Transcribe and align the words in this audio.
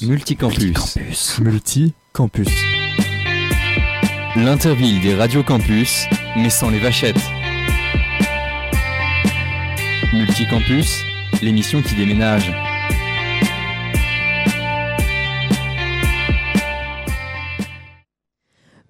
Multicampus. 0.00 0.96
Multicampus. 1.40 2.48
L'interville 4.34 5.02
des 5.02 5.14
radios 5.14 5.42
campus, 5.42 6.06
mais 6.38 6.48
sans 6.48 6.70
les 6.70 6.78
vachettes. 6.78 7.20
Multicampus, 10.14 11.02
l'émission 11.42 11.82
qui 11.82 11.96
déménage. 11.96 12.50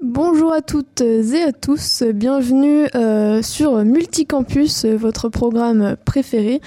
Bonjour 0.01 0.53
à 0.53 0.63
toutes 0.63 1.01
et 1.01 1.43
à 1.43 1.51
tous, 1.51 2.05
bienvenue 2.05 2.87
euh, 2.95 3.43
sur 3.43 3.85
Multicampus, 3.85 4.85
votre 4.85 5.29
programme 5.29 5.97
préféré. 6.05 6.61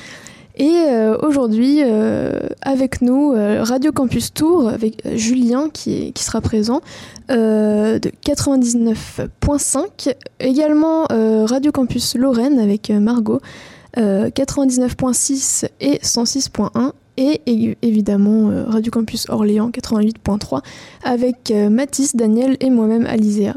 Et 0.58 0.86
euh, 0.88 1.16
aujourd'hui, 1.22 1.82
euh, 1.84 2.32
avec 2.64 3.02
nous, 3.02 3.34
Radio 3.34 3.92
Campus 3.92 4.34
Tour, 4.34 4.68
avec 4.68 5.08
Julien 5.16 5.70
qui, 5.72 6.12
qui 6.14 6.24
sera 6.24 6.42
présent, 6.42 6.82
de 7.30 8.00
99.5. 8.26 10.16
Également 10.40 11.06
Radio 11.10 11.72
Campus 11.72 12.16
Lorraine 12.16 12.58
avec 12.60 12.90
Margot, 12.90 13.40
99.6 13.96 15.68
et 15.80 15.98
106.1 15.98 16.92
et 17.18 17.42
évidemment 17.82 18.52
Radio 18.68 18.92
Campus 18.92 19.28
Orléans 19.30 19.70
88.3 19.70 20.62
avec 21.04 21.54
Mathis, 21.70 22.16
Daniel 22.16 22.58
et 22.60 22.70
moi-même 22.72 23.06
Alizéa. 23.06 23.56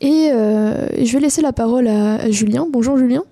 Et 0.00 0.30
je 0.30 1.12
vais 1.12 1.20
laisser 1.20 1.42
la 1.42 1.52
parole 1.52 1.86
à 1.88 2.30
Julien. 2.30 2.66
Bonjour 2.70 2.96
Julien. 2.96 3.24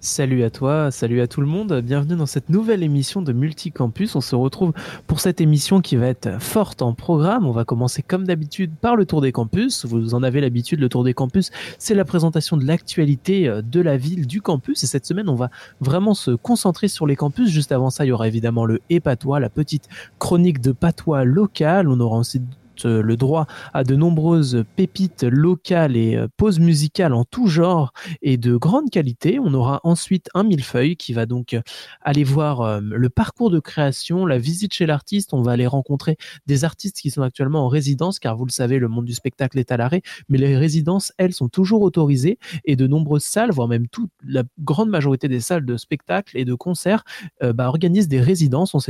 Salut 0.00 0.44
à 0.44 0.50
toi, 0.50 0.92
salut 0.92 1.20
à 1.22 1.26
tout 1.26 1.40
le 1.40 1.48
monde, 1.48 1.80
bienvenue 1.80 2.14
dans 2.14 2.24
cette 2.24 2.50
nouvelle 2.50 2.84
émission 2.84 3.20
de 3.20 3.32
Multicampus. 3.32 4.14
On 4.14 4.20
se 4.20 4.36
retrouve 4.36 4.72
pour 5.08 5.18
cette 5.18 5.40
émission 5.40 5.80
qui 5.80 5.96
va 5.96 6.06
être 6.06 6.40
forte 6.40 6.82
en 6.82 6.94
programme. 6.94 7.44
On 7.46 7.50
va 7.50 7.64
commencer 7.64 8.02
comme 8.02 8.24
d'habitude 8.24 8.70
par 8.80 8.94
le 8.94 9.06
tour 9.06 9.20
des 9.20 9.32
campus. 9.32 9.86
Vous 9.86 10.14
en 10.14 10.22
avez 10.22 10.40
l'habitude, 10.40 10.78
le 10.78 10.88
tour 10.88 11.02
des 11.02 11.14
campus, 11.14 11.50
c'est 11.80 11.96
la 11.96 12.04
présentation 12.04 12.56
de 12.56 12.64
l'actualité 12.64 13.48
euh, 13.48 13.60
de 13.60 13.80
la 13.80 13.96
ville, 13.96 14.28
du 14.28 14.40
campus. 14.40 14.84
Et 14.84 14.86
cette 14.86 15.04
semaine, 15.04 15.28
on 15.28 15.34
va 15.34 15.50
vraiment 15.80 16.14
se 16.14 16.30
concentrer 16.30 16.86
sur 16.86 17.04
les 17.04 17.16
campus. 17.16 17.50
Juste 17.50 17.72
avant 17.72 17.90
ça, 17.90 18.04
il 18.04 18.10
y 18.10 18.12
aura 18.12 18.28
évidemment 18.28 18.66
le 18.66 18.80
et 18.90 19.00
patois, 19.00 19.40
la 19.40 19.50
petite 19.50 19.88
chronique 20.20 20.60
de 20.60 20.70
patois 20.70 21.24
local. 21.24 21.88
On 21.88 21.98
aura 21.98 22.18
aussi 22.18 22.40
euh, 22.86 23.02
le 23.02 23.16
droit 23.16 23.46
à 23.74 23.84
de 23.84 23.96
nombreuses 23.96 24.64
pépites 24.76 25.24
locales 25.24 25.96
et 25.96 26.16
euh, 26.16 26.28
pauses 26.36 26.58
musicales 26.58 27.12
en 27.12 27.24
tout 27.24 27.46
genre 27.46 27.92
et 28.22 28.36
de 28.36 28.56
grande 28.56 28.90
qualité. 28.90 29.38
On 29.38 29.54
aura 29.54 29.80
ensuite 29.84 30.28
un 30.34 30.44
millefeuille 30.44 30.96
qui 30.96 31.12
va 31.12 31.26
donc 31.26 31.54
euh, 31.54 31.60
aller 32.02 32.24
voir 32.24 32.80
le 32.80 33.08
parcours 33.08 33.50
de 33.50 33.60
création, 33.60 34.26
la 34.26 34.38
visite 34.38 34.74
chez 34.74 34.86
l'artiste. 34.86 35.32
On 35.32 35.42
va 35.42 35.52
aller 35.52 35.66
rencontrer 35.66 36.16
des 36.46 36.64
artistes 36.64 37.00
qui 37.00 37.10
sont 37.10 37.22
actuellement 37.22 37.64
en 37.64 37.68
résidence, 37.68 38.18
car 38.18 38.36
vous 38.36 38.44
le 38.44 38.50
savez, 38.50 38.78
le 38.78 38.88
monde 38.88 39.04
du 39.04 39.14
spectacle 39.14 39.58
est 39.58 39.72
à 39.72 39.76
l'arrêt, 39.76 40.02
mais 40.28 40.38
les 40.38 40.56
résidences, 40.56 41.12
elles, 41.18 41.32
sont 41.32 41.48
toujours 41.48 41.82
autorisées 41.82 42.38
et 42.64 42.76
de 42.76 42.86
nombreuses 42.86 43.24
salles, 43.24 43.50
voire 43.50 43.68
même 43.68 43.88
toute 43.88 44.10
la 44.24 44.42
grande 44.60 44.88
majorité 44.88 45.28
des 45.28 45.40
salles 45.40 45.64
de 45.64 45.76
spectacle 45.76 46.36
et 46.36 46.44
de 46.44 46.54
concerts, 46.54 47.04
bah, 47.40 47.68
organisent 47.68 48.08
des 48.08 48.20
résidences. 48.20 48.74
On 48.74 48.80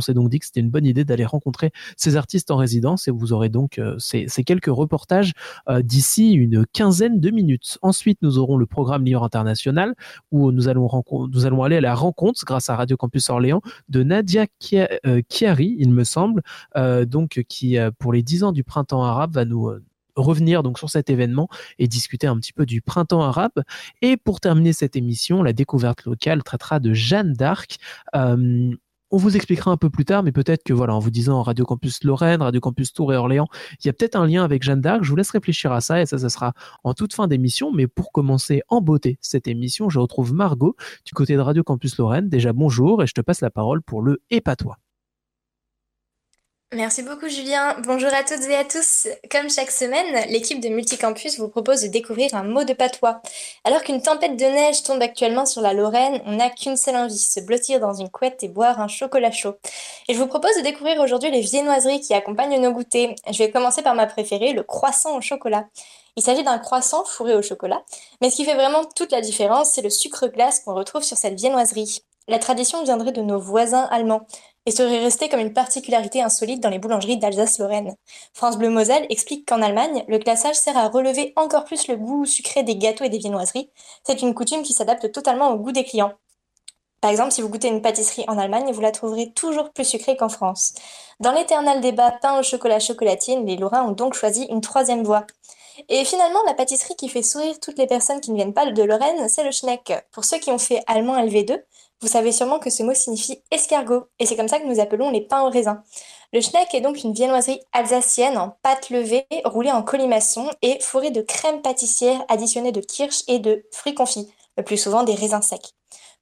s'est 0.00 0.14
donc 0.14 0.30
dit 0.30 0.38
que 0.38 0.46
c'était 0.46 0.60
une 0.60 0.70
bonne 0.70 0.86
idée 0.86 1.04
d'aller 1.04 1.24
rencontrer 1.24 1.72
ces 1.96 2.16
artistes 2.16 2.50
en 2.50 2.56
résidence 2.56 3.08
et 3.08 3.10
vous 3.10 3.32
aurez 3.32 3.35
donc 3.48 3.78
euh, 3.78 3.96
ces, 3.98 4.26
quelques 4.44 4.66
reportages 4.66 5.32
euh, 5.68 5.82
d'ici 5.82 6.32
une 6.32 6.66
quinzaine 6.66 7.20
de 7.20 7.30
minutes. 7.30 7.78
Ensuite, 7.82 8.18
nous 8.22 8.38
aurons 8.38 8.56
le 8.56 8.66
programme 8.66 9.04
Lyon 9.04 9.22
International 9.22 9.94
où 10.30 10.52
nous 10.52 10.68
allons, 10.68 10.88
nous 11.32 11.46
allons 11.46 11.62
aller 11.62 11.76
à 11.76 11.80
la 11.80 11.94
rencontre 11.94 12.42
grâce 12.44 12.68
à 12.70 12.76
Radio 12.76 12.96
Campus 12.96 13.30
Orléans 13.30 13.60
de 13.88 14.02
Nadia 14.02 14.46
euh, 15.06 15.22
Chiari, 15.28 15.76
il 15.78 15.92
me 15.92 16.04
semble, 16.04 16.42
donc 17.06 17.44
qui 17.48 17.76
pour 17.98 18.12
les 18.12 18.22
10 18.22 18.44
ans 18.44 18.52
du 18.52 18.64
printemps 18.64 19.02
arabe 19.02 19.34
va 19.34 19.44
nous 19.44 19.70
revenir 20.16 20.62
donc 20.62 20.78
sur 20.78 20.90
cet 20.90 21.10
événement 21.10 21.48
et 21.78 21.88
discuter 21.88 22.26
un 22.26 22.36
petit 22.38 22.52
peu 22.52 22.66
du 22.66 22.80
printemps 22.80 23.22
arabe. 23.22 23.62
Et 24.02 24.16
pour 24.16 24.40
terminer 24.40 24.72
cette 24.72 24.96
émission, 24.96 25.42
la 25.42 25.52
découverte 25.52 26.04
locale 26.04 26.42
traitera 26.42 26.80
de 26.80 26.92
Jeanne 26.92 27.34
d'Arc. 27.34 27.78
On 29.16 29.18
vous 29.18 29.34
expliquera 29.34 29.70
un 29.70 29.78
peu 29.78 29.88
plus 29.88 30.04
tard, 30.04 30.22
mais 30.22 30.30
peut-être 30.30 30.62
que 30.62 30.74
voilà, 30.74 30.94
en 30.94 30.98
vous 30.98 31.08
disant 31.08 31.40
Radio 31.40 31.64
Campus 31.64 32.04
Lorraine, 32.04 32.42
Radio 32.42 32.60
Campus 32.60 32.92
Tours 32.92 33.14
et 33.14 33.16
Orléans, 33.16 33.48
il 33.80 33.86
y 33.86 33.88
a 33.88 33.94
peut-être 33.94 34.14
un 34.14 34.26
lien 34.26 34.44
avec 34.44 34.62
Jeanne 34.62 34.82
d'Arc. 34.82 35.04
Je 35.04 35.08
vous 35.08 35.16
laisse 35.16 35.30
réfléchir 35.30 35.72
à 35.72 35.80
ça 35.80 36.02
et 36.02 36.04
ça, 36.04 36.18
ça 36.18 36.28
sera 36.28 36.52
en 36.84 36.92
toute 36.92 37.14
fin 37.14 37.26
d'émission. 37.26 37.72
Mais 37.72 37.86
pour 37.86 38.12
commencer 38.12 38.60
en 38.68 38.82
beauté 38.82 39.16
cette 39.22 39.48
émission, 39.48 39.88
je 39.88 40.00
retrouve 40.00 40.34
Margot 40.34 40.76
du 41.06 41.14
côté 41.14 41.34
de 41.34 41.40
Radio 41.40 41.64
Campus 41.64 41.96
Lorraine. 41.96 42.28
Déjà 42.28 42.52
bonjour 42.52 43.02
et 43.02 43.06
je 43.06 43.14
te 43.14 43.22
passe 43.22 43.40
la 43.40 43.48
parole 43.48 43.80
pour 43.80 44.02
le 44.02 44.20
et 44.28 44.42
pas 44.42 44.54
toi. 44.54 44.76
Merci 46.76 47.02
beaucoup 47.02 47.26
Julien. 47.26 47.74
Bonjour 47.86 48.10
à 48.12 48.22
toutes 48.22 48.44
et 48.44 48.54
à 48.54 48.62
tous. 48.62 49.08
Comme 49.30 49.48
chaque 49.48 49.70
semaine, 49.70 50.28
l'équipe 50.28 50.60
de 50.60 50.68
Multicampus 50.68 51.38
vous 51.38 51.48
propose 51.48 51.80
de 51.80 51.86
découvrir 51.86 52.34
un 52.34 52.42
mot 52.42 52.64
de 52.64 52.74
patois. 52.74 53.22
Alors 53.64 53.82
qu'une 53.82 54.02
tempête 54.02 54.36
de 54.36 54.44
neige 54.44 54.82
tombe 54.82 55.00
actuellement 55.00 55.46
sur 55.46 55.62
la 55.62 55.72
Lorraine, 55.72 56.20
on 56.26 56.32
n'a 56.32 56.50
qu'une 56.50 56.76
seule 56.76 56.96
envie, 56.96 57.16
se 57.16 57.40
blottir 57.40 57.80
dans 57.80 57.94
une 57.94 58.10
couette 58.10 58.44
et 58.44 58.48
boire 58.48 58.78
un 58.78 58.88
chocolat 58.88 59.30
chaud. 59.30 59.54
Et 60.08 60.12
je 60.12 60.18
vous 60.18 60.26
propose 60.26 60.54
de 60.58 60.60
découvrir 60.60 61.00
aujourd'hui 61.00 61.30
les 61.30 61.40
viennoiseries 61.40 62.00
qui 62.00 62.12
accompagnent 62.12 62.60
nos 62.60 62.72
goûters. 62.72 63.14
Je 63.30 63.38
vais 63.38 63.50
commencer 63.50 63.80
par 63.80 63.94
ma 63.94 64.06
préférée, 64.06 64.52
le 64.52 64.62
croissant 64.62 65.16
au 65.16 65.22
chocolat. 65.22 65.64
Il 66.16 66.22
s'agit 66.22 66.44
d'un 66.44 66.58
croissant 66.58 67.06
fourré 67.06 67.34
au 67.34 67.40
chocolat, 67.40 67.82
mais 68.20 68.28
ce 68.28 68.36
qui 68.36 68.44
fait 68.44 68.54
vraiment 68.54 68.84
toute 68.84 69.12
la 69.12 69.22
différence, 69.22 69.70
c'est 69.70 69.82
le 69.82 69.88
sucre 69.88 70.26
glace 70.26 70.60
qu'on 70.60 70.74
retrouve 70.74 71.04
sur 71.04 71.16
cette 71.16 71.40
viennoiserie. 71.40 72.02
La 72.28 72.38
tradition 72.40 72.82
viendrait 72.82 73.12
de 73.12 73.22
nos 73.22 73.38
voisins 73.38 73.86
allemands 73.90 74.26
et 74.66 74.72
serait 74.72 74.98
restée 74.98 75.28
comme 75.28 75.38
une 75.38 75.52
particularité 75.52 76.20
insolite 76.20 76.60
dans 76.60 76.70
les 76.70 76.80
boulangeries 76.80 77.18
d'Alsace-Lorraine. 77.18 77.94
France 78.34 78.58
Bleu 78.58 78.68
Moselle 78.68 79.06
explique 79.10 79.48
qu'en 79.48 79.62
Allemagne, 79.62 80.04
le 80.08 80.18
glaçage 80.18 80.56
sert 80.56 80.76
à 80.76 80.88
relever 80.88 81.32
encore 81.36 81.64
plus 81.64 81.86
le 81.86 81.96
goût 81.96 82.26
sucré 82.26 82.64
des 82.64 82.76
gâteaux 82.76 83.04
et 83.04 83.08
des 83.08 83.18
viennoiseries. 83.18 83.70
C'est 84.02 84.22
une 84.22 84.34
coutume 84.34 84.62
qui 84.62 84.72
s'adapte 84.72 85.12
totalement 85.12 85.50
au 85.52 85.56
goût 85.56 85.70
des 85.70 85.84
clients. 85.84 86.14
Par 87.00 87.12
exemple, 87.12 87.30
si 87.30 87.42
vous 87.42 87.48
goûtez 87.48 87.68
une 87.68 87.82
pâtisserie 87.82 88.24
en 88.26 88.38
Allemagne, 88.38 88.72
vous 88.72 88.80
la 88.80 88.90
trouverez 88.90 89.30
toujours 89.32 89.70
plus 89.70 89.84
sucrée 89.84 90.16
qu'en 90.16 90.28
France. 90.28 90.74
Dans 91.20 91.30
l'éternel 91.30 91.80
débat 91.80 92.10
pain 92.10 92.40
au 92.40 92.42
chocolat 92.42 92.80
chocolatine, 92.80 93.46
les 93.46 93.56
Lorrains 93.56 93.84
ont 93.84 93.92
donc 93.92 94.14
choisi 94.14 94.46
une 94.50 94.60
troisième 94.60 95.04
voie. 95.04 95.26
Et 95.88 96.04
finalement, 96.04 96.40
la 96.46 96.54
pâtisserie 96.54 96.96
qui 96.96 97.08
fait 97.08 97.22
sourire 97.22 97.60
toutes 97.60 97.78
les 97.78 97.86
personnes 97.86 98.20
qui 98.20 98.32
ne 98.32 98.36
viennent 98.36 98.54
pas 98.54 98.68
de 98.68 98.82
Lorraine, 98.82 99.28
c'est 99.28 99.44
le 99.44 99.52
Schneck. 99.52 99.92
Pour 100.10 100.24
ceux 100.24 100.38
qui 100.38 100.50
ont 100.50 100.58
fait 100.58 100.82
allemand 100.86 101.16
LV2, 101.16 101.60
vous 102.02 102.08
savez 102.08 102.32
sûrement 102.32 102.58
que 102.58 102.70
ce 102.70 102.82
mot 102.82 102.94
signifie 102.94 103.42
escargot, 103.50 104.04
et 104.18 104.26
c'est 104.26 104.36
comme 104.36 104.48
ça 104.48 104.58
que 104.58 104.66
nous 104.66 104.80
appelons 104.80 105.10
les 105.10 105.22
pains 105.22 105.42
au 105.42 105.50
raisin. 105.50 105.82
Le 106.32 106.40
Schneck 106.40 106.74
est 106.74 106.80
donc 106.80 107.02
une 107.04 107.14
viennoiserie 107.14 107.60
alsacienne 107.72 108.36
en 108.36 108.50
pâte 108.62 108.90
levée, 108.90 109.26
roulée 109.44 109.72
en 109.72 109.82
colimaçon 109.82 110.50
et 110.60 110.78
fourrée 110.80 111.10
de 111.10 111.22
crème 111.22 111.62
pâtissière 111.62 112.24
additionnée 112.28 112.72
de 112.72 112.80
kirsch 112.80 113.22
et 113.28 113.38
de 113.38 113.64
fruits 113.72 113.94
confits, 113.94 114.28
le 114.56 114.64
plus 114.64 114.76
souvent 114.76 115.04
des 115.04 115.14
raisins 115.14 115.42
secs. 115.42 115.74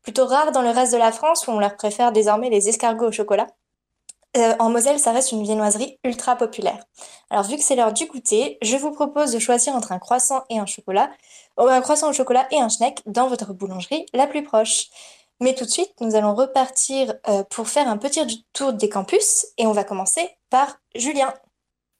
Plutôt 0.03 0.27
rare 0.27 0.53
dans 0.53 0.63
le 0.63 0.71
reste 0.71 0.93
de 0.93 0.99
la 0.99 1.13
France 1.13 1.47
où 1.47 1.51
on 1.51 1.59
leur 1.59 1.77
préfère 1.77 2.13
désormais 2.13 2.51
les 2.51 2.69
escargots 2.69 3.09
au 3.09 3.13
chocolat. 3.13 3.47
Euh, 4.37 4.55
en 4.59 4.69
Moselle, 4.69 4.99
ça 4.99 5.13
reste 5.13 5.33
une 5.33 5.43
viennoiserie 5.43 5.99
ultra 6.05 6.37
populaire. 6.37 6.85
Alors 7.31 7.45
vu 7.45 7.57
que 7.57 7.63
c'est 7.63 7.77
l'heure 7.77 7.93
du 7.93 8.07
goûter, 8.07 8.59
je 8.63 8.77
vous 8.77 8.91
propose 8.91 9.33
de 9.33 9.39
choisir 9.39 9.75
entre 9.75 9.93
un 9.93 9.99
croissant 9.99 10.43
et 10.51 10.59
un 10.59 10.67
chocolat, 10.67 11.11
ou 11.57 11.63
un 11.63 11.81
croissant 11.81 12.11
au 12.11 12.13
chocolat 12.13 12.47
et 12.51 12.59
un 12.59 12.69
schneck 12.69 13.01
dans 13.07 13.29
votre 13.29 13.53
boulangerie 13.53 14.07
la 14.13 14.27
plus 14.27 14.43
proche. 14.43 14.89
Mais 15.41 15.55
tout 15.55 15.65
de 15.65 15.71
suite, 15.71 15.93
nous 16.01 16.15
allons 16.15 16.35
repartir 16.35 17.15
euh, 17.29 17.43
pour 17.51 17.69
faire 17.69 17.89
un 17.89 17.99
petit 17.99 18.47
tour 18.53 18.73
des 18.73 18.89
campus 18.89 19.47
et 19.59 19.67
on 19.67 19.73
va 19.73 19.85
commencer 19.85 20.29
par 20.51 20.79
Julien. 20.95 21.35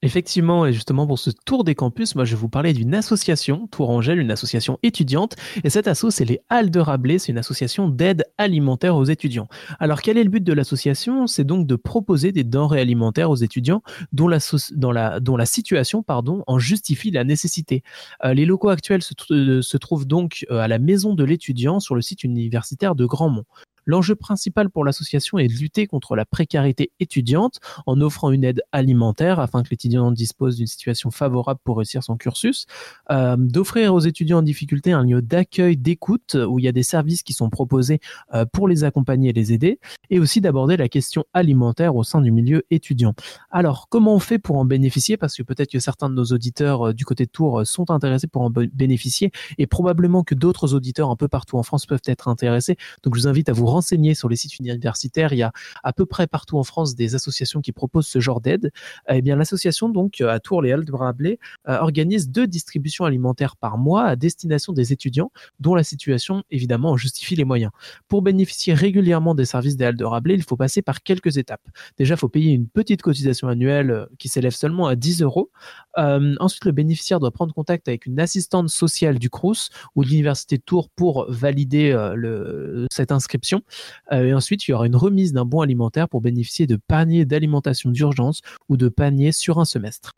Effectivement, 0.05 0.65
et 0.65 0.73
justement 0.73 1.07
pour 1.07 1.17
ce 1.17 1.31
tour 1.45 1.63
des 1.63 1.73
campus, 1.73 2.15
moi 2.15 2.25
je 2.25 2.35
vais 2.35 2.39
vous 2.39 2.49
parler 2.49 2.73
d'une 2.73 2.93
association, 2.93 3.67
Tour 3.67 3.89
Angèle, 3.89 4.19
une 4.19 4.29
association 4.29 4.77
étudiante. 4.83 5.35
Et 5.63 5.71
cette 5.71 5.87
asso, 5.87 6.11
c'est 6.11 6.25
les 6.25 6.41
Halles 6.49 6.69
de 6.69 6.79
Rabelais, 6.79 7.17
c'est 7.17 7.31
une 7.31 7.39
association 7.39 7.89
d'aide 7.89 8.23
alimentaire 8.37 8.95
aux 8.95 9.05
étudiants. 9.05 9.47
Alors 9.79 10.01
quel 10.01 10.17
est 10.17 10.23
le 10.23 10.29
but 10.29 10.43
de 10.43 10.53
l'association? 10.53 11.25
C'est 11.25 11.43
donc 11.43 11.65
de 11.65 11.75
proposer 11.75 12.31
des 12.31 12.43
denrées 12.43 12.81
alimentaires 12.81 13.31
aux 13.31 13.35
étudiants 13.35 13.81
dont 14.13 14.27
la, 14.27 14.39
situation 15.45 16.03
en 16.47 16.59
justifie 16.59 17.09
la 17.11 17.23
nécessité. 17.23 17.83
Euh, 18.23 18.33
les 18.33 18.45
locaux 18.45 18.69
actuels 18.69 19.01
se, 19.01 19.13
euh, 19.31 19.79
trouvent 19.79 20.05
donc 20.05 20.45
euh, 20.51 20.59
à 20.59 20.67
la 20.67 20.79
maison 20.79 21.15
de 21.15 21.23
l'étudiant 21.23 21.79
sur 21.79 21.95
le 21.95 22.01
site 22.01 22.23
universitaire 22.23 22.95
de 22.95 23.05
Grandmont. 23.05 23.45
L'enjeu 23.85 24.15
principal 24.15 24.69
pour 24.69 24.83
l'association 24.83 25.37
est 25.37 25.47
de 25.47 25.53
lutter 25.53 25.85
contre 25.85 26.15
la 26.15 26.25
précarité 26.25 26.91
étudiante 26.99 27.59
en 27.85 28.01
offrant 28.01 28.31
une 28.31 28.43
aide 28.43 28.63
alimentaire 28.71 29.39
afin 29.39 29.61
que 29.61 29.69
l'étudiant 29.69 30.11
dispose 30.11 30.57
d'une 30.57 30.67
situation 30.67 31.11
favorable 31.11 31.59
pour 31.63 31.77
réussir 31.77 32.03
son 32.03 32.17
cursus, 32.17 32.65
euh, 33.11 33.35
d'offrir 33.37 33.93
aux 33.93 33.99
étudiants 33.99 34.39
en 34.39 34.41
difficulté 34.41 34.91
un 34.91 35.03
lieu 35.03 35.21
d'accueil, 35.21 35.77
d'écoute 35.77 36.35
où 36.35 36.57
il 36.59 36.65
y 36.65 36.67
a 36.67 36.71
des 36.71 36.83
services 36.83 37.21
qui 37.21 37.33
sont 37.33 37.49
proposés 37.49 37.99
euh, 38.33 38.45
pour 38.51 38.67
les 38.67 38.83
accompagner 38.83 39.29
et 39.29 39.33
les 39.33 39.53
aider, 39.53 39.79
et 40.09 40.19
aussi 40.19 40.41
d'aborder 40.41 40.77
la 40.77 40.89
question 40.89 41.25
alimentaire 41.33 41.95
au 41.95 42.03
sein 42.03 42.21
du 42.21 42.31
milieu 42.31 42.63
étudiant. 42.71 43.13
Alors, 43.51 43.87
comment 43.89 44.15
on 44.15 44.19
fait 44.19 44.39
pour 44.39 44.57
en 44.57 44.65
bénéficier? 44.65 45.17
Parce 45.17 45.35
que 45.35 45.43
peut-être 45.43 45.71
que 45.71 45.79
certains 45.79 46.09
de 46.09 46.15
nos 46.15 46.25
auditeurs 46.25 46.89
euh, 46.89 46.93
du 46.93 47.05
côté 47.05 47.25
de 47.25 47.31
Tours 47.31 47.65
sont 47.65 47.91
intéressés 47.91 48.27
pour 48.27 48.41
en 48.41 48.49
bénéficier, 48.49 49.31
et 49.57 49.67
probablement 49.67 50.23
que 50.23 50.33
d'autres 50.33 50.73
auditeurs 50.73 51.11
un 51.11 51.15
peu 51.15 51.27
partout 51.27 51.57
en 51.57 51.63
France 51.63 51.85
peuvent 51.85 52.01
être 52.05 52.27
intéressés. 52.27 52.77
Donc, 53.03 53.15
je 53.15 53.21
vous 53.21 53.27
invite 53.27 53.49
à 53.49 53.53
vous 53.53 53.65
renseigner 53.75 54.15
sur 54.15 54.29
les 54.29 54.35
sites 54.35 54.59
universitaires, 54.59 55.33
il 55.33 55.39
y 55.39 55.43
a 55.43 55.51
à 55.83 55.93
peu 55.93 56.05
près 56.05 56.27
partout 56.27 56.57
en 56.57 56.63
France 56.63 56.95
des 56.95 57.15
associations 57.15 57.61
qui 57.61 57.71
proposent 57.71 58.07
ce 58.07 58.19
genre 58.19 58.41
d'aide. 58.41 58.71
Eh 59.09 59.21
bien, 59.21 59.35
l'association 59.35 59.89
donc 59.89 60.21
à 60.21 60.39
Tours 60.39 60.61
les 60.61 60.71
Halles 60.71 60.85
de 60.85 60.93
Rabelais 60.93 61.39
organise 61.65 62.29
deux 62.29 62.47
distributions 62.47 63.05
alimentaires 63.05 63.55
par 63.55 63.77
mois 63.77 64.05
à 64.05 64.15
destination 64.15 64.73
des 64.73 64.93
étudiants 64.93 65.31
dont 65.59 65.75
la 65.75 65.83
situation 65.83 66.43
évidemment 66.51 66.97
justifie 66.97 67.35
les 67.35 67.45
moyens. 67.45 67.71
Pour 68.07 68.21
bénéficier 68.21 68.73
régulièrement 68.73 69.35
des 69.35 69.45
services 69.45 69.77
des 69.77 69.85
Halles 69.85 69.97
de 69.97 70.05
Rabelais, 70.05 70.35
il 70.35 70.43
faut 70.43 70.57
passer 70.57 70.81
par 70.81 71.03
quelques 71.03 71.37
étapes. 71.37 71.67
Déjà, 71.97 72.15
il 72.15 72.17
faut 72.17 72.29
payer 72.29 72.53
une 72.53 72.67
petite 72.67 73.01
cotisation 73.01 73.47
annuelle 73.47 73.91
euh, 73.91 74.05
qui 74.17 74.29
s'élève 74.29 74.53
seulement 74.53 74.87
à 74.87 74.95
10 74.95 75.21
euros. 75.21 75.51
Euh, 75.97 76.35
ensuite, 76.39 76.65
le 76.65 76.71
bénéficiaire 76.71 77.19
doit 77.19 77.31
prendre 77.31 77.53
contact 77.53 77.87
avec 77.87 78.05
une 78.05 78.19
assistante 78.19 78.69
sociale 78.69 79.19
du 79.19 79.29
CRUS 79.29 79.69
ou 79.95 80.03
de 80.03 80.09
l'Université 80.09 80.57
de 80.57 80.63
Tours 80.63 80.89
pour 80.89 81.25
valider 81.29 81.91
euh, 81.91 82.85
cette 82.91 83.11
inscription. 83.11 83.63
Et 84.11 84.33
ensuite, 84.33 84.67
il 84.67 84.71
y 84.71 84.73
aura 84.73 84.85
une 84.85 84.95
remise 84.95 85.33
d'un 85.33 85.45
bon 85.45 85.61
alimentaire 85.61 86.09
pour 86.09 86.21
bénéficier 86.21 86.67
de 86.67 86.75
paniers 86.75 87.25
d'alimentation 87.25 87.89
d'urgence 87.89 88.41
ou 88.69 88.77
de 88.77 88.87
paniers 88.89 89.31
sur 89.31 89.59
un 89.59 89.65
semestre. 89.65 90.13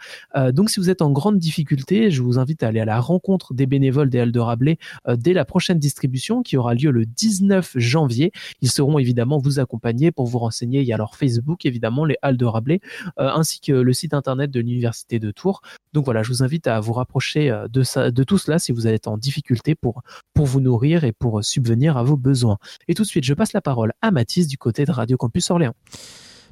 donc, 0.51 0.69
si 0.69 0.79
vous 0.79 0.89
êtes 0.89 1.01
en 1.01 1.11
grande 1.11 1.37
difficulté, 1.37 2.11
je 2.11 2.21
vous 2.21 2.39
invite 2.39 2.63
à 2.63 2.67
aller 2.67 2.79
à 2.79 2.85
la 2.85 2.99
rencontre 2.99 3.53
des 3.53 3.65
bénévoles 3.65 4.09
des 4.09 4.19
Halles 4.19 4.31
de 4.31 4.39
Rabelais 4.39 4.77
dès 5.07 5.33
la 5.33 5.45
prochaine 5.45 5.79
distribution 5.79 6.43
qui 6.43 6.57
aura 6.57 6.73
lieu 6.73 6.91
le 6.91 7.05
19 7.05 7.73
janvier. 7.75 8.31
Ils 8.61 8.69
seront 8.71 8.99
évidemment 8.99 9.37
vous 9.37 9.59
accompagner 9.59 10.11
pour 10.11 10.25
vous 10.27 10.39
renseigner. 10.39 10.81
Il 10.81 10.87
y 10.87 10.93
a 10.93 10.97
leur 10.97 11.15
Facebook, 11.15 11.65
évidemment, 11.65 12.05
les 12.05 12.17
Halles 12.21 12.37
de 12.37 12.45
Rabelais, 12.45 12.81
ainsi 13.17 13.59
que 13.59 13.71
le 13.71 13.93
site 13.93 14.13
internet 14.13 14.51
de 14.51 14.59
l'Université 14.59 15.19
de 15.19 15.31
Tours. 15.31 15.61
Donc 15.93 16.05
voilà, 16.05 16.23
je 16.23 16.29
vous 16.29 16.43
invite 16.43 16.67
à 16.67 16.79
vous 16.79 16.93
rapprocher 16.93 17.49
euh, 17.49 17.67
de 17.67 18.23
tout 18.23 18.37
cela 18.37 18.59
si 18.59 18.71
vous 18.71 18.87
êtes 18.87 19.07
en 19.07 19.17
difficulté 19.17 19.75
pour, 19.75 20.03
pour 20.37 20.45
vous 20.45 20.61
nourrir 20.61 21.03
et 21.03 21.13
pour 21.13 21.43
subvenir 21.43 21.97
à 21.97 22.03
vos 22.03 22.15
besoins. 22.15 22.59
Et 22.87 22.93
tout 22.93 23.01
de 23.01 23.07
suite, 23.07 23.23
je 23.23 23.33
passe 23.33 23.53
la 23.53 23.61
parole 23.61 23.93
à 24.03 24.11
Mathis 24.11 24.47
du 24.47 24.55
côté 24.55 24.85
de 24.85 24.91
Radio 24.91 25.17
Campus 25.17 25.49
Orléans. 25.49 25.73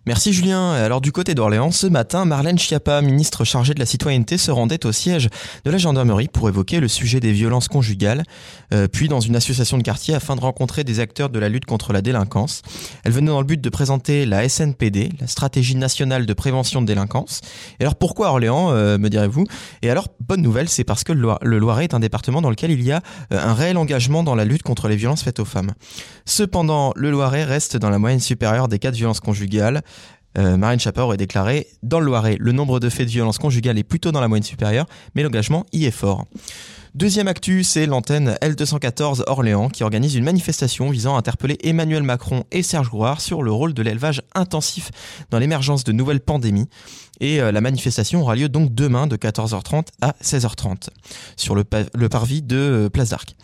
Merci 0.08 0.34
Julien. 0.34 0.74
Alors 0.74 1.02
du 1.02 1.12
côté 1.12 1.34
d'Orléans, 1.34 1.72
ce 1.72 1.88
matin, 1.88 2.26
Marlène 2.26 2.60
Schiappa, 2.60 3.02
ministre 3.02 3.44
chargée 3.44 3.74
de 3.74 3.80
la 3.80 3.88
citoyenneté, 3.88 4.38
se 4.38 4.52
rendait 4.52 4.86
au 4.86 4.92
siège 4.92 5.30
de 5.64 5.72
la 5.72 5.80
gendarmerie 5.80 6.28
pour 6.28 6.48
évoquer 6.48 6.80
le 6.80 6.88
sujet 6.88 7.20
des 7.20 7.32
violences 7.32 7.68
conjugales, 7.68 8.22
euh, 8.72 8.88
puis 8.88 9.08
dans 9.08 9.20
une 9.20 9.36
association 9.36 9.80
de 9.80 9.82
quartier 9.82 10.14
afin 10.14 10.36
de 10.36 10.42
rencontrer 10.42 10.84
des 10.84 11.00
acteurs 11.00 11.32
de 11.32 11.40
la 11.40 11.50
lutte 11.50 11.66
contre 11.66 11.92
la 11.92 12.04
délinquance. 12.04 12.62
Elle 13.04 13.14
venait 13.14 13.32
dans 13.32 13.40
le 13.40 13.48
but 13.48 13.60
de 13.60 13.70
présenter 13.70 14.28
la 14.28 14.48
SNPD, 14.48 15.10
la 15.20 15.26
stratégie 15.26 15.76
nationale 15.76 16.28
de 16.28 16.34
prévention 16.34 16.84
de 16.84 16.86
délinquance. 16.86 17.42
Et 17.80 17.84
alors 17.84 17.96
pourquoi 17.96 18.30
Orléans, 18.30 18.70
euh, 18.74 19.00
me 19.00 19.10
direz-vous? 19.10 19.46
Et 19.82 19.90
alors, 19.90 20.10
bonne 20.20 20.44
nouvelle, 20.44 20.70
c'est 20.70 20.84
parce 20.84 21.04
que 21.04 21.14
le, 21.14 21.58
Loiret 21.58 21.86
est 21.86 21.96
un 21.96 22.00
département 22.00 22.44
dans 22.44 22.52
lequel 22.52 22.70
il 22.70 22.84
y 22.84 22.92
a 22.92 23.02
euh, 23.34 23.40
un 23.44 23.56
réel 23.56 23.76
engagement 23.76 24.22
dans 24.22 24.36
la 24.36 24.46
lutte 24.46 24.62
contre 24.62 24.88
les 24.88 24.98
violences 24.98 25.24
faites 25.24 25.40
aux 25.40 25.46
femmes. 25.46 25.72
Cependant, 26.26 26.94
le 26.96 27.10
Loiret 27.10 27.44
reste 27.44 27.76
dans 27.76 27.90
la 27.90 27.98
moyenne 27.98 28.20
supérieure 28.20 28.68
des 28.68 28.78
cas 28.78 28.92
de 28.92 28.98
violences 28.98 29.20
conjugales. 29.20 29.82
Euh, 30.38 30.58
Marine 30.58 30.80
Chapa 30.80 31.02
aurait 31.02 31.18
déclaré 31.18 31.68
Dans 31.84 32.00
le 32.00 32.06
Loiret, 32.06 32.38
le 32.40 32.52
nombre 32.52 32.80
de 32.80 32.90
faits 32.90 33.08
de 33.08 33.12
violence 33.12 33.38
conjugale 33.38 33.78
est 33.78 33.84
plutôt 33.84 34.12
dans 34.12 34.22
la 34.22 34.28
moyenne 34.28 34.44
supérieure, 34.44 34.86
mais 35.16 35.24
l'engagement 35.24 35.66
y 35.72 35.86
est 35.86 35.92
fort. 35.92 36.26
Deuxième 36.96 37.28
actu, 37.28 37.66
c'est 37.66 37.88
l'antenne 37.88 38.38
L214 38.42 39.24
Orléans 39.28 39.68
qui 39.68 39.84
organise 39.84 40.16
une 40.16 40.24
manifestation 40.24 40.90
visant 40.90 41.16
à 41.16 41.20
interpeller 41.20 41.58
Emmanuel 41.62 42.04
Macron 42.04 42.46
et 42.54 42.64
Serge 42.64 42.90
Grouard 42.90 43.20
sur 43.20 43.44
le 43.44 43.52
rôle 43.52 43.74
de 43.74 43.82
l'élevage 43.82 44.22
intensif 44.34 44.92
dans 45.30 45.38
l'émergence 45.38 45.84
de 45.84 45.92
nouvelles 45.92 46.22
pandémies. 46.22 46.70
Et 47.20 47.42
euh, 47.42 47.52
la 47.52 47.60
manifestation 47.60 48.22
aura 48.22 48.38
lieu 48.38 48.48
donc 48.48 48.74
demain 48.74 49.08
de 49.08 49.18
14h30 49.18 49.88
à 50.02 50.16
16h30 50.24 50.88
sur 51.36 51.54
le, 51.54 51.66
parvis 51.66 52.42
de 52.42 52.56
euh, 52.56 52.90
Place 52.90 53.10
d'Arc. 53.10 53.36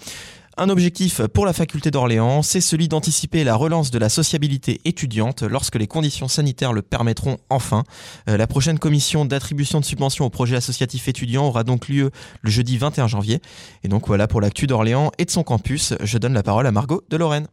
Un 0.61 0.69
objectif 0.69 1.25
pour 1.25 1.47
la 1.47 1.53
faculté 1.53 1.89
d'Orléans, 1.89 2.43
c'est 2.43 2.61
celui 2.61 2.87
d'anticiper 2.87 3.43
la 3.43 3.55
relance 3.55 3.89
de 3.89 3.97
la 3.97 4.09
sociabilité 4.09 4.79
étudiante 4.85 5.41
lorsque 5.41 5.73
les 5.73 5.87
conditions 5.87 6.27
sanitaires 6.27 6.71
le 6.71 6.83
permettront 6.83 7.39
enfin. 7.49 7.83
Euh, 8.29 8.37
la 8.37 8.45
prochaine 8.45 8.77
commission 8.77 9.25
d'attribution 9.25 9.79
de 9.79 9.85
subventions 9.85 10.23
au 10.23 10.29
projet 10.29 10.55
associatif 10.55 11.07
étudiant 11.07 11.47
aura 11.47 11.63
donc 11.63 11.87
lieu 11.87 12.11
le 12.43 12.51
jeudi 12.51 12.77
21 12.77 13.07
janvier. 13.07 13.41
Et 13.83 13.87
donc 13.87 14.05
voilà 14.05 14.27
pour 14.27 14.39
l'actu 14.39 14.67
d'Orléans 14.67 15.09
et 15.17 15.25
de 15.25 15.31
son 15.31 15.41
campus. 15.41 15.95
Je 15.99 16.19
donne 16.19 16.33
la 16.33 16.43
parole 16.43 16.67
à 16.67 16.71
Margot 16.71 17.01
de 17.09 17.17
Lorraine. 17.17 17.47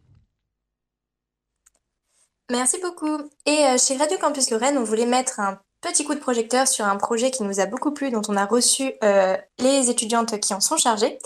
Merci 2.51 2.77
beaucoup. 2.83 3.23
Et 3.47 3.65
euh, 3.71 3.79
chez 3.79 3.97
Radio 3.97 4.19
Campus 4.21 4.51
Lorraine, 4.51 4.77
on 4.77 4.85
voulait 4.85 5.07
mettre 5.07 5.41
un 5.41 5.59
petit 5.81 6.05
coup 6.05 6.15
de 6.15 6.21
projecteur 6.21 6.69
sur 6.69 6.85
un 6.85 6.97
projet 6.97 7.31
qui 7.31 7.43
nous 7.43 7.59
a 7.59 7.65
beaucoup 7.65 7.93
plu, 7.93 8.11
dont 8.11 8.23
on 8.29 8.37
a 8.37 8.45
reçu 8.45 8.93
euh, 9.03 9.35
les 9.59 9.89
étudiantes 9.89 10.39
qui 10.41 10.53
en 10.53 10.61
sont 10.61 10.77
chargées. 10.77 11.19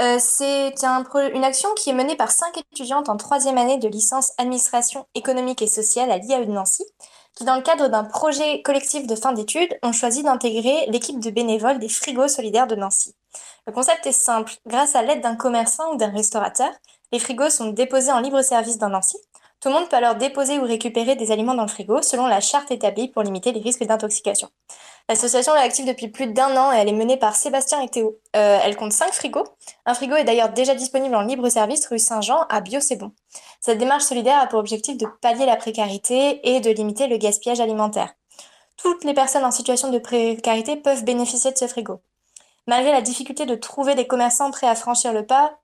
Euh, 0.00 0.18
c'est 0.20 0.74
une 1.34 1.44
action 1.44 1.68
qui 1.74 1.90
est 1.90 1.94
menée 1.94 2.14
par 2.14 2.30
cinq 2.30 2.56
étudiantes 2.56 3.08
en 3.08 3.16
troisième 3.16 3.58
année 3.58 3.78
de 3.78 3.88
licence 3.88 4.32
administration 4.38 5.06
économique 5.16 5.60
et 5.60 5.66
sociale 5.66 6.12
à 6.12 6.18
l'IAE 6.18 6.44
de 6.44 6.52
Nancy, 6.52 6.84
qui 7.34 7.44
dans 7.44 7.56
le 7.56 7.62
cadre 7.62 7.88
d'un 7.88 8.04
projet 8.04 8.62
collectif 8.62 9.08
de 9.08 9.16
fin 9.16 9.32
d'études 9.32 9.76
ont 9.82 9.92
choisi 9.92 10.22
d'intégrer 10.22 10.86
l'équipe 10.88 11.18
de 11.18 11.30
bénévoles 11.30 11.80
des 11.80 11.88
frigos 11.88 12.28
solidaires 12.28 12.68
de 12.68 12.76
Nancy. 12.76 13.16
Le 13.66 13.72
concept 13.72 14.06
est 14.06 14.12
simple. 14.12 14.52
Grâce 14.66 14.94
à 14.94 15.02
l'aide 15.02 15.20
d'un 15.20 15.34
commerçant 15.34 15.92
ou 15.92 15.96
d'un 15.96 16.12
restaurateur, 16.12 16.70
les 17.10 17.18
frigos 17.18 17.50
sont 17.50 17.70
déposés 17.70 18.12
en 18.12 18.20
libre 18.20 18.42
service 18.42 18.78
dans 18.78 18.90
Nancy 18.90 19.18
tout 19.60 19.70
le 19.70 19.74
monde 19.74 19.88
peut 19.88 19.96
alors 19.96 20.14
déposer 20.14 20.58
ou 20.58 20.62
récupérer 20.62 21.16
des 21.16 21.32
aliments 21.32 21.54
dans 21.54 21.62
le 21.62 21.68
frigo 21.68 22.00
selon 22.00 22.28
la 22.28 22.40
charte 22.40 22.70
établie 22.70 23.08
pour 23.08 23.22
limiter 23.22 23.50
les 23.50 23.60
risques 23.60 23.82
d'intoxication. 23.82 24.48
L'association 25.08 25.56
est 25.56 25.60
active 25.60 25.86
depuis 25.86 26.08
plus 26.08 26.26
d'un 26.26 26.54
an 26.56 26.70
et 26.70 26.76
elle 26.76 26.88
est 26.88 26.92
menée 26.92 27.16
par 27.16 27.34
Sébastien 27.34 27.80
et 27.80 27.88
Théo. 27.88 28.18
Euh, 28.36 28.58
elle 28.62 28.76
compte 28.76 28.92
cinq 28.92 29.12
frigos. 29.14 29.46
Un 29.86 29.94
frigo 29.94 30.14
est 30.16 30.24
d'ailleurs 30.24 30.50
déjà 30.50 30.74
disponible 30.74 31.14
en 31.14 31.22
libre 31.22 31.48
service 31.48 31.86
rue 31.86 31.98
Saint-Jean 31.98 32.44
à 32.50 32.60
Bio 32.60 32.78
C'est. 32.80 32.98
Cette 33.60 33.78
démarche 33.78 34.04
solidaire 34.04 34.38
a 34.38 34.46
pour 34.46 34.58
objectif 34.58 34.98
de 34.98 35.06
pallier 35.22 35.46
la 35.46 35.56
précarité 35.56 36.40
et 36.46 36.60
de 36.60 36.70
limiter 36.70 37.06
le 37.06 37.16
gaspillage 37.16 37.60
alimentaire. 37.60 38.12
Toutes 38.76 39.04
les 39.04 39.14
personnes 39.14 39.46
en 39.46 39.50
situation 39.50 39.90
de 39.90 39.98
précarité 39.98 40.76
peuvent 40.76 41.04
bénéficier 41.04 41.52
de 41.52 41.58
ce 41.58 41.66
frigo. 41.66 42.02
Malgré 42.66 42.92
la 42.92 43.00
difficulté 43.00 43.46
de 43.46 43.54
trouver 43.54 43.94
des 43.94 44.06
commerçants 44.06 44.50
prêts 44.50 44.68
à 44.68 44.74
franchir 44.74 45.14
le 45.14 45.24
pas, 45.24 45.58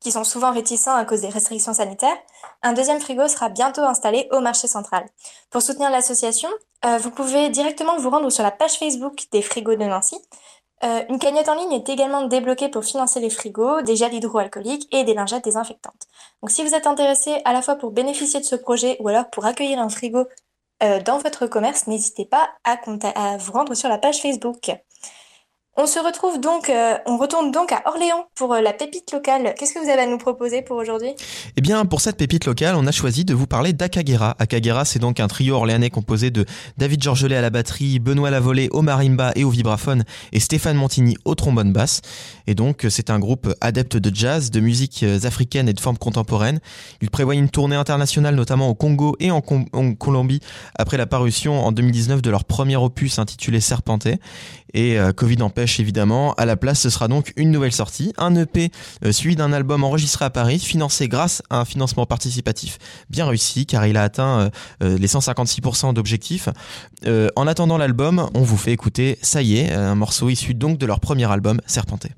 qui 0.00 0.10
sont 0.10 0.24
souvent 0.24 0.52
réticents 0.52 0.94
à 0.94 1.04
cause 1.04 1.20
des 1.20 1.28
restrictions 1.28 1.74
sanitaires, 1.74 2.16
un 2.62 2.72
deuxième 2.72 3.00
frigo 3.00 3.28
sera 3.28 3.50
bientôt 3.50 3.82
installé 3.82 4.28
au 4.32 4.40
marché 4.40 4.66
central. 4.66 5.04
Pour 5.50 5.62
soutenir 5.62 5.90
l'association, 5.90 6.48
euh, 6.84 6.96
vous 6.98 7.10
pouvez 7.10 7.50
directement 7.50 7.96
vous 7.98 8.10
rendre 8.10 8.30
sur 8.30 8.42
la 8.42 8.50
page 8.50 8.78
Facebook 8.78 9.26
des 9.30 9.42
frigos 9.42 9.76
de 9.76 9.84
Nancy. 9.84 10.16
Euh, 10.82 11.02
une 11.10 11.18
cagnotte 11.18 11.48
en 11.48 11.54
ligne 11.54 11.72
est 11.72 11.88
également 11.90 12.22
débloquée 12.22 12.70
pour 12.70 12.84
financer 12.84 13.20
les 13.20 13.28
frigos, 13.28 13.82
des 13.82 13.96
gels 13.96 14.14
hydroalcooliques 14.14 14.88
et 14.94 15.04
des 15.04 15.12
lingettes 15.12 15.44
désinfectantes. 15.44 16.06
Donc 16.40 16.50
si 16.50 16.64
vous 16.64 16.74
êtes 16.74 16.86
intéressé 16.86 17.42
à 17.44 17.52
la 17.52 17.60
fois 17.60 17.76
pour 17.76 17.90
bénéficier 17.90 18.40
de 18.40 18.46
ce 18.46 18.56
projet 18.56 18.96
ou 19.00 19.08
alors 19.08 19.28
pour 19.28 19.44
accueillir 19.44 19.78
un 19.78 19.90
frigo 19.90 20.26
euh, 20.82 21.00
dans 21.02 21.18
votre 21.18 21.46
commerce, 21.46 21.86
n'hésitez 21.86 22.24
pas 22.24 22.48
à, 22.64 22.78
à 23.14 23.36
vous 23.36 23.52
rendre 23.52 23.74
sur 23.74 23.90
la 23.90 23.98
page 23.98 24.22
Facebook. 24.22 24.70
On 25.76 25.86
se 25.86 26.00
retrouve 26.00 26.40
donc, 26.40 26.68
euh, 26.68 26.96
on 27.06 27.16
retourne 27.16 27.52
donc 27.52 27.70
à 27.70 27.82
Orléans 27.86 28.26
pour 28.34 28.54
euh, 28.54 28.60
la 28.60 28.72
pépite 28.72 29.12
locale. 29.12 29.54
Qu'est-ce 29.56 29.72
que 29.72 29.78
vous 29.78 29.88
avez 29.88 30.02
à 30.02 30.06
nous 30.06 30.18
proposer 30.18 30.62
pour 30.62 30.76
aujourd'hui? 30.76 31.10
Eh 31.56 31.60
bien, 31.60 31.86
pour 31.86 32.00
cette 32.00 32.16
pépite 32.16 32.44
locale, 32.44 32.74
on 32.74 32.88
a 32.88 32.90
choisi 32.90 33.24
de 33.24 33.34
vous 33.34 33.46
parler 33.46 33.72
d'Akagera. 33.72 34.34
Akagera, 34.40 34.84
c'est 34.84 34.98
donc 34.98 35.20
un 35.20 35.28
trio 35.28 35.54
orléanais 35.54 35.88
composé 35.88 36.32
de 36.32 36.44
David 36.76 37.00
Georgelet 37.00 37.36
à 37.36 37.40
la 37.40 37.50
batterie, 37.50 38.00
Benoît 38.00 38.30
Lavolée 38.30 38.68
au 38.72 38.82
marimba 38.82 39.30
et 39.36 39.44
au 39.44 39.50
vibraphone, 39.50 40.02
et 40.32 40.40
Stéphane 40.40 40.76
Montigny 40.76 41.16
au 41.24 41.36
trombone 41.36 41.72
basse. 41.72 42.00
Et 42.48 42.56
donc, 42.56 42.84
c'est 42.90 43.08
un 43.08 43.20
groupe 43.20 43.54
adepte 43.60 43.96
de 43.96 44.14
jazz, 44.14 44.50
de 44.50 44.58
musique 44.58 45.04
euh, 45.04 45.20
africaine 45.22 45.68
et 45.68 45.72
de 45.72 45.80
formes 45.80 45.98
contemporaines. 45.98 46.58
Il 47.00 47.10
prévoit 47.10 47.36
une 47.36 47.48
tournée 47.48 47.76
internationale, 47.76 48.34
notamment 48.34 48.68
au 48.68 48.74
Congo 48.74 49.14
et 49.20 49.30
en, 49.30 49.40
en 49.72 49.94
Colombie, 49.94 50.40
après 50.74 50.96
la 50.96 51.06
parution 51.06 51.64
en 51.64 51.70
2019 51.70 52.22
de 52.22 52.30
leur 52.30 52.44
premier 52.44 52.76
opus 52.76 53.20
intitulé 53.20 53.60
Serpenté. 53.60 54.18
Et 54.74 54.98
euh, 54.98 55.12
Covid 55.12 55.42
empêche 55.42 55.80
évidemment. 55.80 56.34
À 56.34 56.46
la 56.46 56.56
place, 56.56 56.80
ce 56.80 56.90
sera 56.90 57.08
donc 57.08 57.32
une 57.36 57.50
nouvelle 57.50 57.72
sortie, 57.72 58.12
un 58.18 58.34
EP 58.36 58.70
euh, 59.04 59.12
suivi 59.12 59.36
d'un 59.36 59.52
album 59.52 59.84
enregistré 59.84 60.24
à 60.24 60.30
Paris, 60.30 60.58
financé 60.58 61.08
grâce 61.08 61.42
à 61.50 61.60
un 61.60 61.64
financement 61.64 62.06
participatif 62.06 62.78
bien 63.08 63.26
réussi, 63.26 63.66
car 63.66 63.86
il 63.86 63.96
a 63.96 64.02
atteint 64.02 64.50
euh, 64.82 64.98
les 64.98 65.08
156% 65.08 65.94
d'objectifs. 65.94 66.48
en 67.06 67.46
attendant 67.46 67.78
l'album, 67.78 68.28
on 68.34 68.42
vous 68.42 68.56
fait 68.56 68.72
écouter 68.72 69.18
Ça 69.22 69.42
y 69.42 69.58
est, 69.58 69.72
un 69.72 69.94
morceau 69.94 70.28
issu 70.28 70.54
donc 70.54 70.78
de 70.78 70.86
leur 70.86 71.00
premier 71.00 71.30
album, 71.30 71.60
Serpenté. 71.66 72.10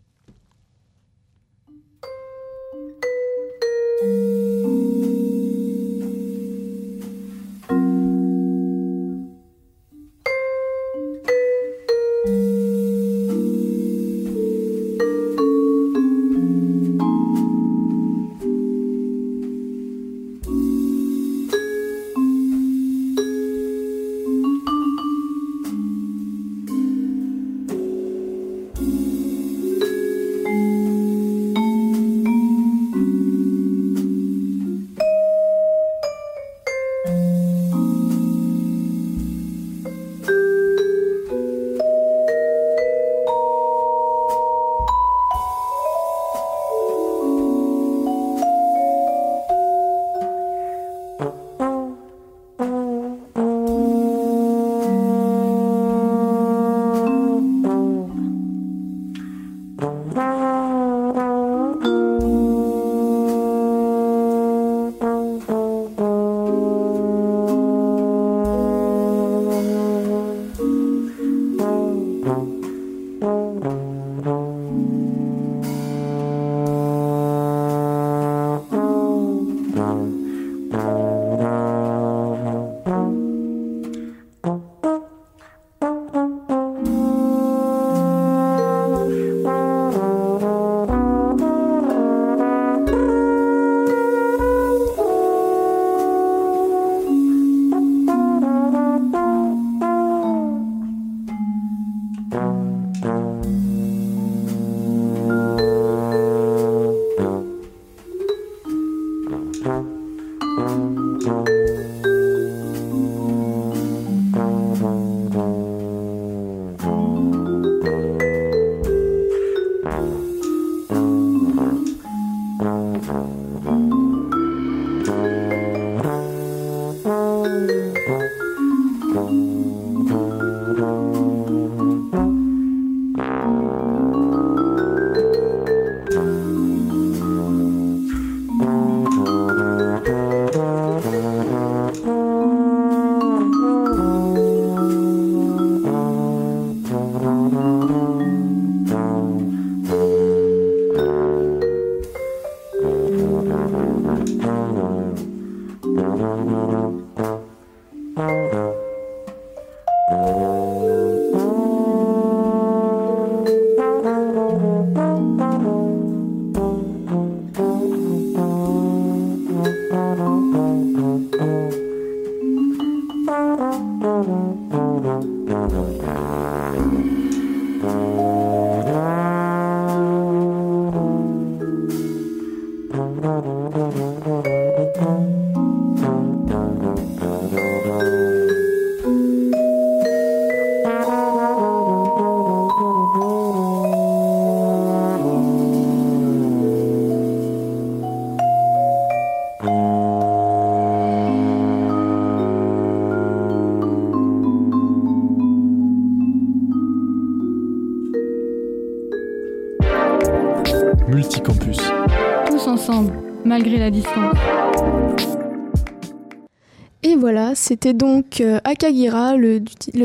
C'était 217.72 217.94
donc 217.94 218.42
euh, 218.42 218.60
Akagira, 218.64 219.34
le, 219.34 219.58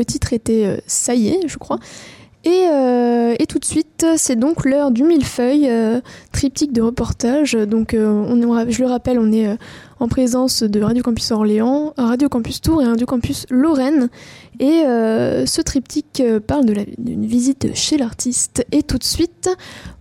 titre 0.06 0.32
était 0.32 0.64
euh, 0.64 0.78
Ça 0.86 1.14
y 1.14 1.28
est, 1.28 1.46
je 1.48 1.58
crois. 1.58 1.78
Et, 2.44 2.66
euh, 2.72 3.34
et 3.38 3.44
tout 3.44 3.58
de 3.58 3.64
suite, 3.66 4.06
c'est 4.16 4.36
donc 4.36 4.64
l'heure 4.64 4.90
du 4.90 5.02
millefeuille, 5.02 5.70
triptyque 6.32 6.72
de 6.72 6.80
reportage. 6.80 7.52
Donc, 7.52 7.90
je 7.92 8.80
le 8.80 8.86
rappelle, 8.86 9.18
on 9.18 9.30
est 9.32 9.54
en 10.00 10.08
présence 10.08 10.62
de 10.62 10.80
Radio 10.80 11.02
Campus 11.02 11.30
Orléans, 11.30 11.92
Radio 11.98 12.30
Campus 12.30 12.62
Tours 12.62 12.80
et 12.80 12.86
Radio 12.86 13.06
Campus 13.06 13.44
Lorraine. 13.50 14.08
Et 14.60 14.84
ce 14.84 15.60
triptyque 15.60 16.22
parle 16.46 16.64
d'une 16.96 17.26
visite 17.26 17.74
chez 17.74 17.98
l'artiste. 17.98 18.64
Et 18.72 18.82
tout 18.82 18.98
de 18.98 19.04
suite, 19.04 19.50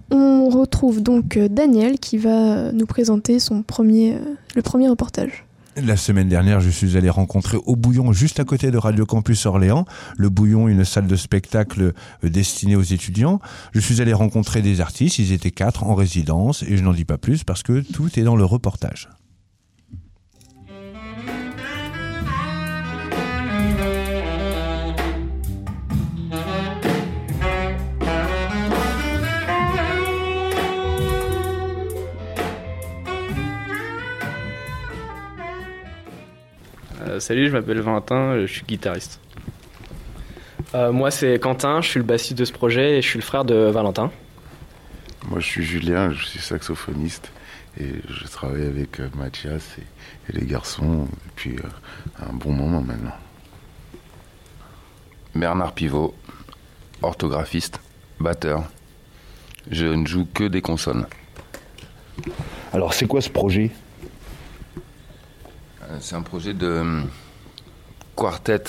on 0.10 0.48
retrouve 0.48 1.02
donc 1.02 1.38
Daniel 1.38 2.00
qui 2.00 2.18
va 2.18 2.72
nous 2.72 2.86
présenter 2.86 3.40
son 3.40 3.58
le 3.58 4.62
premier 4.62 4.88
reportage. 4.88 5.47
La 5.84 5.96
semaine 5.96 6.28
dernière, 6.28 6.60
je 6.60 6.72
suis 6.72 6.98
allé 6.98 7.08
rencontrer 7.08 7.58
Au 7.68 7.76
Bouillon, 7.76 8.12
juste 8.12 8.40
à 8.40 8.46
côté 8.46 8.72
de 8.72 8.80
Radio 8.80 9.06
Campus 9.06 9.46
Orléans. 9.46 9.86
Le 10.18 10.30
Bouillon, 10.30 10.68
une 10.68 10.84
salle 10.84 11.06
de 11.06 11.16
spectacle 11.16 11.94
euh, 12.24 12.30
destinée 12.30 12.76
aux 12.76 12.82
étudiants. 12.82 13.40
Je 13.74 13.80
suis 13.80 14.02
allé 14.02 14.12
rencontrer 14.12 14.64
des 14.64 14.82
artistes, 14.82 15.20
ils 15.20 15.34
étaient 15.34 15.52
quatre 15.52 15.84
en 15.84 15.94
résidence, 15.94 16.64
et 16.64 16.78
je 16.78 16.84
n'en 16.84 16.94
dis 16.94 17.06
pas 17.06 17.20
plus 17.20 17.44
parce 17.44 17.62
que 17.62 17.82
tout 17.82 18.20
est 18.20 18.24
dans 18.24 18.36
le 18.36 18.44
reportage. 18.44 19.08
Euh, 37.18 37.20
salut, 37.20 37.48
je 37.48 37.54
m'appelle 37.54 37.80
Valentin, 37.80 38.16
euh, 38.16 38.48
je 38.48 38.54
suis 38.54 38.64
guitariste. 38.64 39.20
Euh, 40.76 40.92
moi, 40.92 41.10
c'est 41.10 41.40
Quentin, 41.40 41.82
je 41.82 41.90
suis 41.90 42.00
le 42.00 42.06
bassiste 42.06 42.38
de 42.38 42.46
ce 42.46 42.52
projet 42.52 42.98
et 42.98 43.02
je 43.02 43.08
suis 43.08 43.18
le 43.18 43.24
frère 43.26 43.44
de 43.44 43.56
Valentin. 43.56 44.12
Moi, 45.28 45.40
je 45.40 45.46
suis 45.46 45.64
Julien, 45.64 46.12
je 46.12 46.24
suis 46.24 46.40
saxophoniste 46.40 47.32
et 47.80 47.88
je 48.08 48.28
travaille 48.28 48.66
avec 48.66 49.00
Mathias 49.16 49.78
et, 49.80 49.82
et 50.30 50.40
les 50.40 50.46
garçons 50.46 51.08
depuis 51.30 51.56
euh, 51.56 52.24
un 52.30 52.34
bon 52.34 52.52
moment 52.52 52.82
maintenant. 52.82 53.16
Bernard 55.34 55.74
Pivot, 55.74 56.14
orthographiste, 57.02 57.80
batteur. 58.20 58.64
Je 59.72 59.86
ne 59.86 60.06
joue 60.06 60.28
que 60.34 60.44
des 60.44 60.62
consonnes. 60.62 61.08
Alors, 62.74 62.94
c'est 62.94 63.08
quoi 63.08 63.22
ce 63.22 63.30
projet? 63.30 63.72
C'est 66.00 66.16
un 66.16 66.22
projet 66.22 66.54
de 66.54 66.68
euh, 66.68 67.02
quartet 68.16 68.64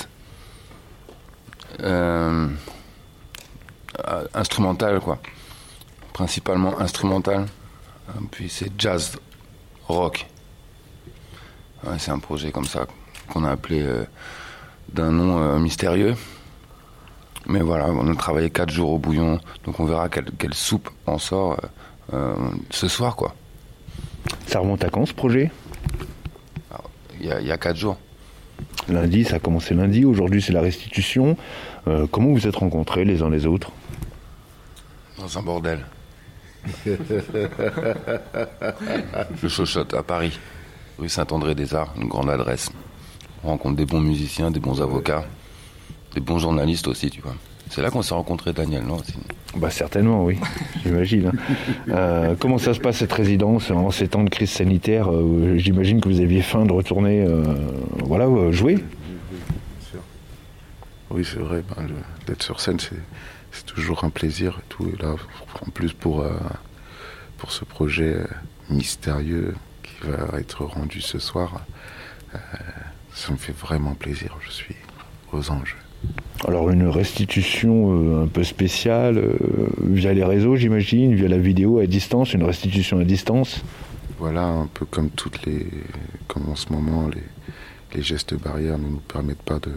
euh, 1.81 2.49
euh, 4.07 4.27
instrumental, 4.35 5.01
quoi. 5.01 5.19
Principalement 6.13 6.79
instrumental. 6.81 7.47
Euh, 8.09 8.13
Puis 8.31 8.49
c'est 8.49 8.71
jazz, 8.79 9.17
rock. 9.87 10.27
C'est 11.99 12.11
un 12.11 12.19
projet 12.19 12.51
comme 12.51 12.65
ça 12.65 12.87
qu'on 13.29 13.45
a 13.45 13.51
appelé 13.53 13.83
euh, 13.83 14.05
d'un 14.93 15.11
nom 15.13 15.39
euh, 15.41 15.59
mystérieux. 15.59 16.17
Mais 17.47 17.61
voilà, 17.61 17.87
on 17.87 18.11
a 18.11 18.17
travaillé 18.17 18.51
quatre 18.51 18.71
jours 18.71 18.91
au 18.91 18.99
bouillon, 18.99 19.41
donc 19.65 19.81
on 19.81 19.85
verra 19.87 20.09
quelle, 20.09 20.31
quelle 20.39 20.55
soupe 20.55 20.91
en 21.07 21.19
sort 21.19 21.53
euh, 22.13 22.15
euh, 22.15 22.51
ce 22.71 22.89
soir, 22.89 23.17
quoi. 23.17 23.35
Ça 24.47 24.59
remonte 24.59 24.85
à 24.85 24.91
quand 24.91 25.07
ce 25.07 25.15
projet? 25.15 25.51
Il 27.21 27.27
y 27.27 27.33
a, 27.33 27.41
il 27.41 27.47
y 27.47 27.53
a 27.53 27.59
quatre 27.59 27.77
jours. 27.77 27.99
Lundi, 28.89 29.25
ça 29.25 29.37
a 29.37 29.39
commencé 29.39 29.75
lundi, 29.75 30.05
aujourd'hui 30.05 30.43
c'est 30.43 30.53
la 30.53 30.61
restitution. 30.61 31.37
Euh, 31.87 32.07
comment 32.11 32.33
vous 32.33 32.47
êtes 32.47 32.57
rencontrés 32.57 33.05
les 33.05 33.23
uns 33.23 33.31
les 33.31 33.47
autres? 33.47 33.71
Dans 35.19 35.39
un 35.39 35.43
bordel. 35.43 35.85
Le 36.87 36.99
Chochotte 39.49 39.95
à 39.95 40.03
Paris, 40.03 40.39
rue 40.99 41.09
Saint-André-des-Arts, 41.09 41.95
une 41.97 42.09
grande 42.09 42.31
adresse. 42.31 42.71
On 43.45 43.49
rencontre 43.49 43.77
des 43.77 43.87
bons 43.87 44.01
musiciens, 44.01 44.51
des 44.51 44.61
bons 44.61 44.83
avocats, 44.83 45.25
des 46.15 46.21
bons 46.21 46.39
journalistes 46.39 46.89
aussi, 46.89 47.11
tu 47.11 47.21
vois. 47.21 47.37
C'est 47.71 47.83
là 47.83 47.91
qu'on 47.91 48.03
s'est 48.03 48.15
rencontré 48.15 48.53
Daniel, 48.53 48.85
non 48.85 48.97
Bah 49.57 49.71
certainement, 49.71 50.25
oui, 50.25 50.39
j'imagine. 50.85 51.29
hein. 51.29 51.55
Euh, 51.89 52.35
comment 52.39 52.59
ça 52.59 52.73
se 52.75 52.81
passe 52.81 52.97
cette 52.99 53.13
résidence 53.13 53.71
en 53.71 53.91
ces 53.91 54.09
temps 54.09 54.25
de 54.25 54.31
crise 54.31 54.51
sanitaire 54.51 55.13
Euh, 55.13 55.57
J'imagine 55.59 56.01
que 56.01 56.09
vous 56.09 56.21
aviez 56.21 56.43
faim 56.43 56.65
de 56.65 56.73
retourner, 56.73 57.23
euh, 57.23 57.43
voilà, 58.05 58.27
jouer? 58.53 58.75
Bien 58.77 58.85
sûr. 59.91 60.01
Oui, 61.11 61.25
c'est 61.31 61.39
vrai, 61.41 61.63
ben, 61.77 61.87
d'être 62.27 62.43
sur 62.43 62.61
scène, 62.61 62.79
c'est, 62.81 62.97
toujours 63.67 64.05
un 64.05 64.11
plaisir 64.11 64.59
et 64.61 64.65
tout. 64.69 64.89
Et 64.89 65.03
là, 65.03 65.15
en 65.67 65.71
plus 65.71 65.93
pour, 65.93 66.21
euh, 66.21 66.31
pour 67.39 67.51
ce 67.53 67.65
projet 67.65 68.17
mystérieux 68.71 69.55
qui 69.83 70.07
va 70.09 70.39
être 70.39 70.65
rendu 70.65 71.01
ce 71.01 71.19
soir, 71.19 71.63
euh, 72.35 72.39
ça 73.15 73.33
me 73.33 73.37
fait 73.37 73.57
vraiment 73.57 73.95
plaisir. 73.95 74.37
Je 74.47 74.51
suis 74.51 74.77
aux 75.33 75.51
anges. 75.51 75.77
Alors 76.47 76.71
une 76.71 76.87
restitution 76.87 77.93
euh, 77.93 78.25
un 78.25 78.29
peu 78.29 78.45
spéciale 78.45 79.19
euh, 79.19 79.37
via 79.83 80.15
les 80.15 80.25
réseaux, 80.25 80.55
j'imagine, 80.55 81.15
via 81.15 81.29
la 81.29 81.39
vidéo 81.39 81.81
à 81.81 81.87
distance, 81.87 82.33
une 82.33 82.45
restitution 82.45 83.01
à 83.01 83.05
distance. 83.05 83.63
Voilà, 84.19 84.45
un 84.45 84.67
peu 84.67 84.85
comme 84.85 85.11
toutes 85.11 85.45
les, 85.47 85.67
comme 86.29 86.49
en 86.49 86.55
ce 86.55 86.73
moment, 86.73 87.09
les, 87.95 88.03
gestes 88.03 88.35
barrières 88.35 88.79
ne 88.79 88.87
nous 88.87 89.01
permettent 89.01 89.43
pas 89.43 89.59
de, 89.59 89.73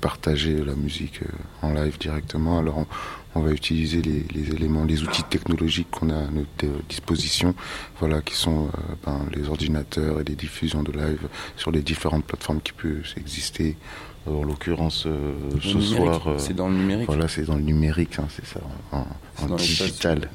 partager 0.00 0.64
la 0.64 0.76
musique 0.76 1.20
euh, 1.22 1.66
en 1.66 1.72
live 1.72 1.98
directement. 1.98 2.60
Alors 2.60 2.86
on, 3.34 3.40
va 3.40 3.50
utiliser 3.50 4.00
les, 4.00 4.54
éléments, 4.54 4.84
les 4.84 5.02
outils 5.02 5.24
technologiques 5.24 5.90
qu'on 5.90 6.10
a 6.10 6.16
à 6.16 6.30
notre 6.30 6.86
disposition, 6.88 7.56
voilà, 7.98 8.20
qui 8.20 8.34
sont 8.34 8.68
ben, 9.04 9.20
les 9.34 9.48
ordinateurs 9.48 10.20
et 10.20 10.24
les 10.24 10.36
diffusions 10.36 10.84
de 10.84 10.92
live 10.92 11.26
sur 11.56 11.72
les 11.72 11.80
différentes 11.80 12.24
plateformes 12.24 12.60
qui 12.60 12.72
peuvent 12.72 13.02
exister. 13.16 13.76
En 14.26 14.44
l'occurrence, 14.44 15.04
euh, 15.06 15.32
ce 15.60 15.68
numérique, 15.68 15.96
soir, 15.96 16.22
euh, 16.28 16.34
C'est 16.38 16.54
dans 16.54 16.68
le 16.68 16.76
numérique. 16.76 17.06
voilà, 17.06 17.26
c'est 17.28 17.42
dans 17.44 17.56
le 17.56 17.62
numérique, 17.62 18.18
hein, 18.20 18.26
c'est 18.30 18.46
ça, 18.46 18.60
en, 18.92 19.04
C'est 19.36 19.44
en 19.44 19.46
dans 19.48 19.56
digital. 19.56 20.28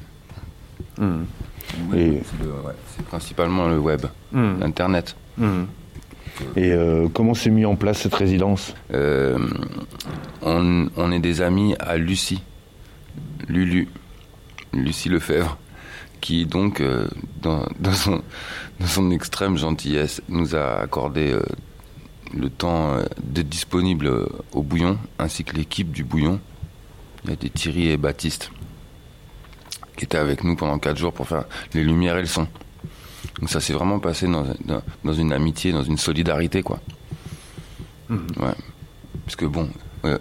Oui, 0.98 1.06
Et- 1.98 2.22
c'est 2.24 2.44
le- 2.44 2.50
ouais, 2.52 2.72
c'est 2.96 3.04
principalement 3.06 3.68
le 3.68 3.78
web, 3.78 4.02
Mhm. 4.32 4.60
l'internet. 4.60 5.16
Mhm. 5.36 5.66
Et 6.56 6.70
euh, 6.72 7.08
comment 7.12 7.34
s'est 7.34 7.50
mis 7.50 7.64
en 7.64 7.76
place 7.76 7.98
cette 8.02 8.14
résidence? 8.14 8.74
Euh, 8.92 9.38
on, 10.42 10.88
on 10.96 11.12
est 11.12 11.18
des 11.20 11.40
amis 11.40 11.74
à 11.80 11.96
Lucie, 11.96 12.42
Lulu, 13.48 13.88
Lucie 14.72 15.08
Lefebvre, 15.08 15.56
qui 16.20 16.46
donc, 16.46 16.80
euh, 16.80 17.08
dans, 17.42 17.66
dans 17.80 17.92
son, 17.92 18.22
dans 18.80 18.86
son 18.86 19.10
extrême 19.10 19.56
gentillesse, 19.56 20.20
nous 20.28 20.54
a 20.54 20.78
accordé 20.80 21.32
euh, 21.32 21.42
le 22.34 22.50
temps 22.50 22.94
euh, 22.94 23.04
d'être 23.22 23.48
disponible 23.48 24.06
euh, 24.06 24.26
au 24.52 24.62
bouillon, 24.62 24.98
ainsi 25.18 25.44
que 25.44 25.56
l'équipe 25.56 25.90
du 25.90 26.04
bouillon. 26.04 26.40
Il 27.24 27.30
y 27.30 27.32
a 27.32 27.36
des 27.36 27.50
Thierry 27.50 27.88
et 27.88 27.96
Baptiste 27.96 28.50
qui 29.96 30.04
étaient 30.04 30.18
avec 30.18 30.44
nous 30.44 30.54
pendant 30.54 30.78
quatre 30.78 30.96
jours 30.96 31.12
pour 31.12 31.26
faire 31.26 31.44
les 31.74 31.82
lumières 31.82 32.16
et 32.16 32.20
le 32.20 32.28
son. 32.28 32.46
Donc 33.40 33.50
ça 33.50 33.60
s'est 33.60 33.72
vraiment 33.72 33.98
passé 33.98 34.26
dans, 34.26 34.44
dans, 34.64 34.82
dans 35.04 35.12
une 35.12 35.32
amitié, 35.32 35.72
dans 35.72 35.82
une 35.82 35.98
solidarité, 35.98 36.62
quoi. 36.62 36.78
Ouais. 38.08 38.54
Parce 39.24 39.36
que 39.36 39.44
bon, 39.44 39.68
euh, 40.04 40.18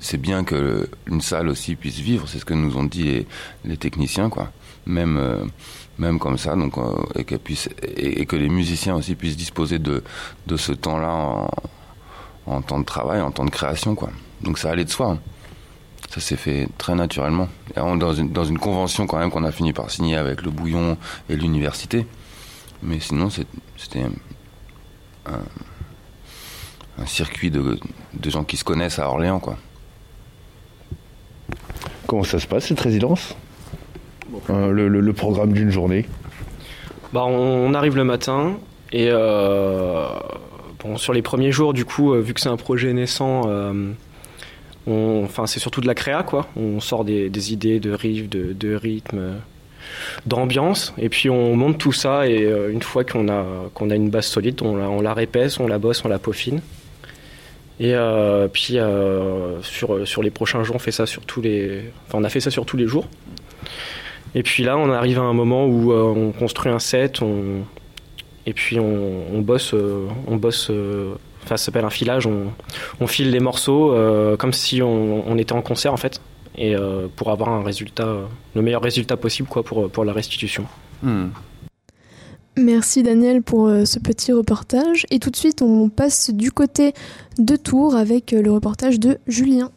c'est 0.00 0.20
bien 0.20 0.44
que 0.44 0.88
une 1.06 1.20
salle 1.20 1.48
aussi 1.48 1.76
puisse 1.76 1.98
vivre, 1.98 2.28
c'est 2.28 2.38
ce 2.38 2.44
que 2.44 2.54
nous 2.54 2.76
ont 2.76 2.84
dit 2.84 3.26
les, 3.64 3.76
techniciens, 3.76 4.28
quoi. 4.28 4.50
Même, 4.86 5.16
euh, 5.16 5.44
même 5.98 6.18
comme 6.18 6.38
ça, 6.38 6.54
donc, 6.54 6.78
euh, 6.78 6.92
et, 7.16 7.24
qu'elle 7.24 7.38
puisse, 7.40 7.68
et, 7.82 8.26
que 8.26 8.36
les 8.36 8.48
musiciens 8.48 8.94
aussi 8.94 9.14
puissent 9.14 9.36
disposer 9.36 9.78
de, 9.78 10.02
de 10.46 10.56
ce 10.56 10.72
temps-là 10.72 11.48
en, 12.46 12.62
temps 12.62 12.80
de 12.80 12.84
travail, 12.84 13.20
en 13.20 13.30
temps 13.30 13.44
de 13.44 13.50
création, 13.50 13.94
quoi. 13.94 14.10
Donc 14.42 14.58
ça 14.58 14.70
allait 14.70 14.84
de 14.84 14.90
soi. 14.90 15.12
hein. 15.12 15.18
Ça 16.10 16.20
s'est 16.20 16.36
fait 16.36 16.68
très 16.78 16.94
naturellement. 16.94 17.48
Dans, 17.74 18.12
une, 18.12 18.30
dans 18.30 18.44
une 18.44 18.58
convention 18.58 19.06
quand 19.06 19.18
même 19.18 19.30
qu'on 19.30 19.42
a 19.44 19.50
fini 19.50 19.72
par 19.72 19.90
signer 19.90 20.16
avec 20.16 20.42
le 20.42 20.50
Bouillon 20.50 20.96
et 21.28 21.36
l'université. 21.36 22.06
Mais 22.82 23.00
sinon, 23.00 23.28
c'était 23.76 24.04
un, 25.26 25.40
un 26.98 27.06
circuit 27.06 27.50
de, 27.50 27.78
de 28.14 28.30
gens 28.30 28.44
qui 28.44 28.56
se 28.56 28.64
connaissent 28.64 28.98
à 28.98 29.08
Orléans, 29.08 29.40
quoi. 29.40 29.58
Comment 32.06 32.22
ça 32.22 32.38
se 32.38 32.46
passe 32.46 32.66
cette 32.66 32.80
résidence? 32.80 33.36
Euh, 34.50 34.70
le, 34.70 35.12
programme 35.12 35.52
d'une 35.52 35.70
journée 35.70 36.06
Bah, 37.12 37.24
on, 37.24 37.74
arrive 37.74 37.96
le 37.96 38.04
matin 38.04 38.56
et 38.92 39.08
euh, 39.08 40.06
sur 40.96 41.12
les 41.12 41.22
premiers 41.22 41.52
jours, 41.52 41.72
du 41.72 41.84
coup, 41.84 42.12
euh, 42.12 42.20
vu 42.20 42.34
que 42.34 42.40
c'est 42.40 42.48
un 42.48 42.56
projet 42.56 42.92
naissant, 42.92 43.42
enfin, 44.86 45.46
c'est 45.46 45.58
surtout 45.58 45.80
de 45.80 45.86
la 45.86 45.94
créa, 45.94 46.22
quoi. 46.22 46.46
On 46.56 46.80
sort 46.80 47.04
des, 47.04 47.52
idées 47.52 47.80
de 47.80 47.92
riff, 47.92 48.28
de, 48.28 48.74
rythme, 48.74 49.40
d'ambiance, 50.26 50.94
et 50.98 51.08
puis 51.08 51.28
on 51.28 51.56
monte 51.56 51.78
tout 51.78 51.92
ça. 51.92 52.28
Et 52.28 52.48
une 52.70 52.82
fois 52.82 53.04
qu'on 53.04 53.28
a 53.28 53.94
une 53.94 54.10
base 54.10 54.26
solide, 54.26 54.62
on 54.62 54.76
la, 54.76 54.88
on 54.88 54.98
on 54.98 55.66
la 55.66 55.78
bosse, 55.78 56.04
on 56.04 56.08
la 56.08 56.18
peaufine. 56.18 56.60
Et 57.78 57.94
euh, 57.94 58.48
puis 58.48 58.78
euh, 58.78 59.60
sur, 59.62 60.06
sur 60.08 60.22
les 60.22 60.30
prochains 60.30 60.62
jours, 60.62 60.76
on 60.76 60.78
fait 60.78 60.92
ça 60.92 61.04
sur 61.04 61.22
tous 61.24 61.42
les, 61.42 61.90
enfin, 62.06 62.18
on 62.18 62.24
a 62.24 62.28
fait 62.28 62.40
ça 62.40 62.50
sur 62.50 62.64
tous 62.64 62.76
les 62.76 62.86
jours. 62.86 63.06
Et 64.34 64.42
puis 64.42 64.62
là, 64.62 64.76
on 64.78 64.90
arrive 64.90 65.18
à 65.18 65.22
un 65.22 65.32
moment 65.32 65.66
où 65.66 65.92
euh, 65.92 66.02
on 66.02 66.32
construit 66.32 66.72
un 66.72 66.78
set, 66.78 67.20
on... 67.22 67.64
et 68.46 68.52
puis 68.52 68.80
on, 68.80 69.34
on 69.34 69.40
bosse, 69.40 69.74
on 70.26 70.36
bosse, 70.36 70.70
enfin, 71.44 71.56
ça 71.56 71.66
s'appelle 71.66 71.84
un 71.84 71.90
filage. 71.90 72.26
On, 72.26 72.52
on 73.00 73.06
file 73.06 73.30
les 73.30 73.40
morceaux 73.40 73.94
comme 74.38 74.52
si 74.52 74.82
on, 74.82 75.28
on 75.28 75.36
était 75.38 75.52
en 75.52 75.62
concert 75.62 75.92
en 75.92 75.98
fait, 75.98 76.20
et 76.56 76.74
pour 77.16 77.30
avoir 77.30 77.50
un 77.50 77.62
résultat, 77.62 78.14
le 78.54 78.62
meilleur 78.62 78.82
résultat 78.82 79.16
possible 79.16 79.48
quoi 79.48 79.62
pour 79.62 79.90
pour 79.90 80.04
la 80.04 80.12
restitution. 80.12 80.66
Merci 82.58 83.02
Daniel 83.02 83.42
pour 83.42 83.66
euh, 83.66 83.84
ce 83.84 83.98
petit 83.98 84.32
reportage. 84.32 85.04
Et 85.10 85.18
tout 85.18 85.30
de 85.30 85.36
suite, 85.36 85.60
on 85.60 85.90
passe 85.90 86.30
du 86.30 86.50
côté 86.50 86.94
de 87.38 87.54
Tours 87.54 87.94
avec 87.94 88.32
euh, 88.32 88.40
le 88.40 88.50
reportage 88.50 88.98
de 88.98 89.18
Julien. 89.26 89.70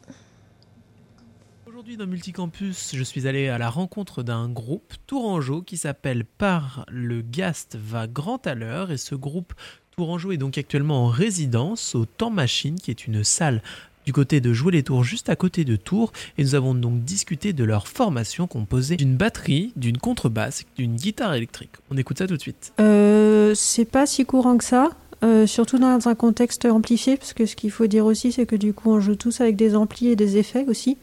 Aujourd'hui 1.68 1.98
dans 1.98 2.08
Multicampus, 2.08 2.92
je 2.96 3.04
suis 3.04 3.28
allé 3.28 3.50
à 3.50 3.58
la 3.58 3.70
rencontre 3.70 4.24
d'un 4.24 4.48
groupe 4.48 4.94
tourangeau 5.08 5.62
qui 5.62 5.76
s'appelle 5.76 6.24
Par 6.24 6.86
le 6.90 7.22
Gast 7.22 7.78
va 7.78 8.08
grand 8.08 8.48
à 8.48 8.56
l'heure 8.56 8.92
et 8.92 8.98
ce 8.98 9.14
groupe 9.14 9.54
tourangeau 9.92 10.32
est 10.32 10.38
donc 10.38 10.58
actuellement 10.58 11.04
en 11.04 11.08
résidence 11.08 11.96
au 11.96 12.06
Temps 12.06 12.30
Machine 12.30 12.80
qui 12.80 12.92
est 12.92 13.06
une 13.08 13.26
salle 13.26 13.62
du 14.10 14.14
côté 14.14 14.42
de 14.42 14.54
Jouer 14.54 14.72
les 14.72 14.82
Tours 14.82 15.04
juste 15.04 15.30
à 15.30 15.36
côté 15.36 15.66
de 15.66 15.76
Tours 15.76 16.12
et 16.40 16.44
nous 16.44 16.56
avons 16.56 16.74
donc 16.74 17.04
discuté 17.04 17.54
de 17.54 17.64
leur 17.64 17.88
formation 17.88 18.48
composée 18.48 18.96
d'une 18.96 19.16
batterie, 19.16 19.72
d'une 19.76 20.00
contrebasse, 20.00 20.64
d'une 20.76 20.96
guitare 20.96 21.36
électrique. 21.36 21.70
On 21.92 21.98
écoute 21.98 22.18
ça 22.18 22.26
tout 22.26 22.36
de 22.36 22.42
suite. 22.42 22.74
Euh, 22.80 23.54
c'est 23.54 23.86
pas 23.86 24.08
si 24.08 24.26
courant 24.26 24.58
que 24.58 24.64
ça, 24.64 24.90
euh, 25.24 25.46
surtout 25.46 25.78
dans 25.78 26.08
un 26.08 26.16
contexte 26.16 26.66
amplifié, 26.66 27.18
parce 27.18 27.34
que 27.34 27.46
ce 27.46 27.56
qu'il 27.56 27.70
faut 27.70 27.86
dire 27.86 28.08
aussi, 28.08 28.32
c'est 28.32 28.48
que 28.48 28.56
du 28.56 28.74
coup, 28.74 28.90
on 28.90 29.00
joue 29.00 29.14
tous 29.14 29.42
avec 29.42 29.56
des 29.56 29.76
amplis 29.76 30.08
et 30.08 30.16
des 30.16 30.38
effets 30.38 30.66
aussi. 30.68 30.98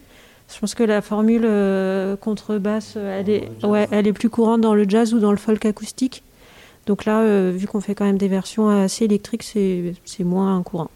Je 0.52 0.58
pense 0.58 0.74
que 0.74 0.82
la 0.82 1.00
formule 1.00 1.44
euh, 1.44 2.16
contrebasse, 2.16 2.96
elle 2.96 3.30
est, 3.30 3.48
ouais, 3.64 3.86
elle 3.92 4.08
est 4.08 4.12
plus 4.12 4.30
courante 4.30 4.62
dans 4.62 4.74
le 4.74 4.84
jazz 4.88 5.14
ou 5.14 5.20
dans 5.20 5.30
le 5.30 5.38
folk 5.38 5.64
acoustique. 5.64 6.24
Donc 6.86 7.04
là, 7.04 7.20
euh, 7.20 7.52
vu 7.54 7.68
qu'on 7.68 7.80
fait 7.80 7.94
quand 7.94 8.04
même 8.04 8.18
des 8.18 8.26
versions 8.26 8.68
assez 8.68 9.04
électriques, 9.04 9.44
c'est 9.44 9.94
c'est 10.04 10.24
moins 10.24 10.60
courant. 10.64 10.90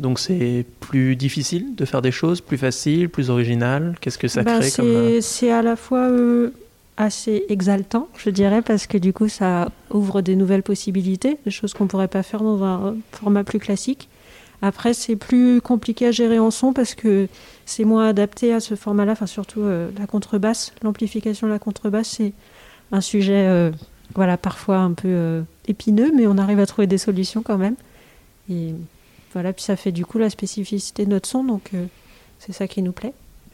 Donc 0.00 0.18
c'est 0.18 0.64
plus 0.80 1.14
difficile 1.14 1.74
de 1.74 1.84
faire 1.84 2.00
des 2.00 2.10
choses, 2.10 2.40
plus 2.40 2.56
facile, 2.56 3.10
plus 3.10 3.28
original. 3.28 3.96
Qu'est-ce 4.00 4.16
que 4.16 4.28
ça 4.28 4.42
Ben, 4.42 4.58
crée 4.58 4.70
comme 4.70 4.86
euh, 4.86 5.20
c'est 5.20 5.50
à 5.50 5.60
la 5.60 5.76
fois 5.76 6.08
euh, 6.10 6.50
assez 6.96 7.44
exaltant, 7.50 8.08
je 8.16 8.30
dirais, 8.30 8.62
parce 8.62 8.86
que 8.86 8.96
du 8.96 9.12
coup, 9.12 9.28
ça 9.28 9.70
ouvre 9.90 10.22
des 10.22 10.36
nouvelles 10.36 10.62
possibilités, 10.62 11.36
des 11.44 11.50
choses 11.50 11.74
qu'on 11.74 11.86
pourrait 11.86 12.08
pas 12.08 12.22
faire 12.22 12.42
dans 12.42 12.64
un 12.64 12.96
format 13.12 13.44
plus 13.44 13.58
classique. 13.58 14.08
Après, 14.62 14.94
c'est 14.94 15.16
plus 15.16 15.60
compliqué 15.60 16.06
à 16.06 16.12
gérer 16.12 16.38
en 16.38 16.50
son 16.50 16.72
parce 16.72 16.94
que 16.94 17.28
c'est 17.66 17.84
moins 17.84 18.08
adapté 18.08 18.54
à 18.54 18.60
ce 18.60 18.74
format-là, 18.74 19.12
enfin 19.12 19.26
surtout 19.26 19.62
euh, 19.62 19.90
la 19.98 20.06
contrebasse, 20.06 20.72
l'amplification 20.82 21.46
de 21.46 21.52
la 21.52 21.58
contrebasse, 21.58 22.08
c'est 22.08 22.32
un 22.90 23.02
sujet, 23.02 23.46
euh, 23.46 23.70
voilà, 24.14 24.38
parfois 24.38 24.78
un 24.78 24.92
peu 24.92 25.42
épineux, 25.68 26.10
mais 26.14 26.26
on 26.26 26.38
arrive 26.38 26.58
à 26.58 26.66
trouver 26.66 26.86
des 26.86 26.98
solutions 26.98 27.42
quand 27.42 27.58
même. 27.58 27.76
Et 28.50 28.74
voilà, 29.32 29.52
puis 29.52 29.62
ça 29.62 29.76
fait 29.76 29.92
du 29.92 30.04
coup 30.04 30.18
la 30.18 30.30
spécificité 30.30 31.04
de 31.04 31.10
notre 31.10 31.28
son, 31.28 31.44
donc 31.44 31.70
euh, 31.74 31.86
c'est 32.38 32.52
ça 32.52 32.66
qui 32.66 32.82
nous 32.82 32.92
plaît. 32.92 33.12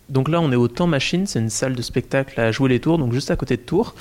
Donc 0.09 0.29
là, 0.29 0.41
on 0.41 0.53
est 0.53 0.57
au 0.57 0.69
Temps 0.69 0.87
Machine, 0.87 1.27
c'est 1.27 1.41
une 1.41 1.51
salle 1.51 1.75
de 1.75 1.83
spectacle 1.83 2.41
à 2.41 2.53
jouer 2.53 2.69
les 2.69 2.79
tours, 2.79 2.97
donc 2.97 3.13
juste 3.13 3.31
à 3.33 3.37
côté 3.37 3.57
de 3.57 3.63
Tours. 3.63 3.95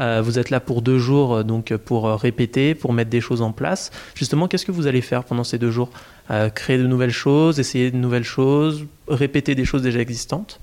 Euh, 0.00 0.20
vous 0.20 0.38
êtes 0.38 0.50
là 0.50 0.58
pour 0.58 0.82
deux 0.82 0.98
jours, 0.98 1.34
euh, 1.34 1.42
donc 1.44 1.76
pour 1.76 2.08
répéter, 2.10 2.74
pour 2.74 2.92
mettre 2.92 3.10
des 3.10 3.20
choses 3.20 3.42
en 3.42 3.52
place. 3.52 3.92
Justement, 4.14 4.48
qu'est-ce 4.48 4.66
que 4.66 4.72
vous 4.72 4.88
allez 4.88 5.02
faire 5.02 5.22
pendant 5.22 5.44
ces 5.44 5.58
deux 5.58 5.70
jours? 5.70 5.90
Euh, 6.30 6.50
Créer 6.50 6.78
de 6.78 6.86
nouvelles 6.86 7.10
choses, 7.12 7.60
essayer 7.60 7.92
de 7.92 7.96
nouvelles 7.96 8.24
choses, 8.24 8.86
répéter 9.06 9.54
des 9.54 9.64
choses 9.64 9.82
déjà 9.82 10.00
existantes? 10.00 10.58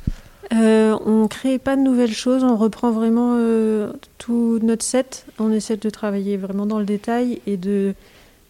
Euh, 0.52 0.98
on 1.06 1.28
crée 1.28 1.60
pas 1.60 1.78
de 1.78 1.82
nouvelles 1.82 2.14
choses, 2.14 2.44
on 2.44 2.58
reprend 2.58 2.92
vraiment 2.92 3.38
tout 4.18 4.60
notre 4.62 4.84
set. 4.84 5.26
On 5.38 5.52
essaie 5.54 5.78
de 5.78 5.90
travailler 5.90 6.36
vraiment 6.36 6.66
dans 6.66 6.80
le 6.80 6.86
détail 6.86 7.40
et 7.48 7.56
de, 7.56 7.94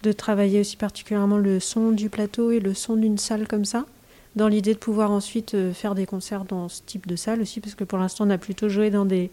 de 0.04 0.12
travailler 0.12 0.60
aussi 0.62 0.78
particulièrement 0.78 1.38
le 1.38 1.60
son 1.60 1.92
du 1.92 2.10
plateau 2.10 2.52
et 2.52 2.60
le 2.60 2.74
son 2.74 2.96
d'une 2.96 3.18
salle 3.18 3.48
comme 3.48 3.66
ça, 3.66 3.86
dans 4.36 4.48
l'idée 4.48 4.74
de 4.74 4.80
pouvoir 4.80 5.12
ensuite 5.12 5.56
euh, 5.56 5.74
faire 5.74 5.96
des 5.96 6.06
concerts 6.06 6.46
dans 6.46 6.70
ce 6.70 6.82
type 6.86 7.08
de 7.08 7.16
salle 7.16 7.42
aussi, 7.42 7.60
parce 7.60 7.76
que 7.76 7.84
pour 7.84 7.98
l'instant 8.00 8.26
on 8.26 8.30
a 8.30 8.38
plutôt 8.38 8.70
joué 8.70 8.92
dans 8.92 9.06
des, 9.06 9.30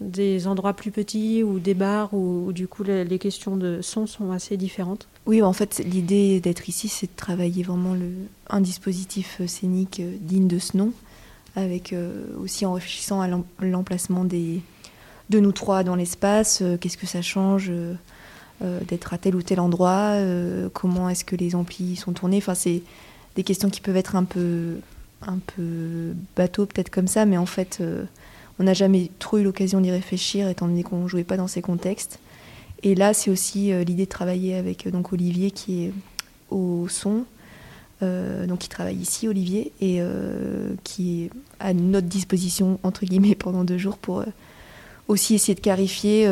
des 0.00 0.46
endroits 0.46 0.74
plus 0.74 0.90
petits 0.90 1.42
ou 1.42 1.58
des 1.58 1.74
bars 1.74 2.12
où, 2.14 2.52
du 2.52 2.68
coup 2.68 2.84
les, 2.84 3.18
questions 3.18 3.56
de 3.56 3.80
son 3.82 4.06
sont 4.06 4.30
assez 4.30 4.56
différentes. 4.56 5.08
Oui, 5.26 5.42
en 5.42 5.52
fait, 5.52 5.82
l'idée 5.84 6.40
d'être 6.40 6.68
ici, 6.68 6.88
c'est 6.88 7.06
de 7.06 7.16
travailler 7.16 7.62
vraiment 7.62 7.94
le, 7.94 8.10
un 8.50 8.60
dispositif 8.60 9.38
euh, 9.40 9.46
scénique 9.46 10.00
euh, 10.00 10.16
digne 10.20 10.46
de 10.46 10.58
ce 10.58 10.76
nom, 10.76 10.92
avec 11.56 11.92
aussi 12.40 12.66
en 12.66 12.74
réfléchissant 12.74 13.20
à 13.20 13.26
l'em- 13.26 13.42
l'emplacement 13.60 14.22
des 14.24 14.60
de 15.28 15.40
nous 15.40 15.50
trois 15.50 15.82
dans 15.82 15.96
l'espace. 15.96 16.62
Qu'est-ce 16.80 16.96
que 16.96 17.06
ça 17.06 17.20
change 17.20 17.72
euh, 18.60 18.80
d'être 18.88 19.14
à 19.14 19.18
tel 19.18 19.36
ou 19.36 19.42
tel 19.42 19.60
endroit 19.60 20.14
euh, 20.16 20.68
Comment 20.72 21.08
est-ce 21.08 21.24
que 21.24 21.36
les 21.36 21.54
amplis 21.54 21.94
sont 21.94 22.12
tournés 22.12 22.38
Enfin, 22.38 22.56
c'est 22.56 22.82
des 23.36 23.44
questions 23.44 23.70
qui 23.70 23.80
peuvent 23.80 23.96
être 23.96 24.16
un 24.16 24.24
peu 24.24 24.78
un 25.22 25.38
peu 25.38 26.12
bateau 26.36 26.66
peut-être 26.66 26.90
comme 26.90 27.06
ça, 27.06 27.24
mais 27.24 27.36
en 27.36 27.46
fait, 27.46 27.78
euh, 27.80 28.04
on 28.58 28.64
n'a 28.64 28.74
jamais 28.74 29.10
trop 29.20 29.38
eu 29.38 29.44
l'occasion 29.44 29.80
d'y 29.80 29.92
réfléchir, 29.92 30.48
étant 30.48 30.66
donné 30.66 30.82
qu'on 30.82 31.04
ne 31.04 31.08
jouait 31.08 31.22
pas 31.22 31.36
dans 31.36 31.46
ces 31.46 31.62
contextes. 31.62 32.18
Et 32.82 32.96
là, 32.96 33.14
c'est 33.14 33.30
aussi 33.30 33.72
l'idée 33.84 34.04
de 34.04 34.10
travailler 34.10 34.56
avec 34.56 34.88
donc 34.88 35.12
Olivier 35.12 35.50
qui 35.50 35.84
est 35.84 35.92
au 36.50 36.86
son, 36.88 37.24
donc 38.00 38.58
qui 38.60 38.68
travaille 38.68 38.96
ici, 38.96 39.26
Olivier, 39.26 39.72
et 39.80 40.00
qui 40.84 41.24
est 41.24 41.30
à 41.58 41.72
notre 41.74 42.06
disposition 42.06 42.78
entre 42.84 43.04
guillemets 43.04 43.34
pendant 43.38 43.64
deux 43.64 43.78
jours 43.78 43.98
pour 43.98 44.24
aussi 45.08 45.34
essayer 45.34 45.56
de 45.56 45.60
clarifier, 45.60 46.28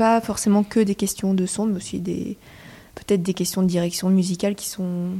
pas 0.00 0.22
forcément 0.22 0.62
que 0.62 0.80
des 0.80 0.94
questions 0.94 1.34
de 1.34 1.44
son, 1.44 1.66
mais 1.66 1.76
aussi 1.76 1.98
des 2.00 2.38
peut-être 2.94 3.22
des 3.22 3.34
questions 3.34 3.62
de 3.62 3.66
direction 3.66 4.08
musicale 4.08 4.54
qui 4.54 4.66
sont 4.66 5.10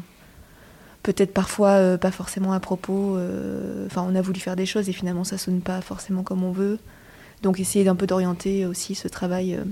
peut-être 1.02 1.34
parfois 1.34 1.72
euh, 1.72 1.98
pas 1.98 2.10
forcément 2.10 2.54
à 2.54 2.60
propos. 2.60 3.14
euh, 3.18 3.84
Enfin, 3.84 4.06
on 4.08 4.14
a 4.14 4.22
voulu 4.22 4.40
faire 4.40 4.56
des 4.56 4.64
choses 4.64 4.88
et 4.88 4.94
finalement 4.94 5.22
ça 5.22 5.36
sonne 5.36 5.60
pas 5.60 5.82
forcément 5.82 6.22
comme 6.22 6.42
on 6.42 6.50
veut. 6.50 6.78
Donc 7.42 7.60
essayer 7.60 7.84
d'un 7.84 7.94
peu 7.94 8.06
d'orienter 8.06 8.64
aussi 8.64 8.94
ce 8.94 9.06
travail, 9.06 9.54
euh, 9.54 9.64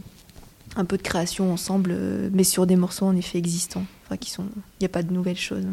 un 0.77 0.85
peu 0.85 0.99
de 0.99 1.03
création 1.03 1.51
ensemble, 1.55 1.97
mais 2.31 2.45
sur 2.45 2.67
des 2.67 2.77
morceaux 2.77 3.07
en 3.07 3.17
effet 3.17 3.39
existants. 3.39 3.87
Enfin, 4.05 4.19
qui 4.19 4.31
sont, 4.31 4.45
il 4.57 4.83
n'y 4.83 4.87
a 4.87 4.91
pas 4.91 5.03
de 5.03 5.15
nouvelles 5.15 5.39
choses. 5.39 5.65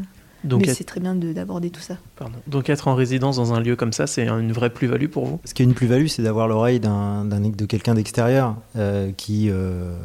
Donc, 0.45 0.61
mais 0.61 0.69
être- 0.69 0.77
c'est 0.77 0.83
très 0.83 0.99
bien 0.99 1.15
de- 1.15 1.33
d'aborder 1.33 1.69
tout 1.69 1.81
ça. 1.81 1.97
Pardon. 2.15 2.37
Donc 2.47 2.69
être 2.69 2.87
en 2.87 2.95
résidence 2.95 3.35
dans 3.37 3.53
un 3.53 3.59
lieu 3.59 3.75
comme 3.75 3.93
ça, 3.93 4.07
c'est 4.07 4.27
une 4.27 4.51
vraie 4.51 4.69
plus-value 4.69 5.07
pour 5.07 5.25
vous? 5.25 5.39
Ce 5.45 5.53
qui 5.53 5.61
est 5.63 5.65
une 5.65 5.73
plus-value, 5.73 6.07
c'est 6.07 6.21
d'avoir 6.21 6.47
l'oreille 6.47 6.79
d'un, 6.79 7.25
d'un- 7.25 7.39
de 7.49 7.65
quelqu'un 7.65 7.95
d'extérieur 7.95 8.55
euh, 8.77 9.11
qui 9.17 9.49
euh, 9.49 9.95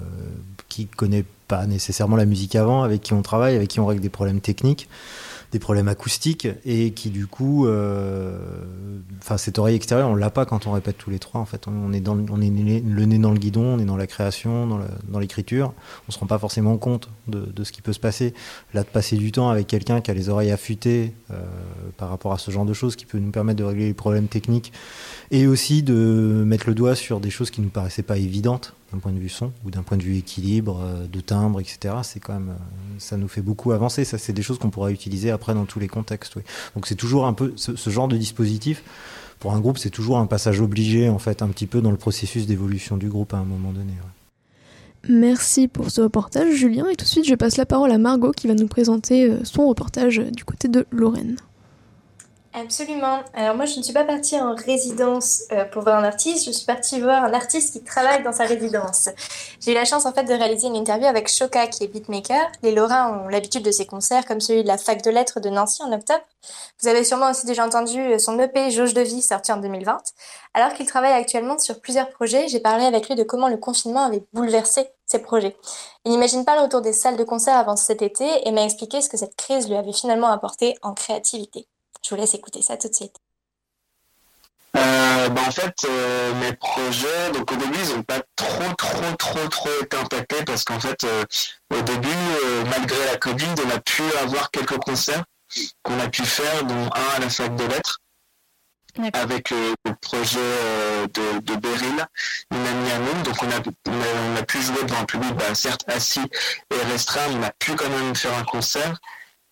qui 0.68 0.86
connaît 0.86 1.24
pas 1.48 1.66
nécessairement 1.66 2.16
la 2.16 2.26
musique 2.26 2.54
avant, 2.56 2.82
avec 2.82 3.00
qui 3.02 3.12
on 3.12 3.22
travaille, 3.22 3.56
avec 3.56 3.68
qui 3.68 3.80
on 3.80 3.86
règle 3.86 4.00
des 4.02 4.08
problèmes 4.08 4.40
techniques, 4.40 4.88
des 5.52 5.58
problèmes 5.58 5.88
acoustiques, 5.88 6.48
et 6.64 6.92
qui 6.92 7.10
du 7.10 7.26
coup, 7.26 7.66
euh, 7.66 8.38
enfin 9.18 9.36
cette 9.36 9.58
oreille 9.58 9.76
extérieure, 9.76 10.08
on 10.08 10.14
l'a 10.14 10.30
pas 10.30 10.46
quand 10.46 10.66
on 10.66 10.72
répète 10.72 10.96
tous 10.98 11.10
les 11.10 11.18
trois. 11.18 11.40
En 11.40 11.44
fait, 11.44 11.66
on 11.66 11.92
est 11.92 12.00
dans, 12.00 12.16
on 12.30 12.40
est 12.40 12.50
le 12.50 13.04
nez 13.04 13.18
dans 13.18 13.32
le 13.32 13.38
guidon, 13.38 13.64
on 13.64 13.78
est 13.78 13.84
dans 13.84 13.96
la 13.96 14.06
création, 14.06 14.66
dans 15.08 15.18
l'écriture. 15.18 15.72
On 16.08 16.12
se 16.12 16.18
rend 16.18 16.26
pas 16.26 16.38
forcément 16.38 16.76
compte 16.78 17.08
de, 17.26 17.40
de 17.40 17.64
ce 17.64 17.72
qui 17.72 17.82
peut 17.82 17.92
se 17.92 18.00
passer. 18.00 18.34
Là, 18.74 18.82
de 18.82 18.88
passer 18.88 19.16
du 19.16 19.32
temps 19.32 19.50
avec 19.50 19.66
quelqu'un 19.66 20.00
qui 20.00 20.10
a 20.10 20.14
les 20.14 20.28
oreilles 20.28 20.52
affûtées 20.52 21.14
euh, 21.30 21.34
par 21.96 22.10
rapport 22.10 22.32
à 22.32 22.38
ce 22.38 22.50
genre 22.50 22.64
de 22.64 22.72
choses, 22.72 22.96
qui 22.96 23.06
peut 23.06 23.18
nous 23.18 23.30
permettre 23.30 23.58
de 23.58 23.64
régler 23.64 23.86
les 23.86 23.94
problèmes 23.94 24.28
techniques 24.28 24.72
et 25.30 25.46
aussi 25.46 25.82
de 25.82 26.42
mettre 26.46 26.68
le 26.68 26.74
doigt 26.74 26.94
sur 26.94 27.20
des 27.20 27.30
choses 27.30 27.50
qui 27.50 27.60
nous 27.60 27.68
paraissaient 27.68 28.02
pas 28.02 28.18
évidentes. 28.18 28.74
D'un 28.92 28.98
point 28.98 29.12
de 29.12 29.18
vue 29.18 29.28
son 29.28 29.52
ou 29.64 29.70
d'un 29.70 29.82
point 29.82 29.96
de 29.96 30.02
vue 30.02 30.16
équilibre, 30.16 30.82
de 31.10 31.20
timbre, 31.20 31.60
etc. 31.60 31.94
C'est 32.02 32.20
quand 32.20 32.34
même, 32.34 32.56
ça 32.98 33.16
nous 33.16 33.28
fait 33.28 33.42
beaucoup 33.42 33.72
avancer. 33.72 34.04
Ça, 34.04 34.18
c'est 34.18 34.32
des 34.32 34.42
choses 34.42 34.58
qu'on 34.58 34.70
pourra 34.70 34.90
utiliser 34.90 35.30
après 35.30 35.54
dans 35.54 35.64
tous 35.64 35.78
les 35.78 35.88
contextes. 35.88 36.34
Donc 36.74 36.86
c'est 36.86 36.94
toujours 36.94 37.26
un 37.26 37.32
peu 37.32 37.52
ce, 37.56 37.90
genre 37.90 38.08
de 38.08 38.16
dispositif. 38.16 38.82
Pour 39.38 39.54
un 39.54 39.60
groupe, 39.60 39.78
c'est 39.78 39.90
toujours 39.90 40.18
un 40.18 40.26
passage 40.26 40.60
obligé, 40.60 41.08
en 41.08 41.18
fait, 41.18 41.42
un 41.42 41.48
petit 41.48 41.66
peu 41.66 41.80
dans 41.80 41.90
le 41.90 41.96
processus 41.96 42.46
d'évolution 42.46 42.96
du 42.96 43.08
groupe 43.08 43.32
à 43.32 43.38
un 43.38 43.44
moment 43.44 43.72
donné. 43.72 43.94
Merci 45.08 45.66
pour 45.66 45.90
ce 45.90 46.02
reportage, 46.02 46.54
Julien. 46.54 46.86
Et 46.90 46.96
tout 46.96 47.04
de 47.04 47.10
suite, 47.10 47.26
je 47.26 47.34
passe 47.34 47.56
la 47.56 47.64
parole 47.64 47.90
à 47.90 47.98
Margot 47.98 48.32
qui 48.32 48.48
va 48.48 48.54
nous 48.54 48.66
présenter 48.66 49.32
son 49.44 49.66
reportage 49.66 50.18
du 50.18 50.44
côté 50.44 50.68
de 50.68 50.86
Lorraine. 50.90 51.36
Absolument. 52.52 53.20
Alors 53.32 53.54
moi, 53.54 53.64
je 53.64 53.78
ne 53.78 53.82
suis 53.82 53.92
pas 53.92 54.02
partie 54.02 54.36
en 54.40 54.56
résidence 54.56 55.42
euh, 55.52 55.64
pour 55.66 55.82
voir 55.82 56.00
un 56.00 56.04
artiste, 56.04 56.46
je 56.46 56.50
suis 56.50 56.66
partie 56.66 57.00
voir 57.00 57.22
un 57.22 57.32
artiste 57.32 57.72
qui 57.72 57.84
travaille 57.84 58.24
dans 58.24 58.32
sa 58.32 58.44
résidence. 58.44 59.08
J'ai 59.60 59.70
eu 59.70 59.74
la 59.74 59.84
chance 59.84 60.04
en 60.04 60.12
fait 60.12 60.24
de 60.24 60.34
réaliser 60.34 60.66
une 60.66 60.74
interview 60.74 61.06
avec 61.06 61.28
Shoka 61.28 61.68
qui 61.68 61.84
est 61.84 61.86
beatmaker. 61.86 62.50
Les 62.64 62.72
Lorrains 62.72 63.20
ont 63.20 63.28
l'habitude 63.28 63.62
de 63.62 63.70
ses 63.70 63.86
concerts 63.86 64.24
comme 64.26 64.40
celui 64.40 64.64
de 64.64 64.68
la 64.68 64.78
fac 64.78 65.00
de 65.00 65.10
lettres 65.10 65.38
de 65.38 65.48
Nancy 65.48 65.84
en 65.84 65.92
octobre. 65.92 66.24
Vous 66.82 66.88
avez 66.88 67.04
sûrement 67.04 67.30
aussi 67.30 67.46
déjà 67.46 67.64
entendu 67.64 68.00
euh, 68.00 68.18
son 68.18 68.36
EP 68.40 68.72
Jauge 68.72 68.94
de 68.94 69.00
vie 69.02 69.22
sorti 69.22 69.52
en 69.52 69.58
2020. 69.58 69.98
Alors 70.54 70.74
qu'il 70.74 70.86
travaille 70.86 71.12
actuellement 71.12 71.56
sur 71.56 71.80
plusieurs 71.80 72.10
projets, 72.10 72.48
j'ai 72.48 72.60
parlé 72.60 72.84
avec 72.84 73.08
lui 73.08 73.14
de 73.14 73.22
comment 73.22 73.46
le 73.46 73.58
confinement 73.58 74.02
avait 74.06 74.24
bouleversé 74.32 74.88
ses 75.06 75.20
projets. 75.20 75.56
Il 76.04 76.10
n'imagine 76.10 76.44
pas 76.44 76.56
le 76.56 76.62
retour 76.62 76.80
des 76.80 76.92
salles 76.92 77.16
de 77.16 77.24
concert 77.24 77.56
avant 77.56 77.76
cet 77.76 78.02
été 78.02 78.26
et 78.44 78.50
m'a 78.50 78.64
expliqué 78.64 79.00
ce 79.02 79.08
que 79.08 79.16
cette 79.16 79.36
crise 79.36 79.68
lui 79.68 79.76
avait 79.76 79.92
finalement 79.92 80.32
apporté 80.32 80.74
en 80.82 80.94
créativité. 80.94 81.68
Je 82.02 82.10
vous 82.10 82.20
laisse 82.20 82.34
écouter 82.34 82.62
ça 82.62 82.76
tout 82.76 82.88
de 82.88 82.94
suite. 82.94 83.16
Euh, 84.76 85.28
bah, 85.30 85.42
en 85.46 85.50
fait, 85.50 85.74
euh, 85.84 86.34
mes 86.34 86.52
projets, 86.52 87.30
donc 87.34 87.50
au 87.50 87.56
début, 87.56 87.78
ils 87.82 87.96
n'ont 87.96 88.02
pas 88.02 88.20
trop, 88.36 88.72
trop, 88.78 89.12
trop, 89.18 89.48
trop 89.48 89.70
été 89.82 89.96
impactés 89.96 90.44
parce 90.44 90.64
qu'en 90.64 90.78
fait, 90.78 91.04
euh, 91.04 91.24
au 91.74 91.82
début, 91.82 92.08
malgré 92.70 93.04
la 93.06 93.16
Covid, 93.16 93.54
on 93.66 93.70
a 93.70 93.80
pu 93.80 94.02
avoir 94.22 94.50
quelques 94.50 94.78
concerts 94.78 95.24
qu'on 95.82 95.98
a 95.98 96.08
pu 96.08 96.24
faire, 96.24 96.64
dont 96.64 96.84
un 96.94 97.16
à 97.16 97.18
la 97.18 97.28
fac 97.28 97.54
de 97.56 97.64
lettres, 97.64 98.00
avec 99.12 99.50
le 99.50 99.74
projet 100.00 100.38
de, 101.12 101.40
de 101.40 101.56
Beryl, 101.56 102.06
une 102.52 102.66
amie 102.66 102.90
à 102.92 102.98
nous. 102.98 103.22
Donc 103.24 103.42
on 103.42 103.50
a, 103.50 103.60
on 103.88 104.36
a, 104.36 104.42
pu 104.44 104.62
jouer 104.62 104.84
devant 104.84 105.00
un 105.00 105.04
public, 105.04 105.34
bah, 105.34 105.54
certes 105.54 105.84
assis 105.88 106.20
et 106.70 106.92
restreint, 106.92 107.28
mais 107.30 107.34
on 107.36 107.42
a 107.42 107.50
pu 107.58 107.74
quand 107.74 107.88
même 107.88 108.14
faire 108.14 108.36
un 108.36 108.44
concert 108.44 109.00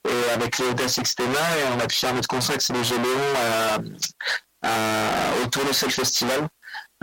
et 0.08 0.30
avec 0.32 0.58
les 0.58 0.66
Audace 0.66 0.98
Extema 0.98 1.28
et 1.58 1.76
on 1.76 1.80
a 1.80 1.86
pu 1.86 1.96
faire 1.96 2.14
notre 2.14 2.28
concert 2.28 2.56
c'est 2.60 2.72
les 2.72 2.84
Géléons 2.84 3.04
autour 5.44 5.64
de 5.64 5.72
ce 5.72 5.86
festival. 5.88 6.48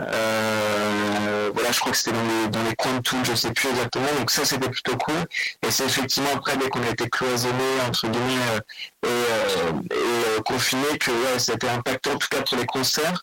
Euh, 0.02 1.50
voilà, 1.54 1.72
je 1.72 1.80
crois 1.80 1.90
que 1.92 1.98
c'était 1.98 2.12
dans 2.12 2.62
les, 2.64 2.74
coins 2.76 2.98
de 2.98 3.00
Toul, 3.00 3.24
je 3.24 3.34
sais 3.34 3.52
plus 3.52 3.70
exactement. 3.70 4.08
Donc 4.18 4.30
ça, 4.30 4.44
c'était 4.44 4.68
plutôt 4.68 4.96
cool. 4.96 5.24
Et 5.62 5.70
c'est 5.70 5.84
effectivement 5.86 6.28
après, 6.34 6.56
dès 6.56 6.68
qu'on 6.68 6.82
a 6.82 6.90
été 6.90 7.08
cloisonné, 7.08 7.80
entre 7.88 8.06
guillemets, 8.08 8.42
euh, 8.52 8.60
et, 9.04 9.08
euh, 9.08 10.38
et 10.38 10.42
confiné, 10.42 10.98
que 10.98 11.10
ouais, 11.10 11.38
c'était 11.38 11.68
impactant, 11.68 12.12
en 12.12 12.18
tout 12.18 12.28
cas 12.28 12.42
pour 12.42 12.58
les 12.58 12.66
concerts 12.66 13.22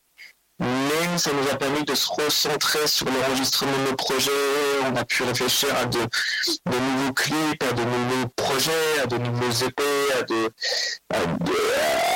mais 0.59 1.17
ça 1.17 1.31
nous 1.33 1.49
a 1.49 1.55
permis 1.55 1.83
de 1.83 1.95
se 1.95 2.09
recentrer 2.09 2.87
sur 2.87 3.05
l'enregistrement 3.07 3.71
de 3.85 3.89
nos 3.89 3.95
projets. 3.95 4.31
On 4.91 4.95
a 4.95 5.05
pu 5.05 5.23
réfléchir 5.23 5.69
à 5.75 5.85
de, 5.85 5.99
nouveaux 5.99 7.13
clips, 7.13 7.63
à 7.63 7.73
de 7.73 7.83
nouveaux 7.83 8.27
projets, 8.35 8.99
à 9.01 9.05
de 9.05 9.17
nouveaux 9.17 9.51
EP, 9.51 9.83
à, 10.19 10.23
de, 10.23 10.51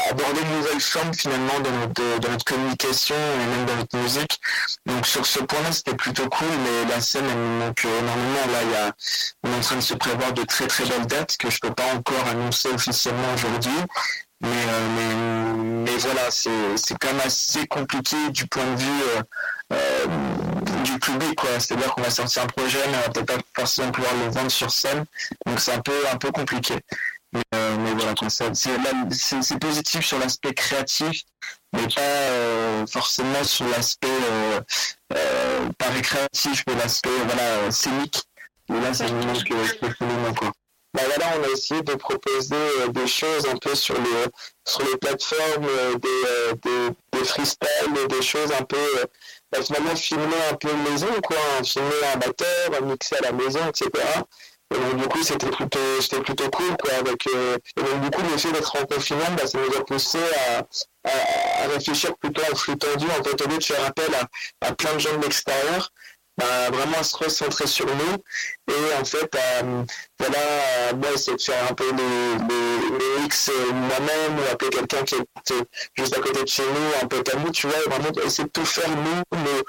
aborder 0.10 0.42
de 0.42 0.56
nouvelles 0.56 0.82
formes 0.82 1.14
finalement 1.14 1.60
dans 1.60 1.72
notre, 1.72 2.46
communication 2.46 3.16
et 3.16 3.46
même 3.46 3.66
dans 3.66 3.76
notre 3.76 3.98
musique. 3.98 4.40
Donc 4.86 5.06
sur 5.06 5.26
ce 5.26 5.40
point-là, 5.40 5.72
c'était 5.72 5.96
plutôt 5.96 6.28
cool, 6.30 6.48
mais 6.64 6.90
la 6.90 7.02
scène, 7.02 7.26
elle 7.26 7.90
énormément. 7.90 8.74
Là, 8.74 8.92
on 9.44 9.52
est 9.52 9.56
en 9.56 9.60
train 9.60 9.76
de 9.76 9.82
se 9.82 9.94
prévoir 9.94 10.34
de 10.34 10.44
très 10.44 10.68
très 10.68 10.86
belles 10.86 11.08
dates 11.08 11.38
que 11.38 11.50
je 11.50 11.60
ne 11.64 11.70
peux 11.70 11.76
pas 11.76 11.94
encore 11.94 12.28
annoncer 12.30 12.70
officiellement 12.70 13.34
aujourd'hui. 13.34 13.78
Mais, 14.42 14.50
euh, 14.50 15.84
mais, 15.84 15.98
voilà, 15.98 16.30
c'est 16.30 16.98
quand 17.00 17.08
même 17.08 17.22
assez 17.26 17.66
compliqué 17.68 18.16
du 18.30 18.46
point 18.48 18.66
de 18.66 18.80
vue 18.80 19.02
euh, 19.18 19.22
euh, 19.74 20.84
du 20.84 21.00
public. 21.00 21.40
C'est-à-dire 21.60 21.94
qu'on 21.96 22.04
va 22.04 22.10
sortir 22.10 22.44
un 22.44 22.48
projet, 22.48 22.80
mais 22.88 22.98
on 22.98 23.02
va 23.02 23.10
peut-être 23.10 23.26
pas 23.26 23.62
forcément 23.62 23.92
pouvoir 23.92 24.14
le 24.16 24.30
vendre 24.30 24.52
sur 24.52 24.72
scène. 24.72 25.06
Donc 25.46 25.60
c'est 25.60 25.74
un 25.74 25.82
peu, 25.82 26.08
un 26.12 26.18
peu 26.18 26.32
compliqué. 26.32 26.76
Mais, 27.34 27.42
mais 27.52 27.94
voilà, 27.94 28.14
c'est 29.12 29.60
positif 29.60 30.06
sur 30.06 30.18
l'aspect 30.18 30.54
créatif, 30.54 31.24
mais 31.74 31.88
pas 31.88 32.88
forcément 32.88 33.44
sur 33.44 33.68
l'aspect, 33.68 34.08
pas 35.10 35.90
récréatif, 35.90 36.64
mais 36.68 36.76
l'aspect 36.76 37.10
voilà, 37.26 37.70
scénique. 37.72 38.24
Et 38.70 38.80
là, 38.80 38.94
c'est 38.94 39.06
vraiment 39.06 39.34
que, 39.34 40.34
quoi. 40.34 40.52
Bah 40.94 41.02
voilà, 41.06 41.26
on 41.38 41.44
a 41.44 41.50
essayé 41.50 41.82
de 41.82 41.94
proposer 41.96 42.56
euh, 42.56 42.88
des 42.88 43.08
choses 43.08 43.46
un 43.48 43.58
peu 43.58 43.76
sur 43.76 43.96
les, 43.96 44.26
sur 44.66 44.82
les 44.84 44.98
plateformes, 44.98 45.68
euh, 45.68 45.96
des, 45.96 46.10
euh, 46.28 46.54
des, 46.64 47.20
des 47.20 47.26
freestyles, 47.26 48.08
des 48.10 48.22
choses 48.22 48.52
un 48.58 48.64
peu, 48.64 48.78
bah, 49.52 49.60
finalement 49.62 49.96
filmer 49.96 50.42
un 50.50 50.56
peu 50.56 50.74
maison, 50.90 51.08
quoi, 51.24 51.38
hein, 51.38 51.64
filmer 51.64 51.90
un 52.14 52.18
batteur, 52.18 52.82
mixer 52.84 53.18
à 53.18 53.22
la 53.22 53.32
maison, 53.34 53.60
etc. 53.68 53.90
Et 54.74 54.76
donc, 54.78 54.98
du 54.98 55.08
coup, 55.08 55.24
c'était 55.24 55.50
plutôt, 55.50 56.02
c'était 56.02 56.22
plutôt 56.22 56.50
cool, 56.50 56.76
quoi, 56.82 56.94
avec, 57.00 57.28
et 57.28 57.82
donc, 57.82 58.02
du 58.02 58.10
coup, 58.10 58.22
le 58.30 58.38
fait 58.38 58.52
d'être 58.52 58.76
en 58.82 58.86
confinement, 58.86 59.32
bah, 59.38 59.46
ça 59.46 59.60
nous 59.60 59.78
a 59.78 59.86
poussé 59.86 60.20
à, 60.50 60.64
à, 61.10 61.68
réfléchir 61.68 62.16
plutôt 62.18 62.42
en 62.52 62.56
flux 62.56 62.78
tendu, 62.78 63.06
en 63.20 63.24
fait, 63.24 63.42
au 63.42 63.48
lieu 63.48 63.58
de 63.58 63.64
faire 63.64 63.86
appel 63.86 64.10
à, 64.16 64.68
à 64.68 64.74
plein 64.74 64.94
de 64.94 65.00
gens 65.00 65.16
de 65.18 65.24
l'extérieur, 65.24 65.92
bah, 66.38 66.70
vraiment 66.72 67.02
se 67.04 67.18
recentrer 67.18 67.66
sur 67.66 67.88
nous. 67.88 68.16
Et 68.70 69.00
en 69.00 69.06
fait 69.06 69.34
euh, 69.36 69.84
voilà 70.20 70.94
moi 70.96 71.12
essayer 71.14 71.36
de 71.36 71.42
faire 71.42 71.66
un 71.70 71.74
peu 71.74 71.90
les, 71.92 72.04
euh, 73.50 73.72
moi-même 73.74 74.40
ou 74.40 74.52
appeler 74.52 74.70
quelqu'un 74.70 75.04
qui 75.04 75.16
est 75.16 75.64
juste 75.98 76.16
à 76.18 76.22
côté 76.22 76.44
de 76.44 76.48
chez 76.48 76.64
nous 76.64 77.04
un 77.04 77.08
peu 77.08 77.24
à 77.32 77.36
nous 77.38 77.52
tu 77.52 77.68
vois 77.68 77.80
vraiment 77.88 78.10
essayer 78.24 78.44
de 78.44 78.50
tout 78.50 78.66
faire 78.66 78.90
nous 78.90 79.22
le 79.32 79.64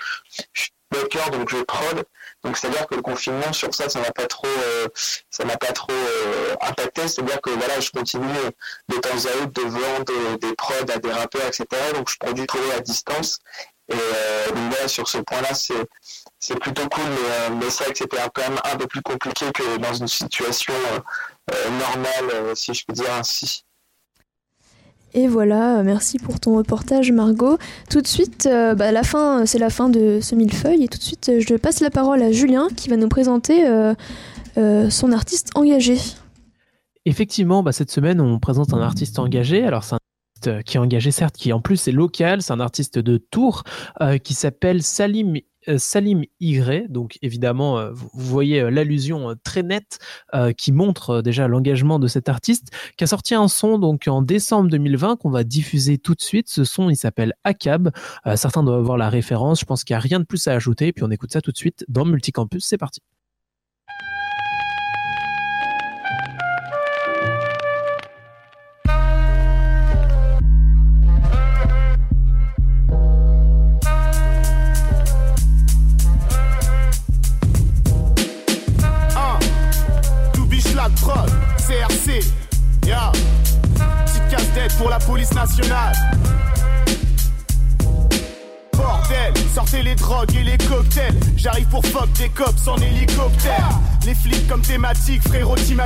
je 0.55 1.07
cœur 1.07 1.31
donc 1.31 1.49
je 1.51 1.59
prod 1.63 2.05
donc 2.45 2.57
c'est 2.57 2.69
à 2.69 2.71
dire 2.71 2.87
que 2.87 2.97
le 2.97 3.03
confinement 3.03 3.53
sur 3.53 3.75
ça 3.75 3.89
ça 3.89 4.01
n'a 4.01 4.13
pas 4.13 4.27
trop 4.27 4.47
euh, 4.47 4.89
ça 5.31 5.45
n'a 5.45 5.57
pas 5.57 5.73
trop 5.73 5.93
impacté. 6.61 7.09
C'est 7.09 7.23
à 7.23 7.25
dire 7.25 7.41
que 7.41 7.51
voilà 7.51 7.81
je 7.81 7.91
continue 7.91 8.27
de 8.89 8.97
temps 8.97 9.09
à 9.11 9.43
autre 9.43 9.53
de 9.53 9.63
vendre 9.63 10.39
des 10.39 10.55
prods 10.55 10.93
à 10.93 10.99
des 10.99 11.13
rappeurs 11.13 11.47
etc 11.47 11.67
donc 11.95 12.11
je 12.11 12.17
produis 12.19 12.47
tout 12.47 12.59
à 12.77 12.81
distance. 12.81 13.39
Et 13.91 13.95
donc 13.95 14.71
voilà 14.71 14.89
sur 14.89 15.09
ce 15.09 15.19
point 15.19 15.41
là 15.41 15.55
c'est 15.55 15.75
c'est 16.41 16.59
plutôt 16.59 16.89
cool, 16.89 17.05
mais, 17.05 17.17
euh, 17.17 17.57
mais 17.59 17.71
c'est 17.71 17.85
vrai 17.85 17.93
que 17.93 17.99
c'était 17.99 18.19
quand 18.33 18.49
même 18.49 18.59
un 18.65 18.77
peu 18.77 18.87
plus 18.87 19.03
compliqué 19.03 19.47
que 19.53 19.79
dans 19.79 19.95
une 19.95 20.07
situation 20.07 20.73
euh, 20.73 21.01
euh, 21.53 21.71
normale, 21.79 22.57
si 22.57 22.75
je 22.75 22.85
peux 22.87 22.93
dire 22.93 23.13
ainsi. 23.19 23.65
Et 25.15 25.27
voilà, 25.27 25.83
merci 25.83 26.19
pour 26.19 26.39
ton 26.39 26.57
reportage 26.57 27.11
Margot. 27.13 27.59
Tout 27.91 28.03
de 28.03 28.07
suite, 28.07 28.47
bah, 28.47 28.93
la 28.93 29.03
fin, 29.03 29.47
c'est 29.47 29.59
la 29.59 29.71
fin 29.71 29.89
de 29.89 30.21
ce 30.21 30.35
millefeuille 30.35 30.85
et 30.85 30.89
tout 30.89 30.99
de 30.99 31.03
suite, 31.03 31.33
je 31.39 31.55
passe 31.55 31.81
la 31.81 31.91
parole 31.91 32.23
à 32.23 32.31
Julien 32.31 32.69
qui 32.77 32.91
va 32.91 32.97
nous 32.97 33.09
présenter 33.09 33.65
son 34.55 35.13
artiste 35.13 35.51
engagé. 35.55 35.97
Effectivement, 37.07 37.63
bah, 37.63 37.73
cette 37.73 37.91
semaine, 37.91 38.21
on 38.21 38.39
présente 38.39 38.75
un 38.75 38.83
artiste 38.83 39.19
engagé. 39.19 39.65
Alors, 39.65 39.83
c'est 39.83 39.95
un 39.95 39.99
artiste 40.37 40.65
qui 40.65 40.77
est 40.77 40.81
engagé, 40.81 41.11
certes, 41.11 41.37
qui 41.37 41.55
en 41.55 41.61
plus 41.63 41.89
est 41.89 41.93
local. 41.93 42.43
C'est 42.43 42.53
un 42.53 42.61
artiste 42.61 42.99
de 42.99 43.17
Tours 43.17 43.65
qui 44.23 44.35
s'appelle 44.35 44.83
Salim 44.83 45.39
Salim 45.77 46.25
Y. 46.41 46.91
Donc 46.91 47.19
évidemment, 47.21 47.79
euh, 47.79 47.93
vous 47.93 48.09
voyez 48.13 48.61
euh, 48.61 48.71
l'allusion 48.71 49.35
très 49.45 49.63
nette 49.63 49.99
qui 50.57 50.73
montre 50.73 51.21
déjà 51.23 51.49
l'engagement 51.49 51.99
de 51.99 52.07
cet 52.07 52.29
artiste, 52.29 52.71
qui 52.97 53.05
a 53.05 53.07
sorti 53.07 53.35
un 53.35 53.49
son 53.49 53.79
donc 53.79 54.07
en 54.07 54.23
décembre 54.23 54.71
2020 54.71 55.17
qu'on 55.17 55.31
va 55.31 55.45
diffuser 55.45 55.99
tout 55.99 56.15
de 56.15 56.21
suite. 56.21 56.49
Ce 56.49 56.65
son, 56.65 56.91
il 56.91 56.97
s'appelle 56.97 57.35
Akab. 57.45 57.91
certains 58.37 58.63
doivent 58.63 58.79
avoir 58.79 58.97
la 58.97 59.09
référence. 59.09 59.61
Je 59.61 59.65
pense 59.65 59.85
qu'il 59.85 59.95
n'y 59.95 59.99
a 59.99 60.01
rien 60.01 60.21
de 60.21 60.25
plus 60.25 60.47
à 60.47 60.53
ajouter. 60.53 60.93
Puis 60.93 61.05
on 61.05 61.11
écoute 61.11 61.33
ça 61.33 61.41
tout 61.41 61.53
de 61.53 61.57
suite 61.57 61.85
dans 61.89 62.05
Multicampus. 62.05 62.65
C'est 62.65 62.79
parti. 62.79 63.01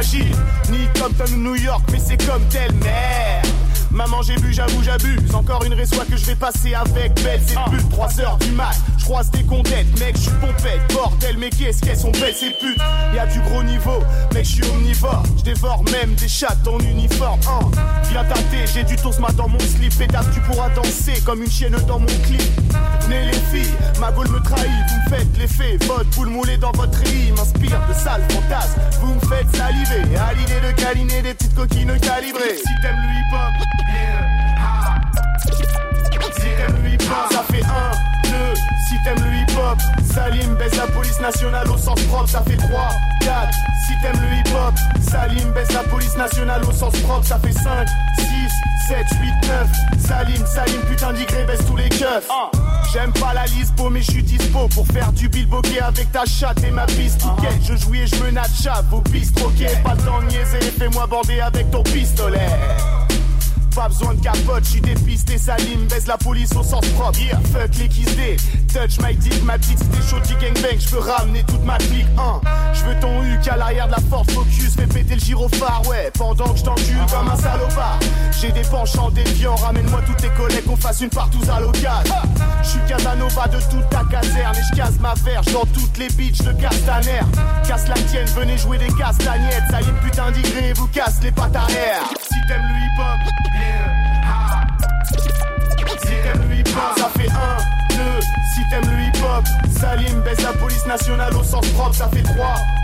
Ni 0.03 0.89
Compton 0.99 1.33
ou 1.33 1.37
New 1.37 1.55
York, 1.55 1.83
mais 1.93 2.01
c'est 2.05 2.17
comme 2.27 2.43
tel 2.49 2.73
merde. 2.75 3.47
Maman, 3.93 4.21
j'ai 4.23 4.35
bu, 4.35 4.53
j'avoue, 4.53 4.83
j'abuse. 4.83 5.33
Encore 5.33 5.63
une 5.65 5.75
résoie 5.75 6.05
que 6.05 6.17
je 6.17 6.25
vais 6.25 6.35
passer 6.35 6.75
avec 6.75 7.15
Belle. 7.23 7.41
C'est 7.47 7.57
plus 7.71 7.83
de 7.85 7.89
3 7.91 8.21
heures 8.21 8.37
du 8.39 8.51
mat. 8.51 8.75
Croise 9.13 9.31
des 9.31 9.45
mec, 10.01 10.17
je 10.17 10.21
suis 10.23 10.31
pompette. 10.41 10.81
Bordel, 10.91 11.37
mais 11.37 11.51
qu'est-ce 11.51 11.83
qu'elles 11.83 11.99
sont 11.99 12.13
belles 12.13 12.35
ces 12.35 12.49
putes. 12.53 12.81
Y 13.15 13.19
a 13.19 13.27
du 13.27 13.41
gros 13.41 13.63
niveau, 13.63 14.01
mec, 14.33 14.43
je 14.43 14.53
suis 14.53 14.65
omnivore. 14.65 15.23
Je 15.37 15.43
dévore 15.43 15.85
même 15.93 16.15
des 16.15 16.29
chattes 16.29 16.67
en 16.67 16.79
uniforme. 16.79 17.39
Hein. 17.47 17.71
Viens 18.11 18.25
tâter, 18.25 18.65
j'ai 18.73 18.85
du 18.85 18.97
tosma 18.97 19.29
dans 19.33 19.49
mon 19.49 19.59
slip. 19.59 19.95
Pédale, 19.99 20.25
tu 20.33 20.41
pourras 20.41 20.71
danser 20.71 21.21
comme 21.27 21.43
une 21.43 21.51
chienne 21.51 21.77
dans 21.87 21.99
mon 21.99 22.07
clip. 22.07 22.41
Venez 23.03 23.27
les 23.27 23.33
filles, 23.53 23.75
ma 24.01 24.11
gueule 24.13 24.31
me 24.31 24.41
trahit. 24.41 24.71
Vous 24.89 25.11
me 25.11 25.19
faites 25.19 25.39
l'effet, 25.39 25.77
votre 25.87 26.09
boule 26.17 26.29
moulée 26.29 26.57
dans 26.57 26.73
votre 26.73 26.99
riz 27.01 27.33
m'inspire 27.37 27.87
de 27.87 27.93
sales 27.93 28.25
fantasmes. 28.31 28.81
Vous 29.03 29.13
me 29.13 29.21
faites 29.21 29.55
saliver 29.55 30.17
à 30.17 30.33
l'idée 30.33 30.67
de 30.67 30.73
câliner 30.73 31.21
des 31.21 31.35
petites 31.35 31.55
coquines 31.55 32.01
calibrées. 32.01 32.57
Si 32.57 32.73
t'aimes 32.81 32.97
le 32.97 33.13
hip-hop, 33.13 33.53
si 36.35 36.41
t'aimes 36.57 36.83
le 36.83 36.89
hip-hop, 36.89 37.31
ça 37.31 37.45
fait 37.53 37.63
un, 37.63 38.22
deux. 38.33 38.55
Si 38.89 38.95
t'aimes 39.05 39.25
le 39.25 39.37
hip-hop, 39.37 39.79
Salim 40.13 40.55
baisse 40.57 40.77
la 40.77 40.87
police 40.87 41.21
nationale 41.21 41.71
au 41.71 41.79
sens 41.79 42.01
propre, 42.09 42.29
ça 42.29 42.43
fait 42.43 42.57
3, 42.57 42.89
4. 43.21 43.53
Si 43.87 43.93
t'aimes 44.03 44.21
le 44.21 44.37
hip-hop, 44.39 44.75
Salim 45.01 45.53
baisse 45.53 45.73
la 45.73 45.83
police 45.85 46.17
nationale 46.17 46.63
au 46.65 46.73
sens 46.73 46.95
propre, 47.01 47.27
ça 47.27 47.39
fait 47.39 47.53
5, 47.53 47.89
6, 48.19 48.27
7, 48.89 49.07
8, 49.21 49.49
9. 49.49 49.69
Salim, 49.99 50.47
Salim, 50.47 50.81
putain 50.91 51.13
d'igré, 51.13 51.45
baisse 51.45 51.65
tous 51.67 51.77
les 51.77 51.89
keufs. 51.89 52.29
J'aime 52.93 53.13
pas 53.13 53.33
la 53.33 53.47
lispo, 53.47 53.89
mais 53.89 54.03
je 54.03 54.11
suis 54.11 54.23
dispo 54.23 54.69
pour 54.69 54.87
faire 54.87 55.13
du 55.13 55.29
bilboquet 55.29 55.81
avec 55.81 56.13
ta 56.13 56.25
chatte 56.27 56.63
et 56.63 56.71
ma 56.71 56.85
piste. 56.87 57.23
Je 57.67 57.75
jouis 57.77 58.03
et 58.03 58.07
je 58.07 58.17
me 58.17 58.31
natcha, 58.31 58.83
vos 58.91 59.01
pistes 59.01 59.37
troquées. 59.37 59.77
Pas 59.83 59.95
le 59.95 60.03
temps 60.03 60.21
de 60.21 60.27
niaiser, 60.27 60.61
fais-moi 60.79 61.07
bander 61.07 61.41
avec 61.41 61.71
ton 61.71 61.83
pistolet. 61.83 62.51
Pas 63.75 63.89
besoin 63.89 64.13
de 64.15 64.21
capote, 64.21 64.65
j'suis 64.65 64.83
dépisté, 64.83 65.39
Salim 65.39 65.87
baisse 65.89 66.07
la 66.07 66.19
police 66.19 66.55
au 66.55 66.63
sens 66.63 66.87
propre. 66.91 67.19
Fuck 67.53 67.71
les 67.79 67.89
D, 67.89 68.37
touch 68.69 69.01
my 69.01 69.15
dick, 69.17 69.43
ma 69.45 69.57
petite 69.59 69.79
c'était 69.79 70.07
chaud 70.07 70.21
gangbang, 70.41 70.79
j'peux 70.79 70.99
ramener 70.99 71.43
toute 71.45 71.65
ma 71.65 71.79
clique. 71.79 72.07
Hein. 72.19 72.41
J'veux 72.75 72.95
ton 73.01 73.23
huc 73.23 73.49
à 73.49 73.57
l'arrière 73.57 73.87
de 73.87 73.93
la 73.93 74.01
Ford 74.11 74.27
Focus, 74.31 74.75
fais 74.77 74.87
péter 74.87 75.15
le 75.15 75.21
gyrophare, 75.21 75.83
ouais, 75.89 76.11
pendant 76.19 76.53
que 76.53 76.59
j't'encule 76.59 77.07
comme 77.11 77.29
un 77.29 77.37
salopard. 77.37 77.99
J'ai 78.39 78.53
des 78.53 78.63
penchants 78.63 79.11
déviants, 79.11 79.57
ramène-moi 79.57 80.01
tous 80.07 80.15
tes 80.15 80.31
collègues, 80.31 80.65
qu'on 80.65 80.77
fasse 80.77 81.01
une 81.01 81.11
partouze 81.11 81.49
à 81.49 81.61
l'occasion. 81.61 82.15
J'suis 82.63 82.81
Casanova 82.87 83.49
de 83.49 83.59
toute 83.71 83.89
ta 83.89 84.05
caserne 84.05 84.57
et 84.57 84.75
j'casse 84.75 84.99
ma 85.01 85.15
verge 85.15 85.47
dans 85.47 85.65
toutes 85.73 85.97
les 85.99 86.09
bitches 86.09 86.43
de 86.43 86.53
Castaner. 86.53 87.21
Casse 87.67 87.89
la 87.89 87.95
tienne, 87.95 88.27
venez 88.37 88.59
jouer 88.59 88.79
des 88.79 88.93
castagnettes, 88.99 89.65
Salim 89.71 89.95
putain 90.05 90.31
d'igré, 90.31 90.73
vous 90.75 90.89
casse 90.89 91.23
les 91.23 91.33
pattes 91.33 91.57
arrière. 91.57 92.03
Si 92.33 92.41
t'aimes 92.47 92.67
le 92.67 92.77
hip-hop, 92.79 93.19
si 96.01 96.15
t'aimes 96.23 96.49
le 96.49 96.55
hip-hop, 96.57 96.99
ça 96.99 97.09
fait 97.17 97.29
1, 97.29 97.35
2. 97.97 98.21
Si 98.55 98.61
t'aimes 98.71 98.91
le 98.91 99.03
hip-hop, 99.05 99.45
Salim 99.79 100.21
baisse 100.23 100.43
la 100.43 100.53
police 100.53 100.87
nationale 100.87 101.35
au 101.37 101.43
sens 101.43 101.67
propre, 101.71 101.95
ça 101.95 102.09
fait 102.09 102.23
3, 102.23 102.35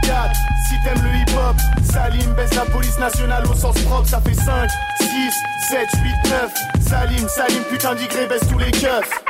4. 0.03 0.35
Si 0.69 0.75
t'aimes 0.85 1.03
le 1.03 1.17
hip-hop, 1.19 1.57
Salim 1.83 2.35
baisse 2.35 2.55
la 2.55 2.65
police 2.67 2.99
nationale 2.99 3.47
au 3.47 3.55
sens 3.55 3.79
propre, 3.83 4.09
ça 4.09 4.21
fait 4.21 4.35
5, 4.35 4.71
6, 5.01 5.33
7, 5.69 5.89
8, 6.03 6.31
9. 6.31 6.55
Salim, 6.89 7.29
Salim, 7.29 7.63
putain 7.71 7.95
d'igré, 7.95 8.27
baisse 8.27 8.47
tous 8.49 8.59
les 8.59 8.71
keufs. 8.71 9.25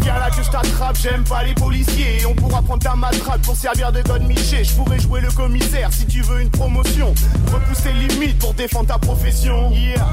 Viens 0.00 0.18
là 0.18 0.30
que 0.30 0.42
je 0.42 0.50
t'attrape, 0.50 0.96
j'aime 1.00 1.24
pas 1.24 1.42
les 1.42 1.54
policiers 1.54 2.24
On 2.26 2.34
pourra 2.34 2.62
prendre 2.62 2.82
ta 2.82 2.94
matraque. 2.94 3.42
Pour 3.42 3.56
servir 3.56 3.92
de 3.92 4.02
God 4.02 4.22
Miché 4.22 4.64
Je 4.64 4.72
pourrais 4.74 4.98
jouer 4.98 5.20
le 5.20 5.30
commissaire 5.30 5.92
si 5.92 6.06
tu 6.06 6.22
veux 6.22 6.40
une 6.40 6.50
promotion. 6.50 7.14
Repousser 7.52 7.92
les 7.92 8.08
limites 8.08 8.38
pour 8.38 8.54
défendre 8.54 8.88
ta 8.88 8.98
profession. 8.98 9.70
Yeah 9.72 10.06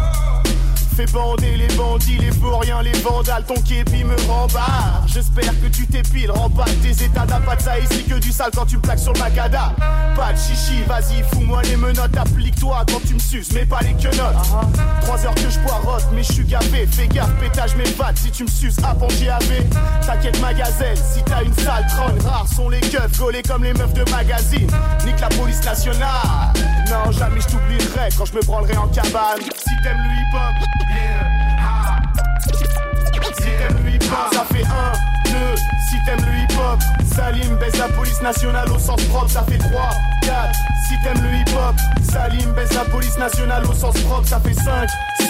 Fais 0.97 1.05
bander 1.13 1.55
les 1.57 1.67
bandits, 1.75 2.17
les 2.17 2.31
rien, 2.59 2.81
les 2.81 2.97
vandales, 3.01 3.43
ton 3.43 3.53
képi 3.61 4.03
me 4.03 4.15
rembarre. 4.27 5.03
J'espère 5.05 5.51
que 5.61 5.67
tu 5.67 5.85
t'épiles, 5.85 6.31
remballe 6.31 6.73
tes 6.81 7.03
états 7.03 7.27
de 7.27 7.61
ça 7.61 7.77
ici 7.77 8.03
que 8.03 8.15
du 8.15 8.31
sale 8.31 8.49
quand 8.55 8.65
tu 8.65 8.77
me 8.77 8.81
plaques 8.81 8.97
sur 8.97 9.13
le 9.13 9.19
macada. 9.19 9.75
Pas 10.15 10.33
de 10.33 10.37
chichi, 10.39 10.81
vas-y, 10.87 11.21
fous-moi 11.31 11.61
les 11.65 11.75
menottes, 11.75 12.17
applique-toi 12.17 12.83
quand 12.91 12.99
tu 13.07 13.13
me 13.13 13.19
suces, 13.19 13.51
mais 13.53 13.63
pas 13.63 13.81
les 13.81 13.93
quenottes. 13.93 14.37
Trois 15.01 15.23
heures 15.23 15.35
que 15.35 15.47
je 15.47 15.59
poirote, 15.59 16.07
mais 16.13 16.23
je 16.23 16.33
suis 16.33 16.45
gavé, 16.45 16.87
fais 16.87 17.07
gaffe, 17.07 17.31
pétage 17.39 17.75
mes 17.75 17.83
pattes 17.91 18.17
si 18.17 18.31
tu 18.31 18.45
me 18.45 18.49
suces, 18.49 18.79
à 18.79 18.95
GAV. 18.95 19.69
T'inquiète, 20.03 20.41
magazine, 20.41 20.95
si 20.95 21.21
t'as 21.21 21.43
une 21.43 21.53
sale 21.53 21.85
trône, 21.89 22.19
rares 22.27 22.47
sont 22.47 22.69
les 22.69 22.79
keufs, 22.79 23.19
gaulés 23.19 23.43
comme 23.43 23.63
les 23.63 23.73
meufs 23.73 23.93
de 23.93 24.09
magazine. 24.09 24.71
Nique 25.05 25.19
la 25.21 25.29
police 25.29 25.63
nationale, 25.63 26.53
non, 26.89 27.11
jamais 27.11 27.41
je 27.41 27.47
t'oublierai 27.47 28.09
quand 28.17 28.25
je 28.25 28.33
me 28.33 28.41
branlerai 28.41 28.77
en 28.77 28.87
cabane. 28.87 29.41
Si 29.41 29.75
t'aimes 29.83 29.97
le 29.97 30.11
hip-hop, 30.13 30.55
si 33.35 33.43
t'aimes 33.43 33.83
le 33.83 33.89
hip-hop, 33.91 34.33
ça 34.33 34.45
fait 34.51 34.63
1, 34.63 35.31
2. 35.31 35.55
Si 35.89 35.95
t'aimes 36.05 36.25
le 36.25 36.37
hip-hop, 36.39 36.79
Salim 37.15 37.55
baisse 37.57 37.77
la 37.77 37.87
police 37.89 38.21
nationale 38.21 38.71
au 38.71 38.79
sens 38.79 39.03
propre, 39.05 39.29
ça 39.29 39.43
fait 39.43 39.57
3, 39.57 39.69
4. 40.21 40.55
Si 40.87 40.95
t'aimes 41.03 41.23
le 41.23 41.33
hip-hop, 41.37 41.75
Salim 42.11 42.51
baisse 42.53 42.73
la 42.73 42.85
police 42.85 43.17
nationale 43.17 43.65
au 43.65 43.73
sens 43.73 43.99
propre, 44.01 44.27
ça 44.27 44.39
fait 44.39 44.53
5, 44.53 44.89
6, 45.19 45.27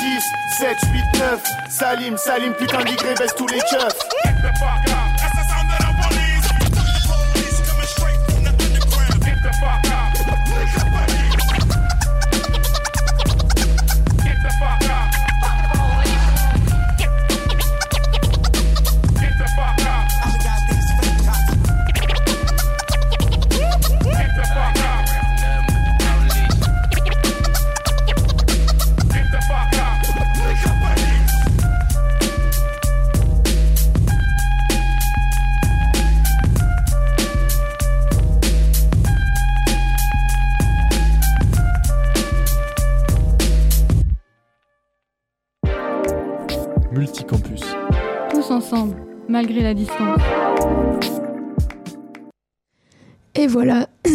7, 0.59 0.77
8, 0.91 1.19
9. 1.19 1.43
Salim, 1.69 2.17
Salim, 2.17 2.53
putain 2.53 2.83
d'igré, 2.83 3.13
baisse 3.15 3.35
tous 3.35 3.47
les 3.47 3.59
keufs. 3.59 5.06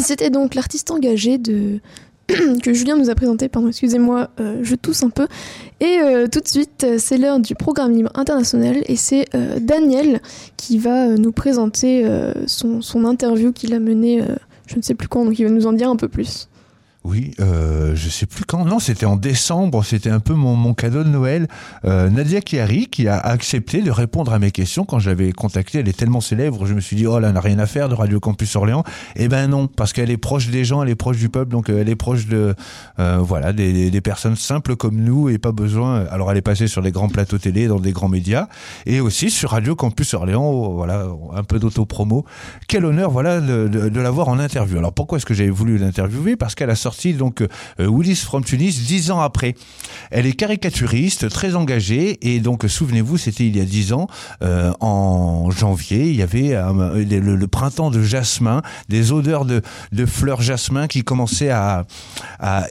C'était 0.02 0.30
donc 0.30 0.54
l'artiste 0.54 0.90
engagé 0.90 1.38
de 1.38 1.80
que 2.62 2.72
Julien 2.72 2.96
nous 2.96 3.10
a 3.10 3.14
présenté, 3.14 3.48
pardon, 3.48 3.68
excusez-moi, 3.68 4.30
euh, 4.40 4.60
je 4.62 4.74
tousse 4.74 5.02
un 5.02 5.10
peu. 5.10 5.26
Et 5.80 5.98
euh, 6.00 6.26
tout 6.28 6.40
de 6.40 6.48
suite, 6.48 6.86
c'est 6.98 7.18
l'heure 7.18 7.40
du 7.40 7.54
programme 7.54 7.92
libre 7.92 8.10
international 8.14 8.82
et 8.86 8.96
c'est 8.96 9.26
euh, 9.34 9.58
Daniel 9.60 10.20
qui 10.56 10.78
va 10.78 11.08
nous 11.08 11.32
présenter 11.32 12.06
son, 12.46 13.04
interview 13.04 13.52
qu'il 13.52 13.74
a 13.74 13.80
menée, 13.80 14.22
je 14.66 14.76
ne 14.76 14.82
sais 14.82 14.94
plus 14.94 15.08
quand, 15.08 15.24
donc 15.24 15.38
il 15.38 15.44
va 15.44 15.50
nous 15.50 15.66
en 15.66 15.72
dire 15.72 15.90
un 15.90 15.96
peu 15.96 16.08
plus. 16.08 16.48
Oui, 17.04 17.32
euh, 17.40 17.96
je 17.96 18.08
sais 18.08 18.26
plus 18.26 18.44
quand. 18.44 18.64
Non, 18.64 18.78
c'était 18.78 19.06
en 19.06 19.16
décembre. 19.16 19.84
C'était 19.84 20.08
un 20.10 20.20
peu 20.20 20.34
mon, 20.34 20.54
mon 20.54 20.72
cadeau 20.72 21.02
de 21.02 21.08
Noël. 21.08 21.48
Euh, 21.84 22.08
Nadia 22.10 22.40
Chiari 22.40 22.86
qui 22.86 23.08
a 23.08 23.18
accepté 23.18 23.82
de 23.82 23.90
répondre 23.90 24.32
à 24.32 24.38
mes 24.38 24.52
questions 24.52 24.84
quand 24.84 25.00
je 25.00 25.10
l'avais 25.10 25.32
contactée. 25.32 25.80
Elle 25.80 25.88
est 25.88 25.96
tellement 25.98 26.20
célèbre, 26.20 26.64
je 26.64 26.74
me 26.74 26.80
suis 26.80 26.94
dit 26.94 27.08
oh 27.08 27.18
là, 27.18 27.28
elle 27.28 27.34
n'a 27.34 27.40
rien 27.40 27.58
à 27.58 27.66
faire 27.66 27.88
de 27.88 27.94
Radio 27.94 28.20
Campus 28.20 28.54
Orléans. 28.54 28.84
Eh 29.16 29.26
ben 29.26 29.48
non, 29.48 29.66
parce 29.66 29.92
qu'elle 29.92 30.12
est 30.12 30.16
proche 30.16 30.46
des 30.46 30.64
gens, 30.64 30.80
elle 30.84 30.90
est 30.90 30.94
proche 30.94 31.16
du 31.16 31.28
peuple, 31.28 31.50
donc 31.50 31.70
euh, 31.70 31.80
elle 31.80 31.88
est 31.88 31.96
proche 31.96 32.26
de 32.26 32.54
euh, 33.00 33.18
voilà 33.20 33.52
des, 33.52 33.72
des- 33.72 33.90
des 33.90 34.00
personnes 34.00 34.36
simples 34.36 34.76
comme 34.76 34.94
nous 34.96 35.28
et 35.28 35.38
pas 35.38 35.50
besoin. 35.50 36.04
Alors 36.08 36.30
elle 36.30 36.38
est 36.38 36.40
passée 36.42 36.68
sur 36.68 36.82
les 36.82 36.92
grands 36.92 37.08
plateaux 37.08 37.38
télé, 37.38 37.66
dans 37.66 37.80
des 37.80 37.90
grands 37.92 38.08
médias 38.08 38.46
et 38.86 39.00
aussi 39.00 39.28
sur 39.30 39.50
Radio 39.50 39.74
Campus 39.74 40.14
Orléans. 40.14 40.44
oh, 40.48 40.74
Voilà, 40.76 41.08
un 41.34 41.42
peu 41.42 41.58
d'auto-promo. 41.58 42.24
Quel 42.68 42.84
honneur, 42.84 43.10
voilà, 43.10 43.40
de, 43.40 43.66
de, 43.66 43.88
de 43.88 44.00
l'avoir 44.00 44.28
en 44.28 44.38
interview. 44.38 44.78
Alors 44.78 44.92
pourquoi 44.92 45.18
est-ce 45.18 45.26
que 45.26 45.34
j'avais 45.34 45.50
voulu 45.50 45.78
l'interviewer? 45.78 46.36
Parce 46.36 46.54
qu'elle 46.54 46.70
a 46.70 46.76
sorti 46.76 46.91
donc 47.16 47.42
euh, 47.42 47.86
Willis 47.86 48.16
from 48.16 48.44
Tunis 48.44 48.84
dix 48.86 49.10
ans 49.10 49.20
après. 49.20 49.54
Elle 50.10 50.26
est 50.26 50.32
caricaturiste, 50.32 51.28
très 51.28 51.54
engagée 51.54 52.18
et 52.22 52.40
donc 52.40 52.64
souvenez-vous, 52.66 53.16
c'était 53.16 53.46
il 53.46 53.56
y 53.56 53.60
a 53.60 53.64
dix 53.64 53.92
ans, 53.92 54.06
euh, 54.42 54.72
en 54.80 55.50
janvier, 55.50 56.08
il 56.10 56.16
y 56.16 56.22
avait 56.22 56.54
le, 56.54 57.46
printemps 57.46 57.90
de 57.90 58.02
jasmin, 58.02 58.62
des 58.88 59.12
odeurs 59.12 59.44
de, 59.44 59.62
de 59.92 60.06
fleurs 60.06 60.40
jasmin 60.40 60.86
qui 60.86 61.02
commençaient 61.02 61.50
à, 61.50 61.84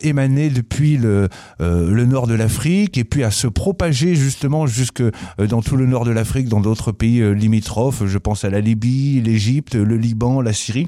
émaner 0.02 0.50
depuis 0.50 0.98
le, 0.98 1.30
euh, 1.62 1.92
le 1.92 2.06
nord 2.06 2.28
de 2.28 2.34
l'Afrique 2.34 2.98
et 2.98 3.04
puis 3.04 3.24
à 3.24 3.32
se 3.32 3.48
propager 3.48 4.16
justement 4.16 4.68
jusque 4.68 5.04
dans 5.38 5.62
tout 5.62 5.76
le 5.76 5.86
nord 5.86 6.06
de 6.06 6.12
l'Afrique, 6.12 6.48
dans 6.48 6.62
d'autres 6.62 6.92
pays 6.92 7.34
limitrophes. 7.36 8.06
Je 8.06 8.18
pense 8.18 8.44
à 8.44 8.50
la 8.50 8.60
Libye, 8.60 9.22
l'Égypte, 9.22 9.76
le 9.76 9.98
Liban, 9.98 10.42
la 10.42 10.54
Syrie. 10.54 10.88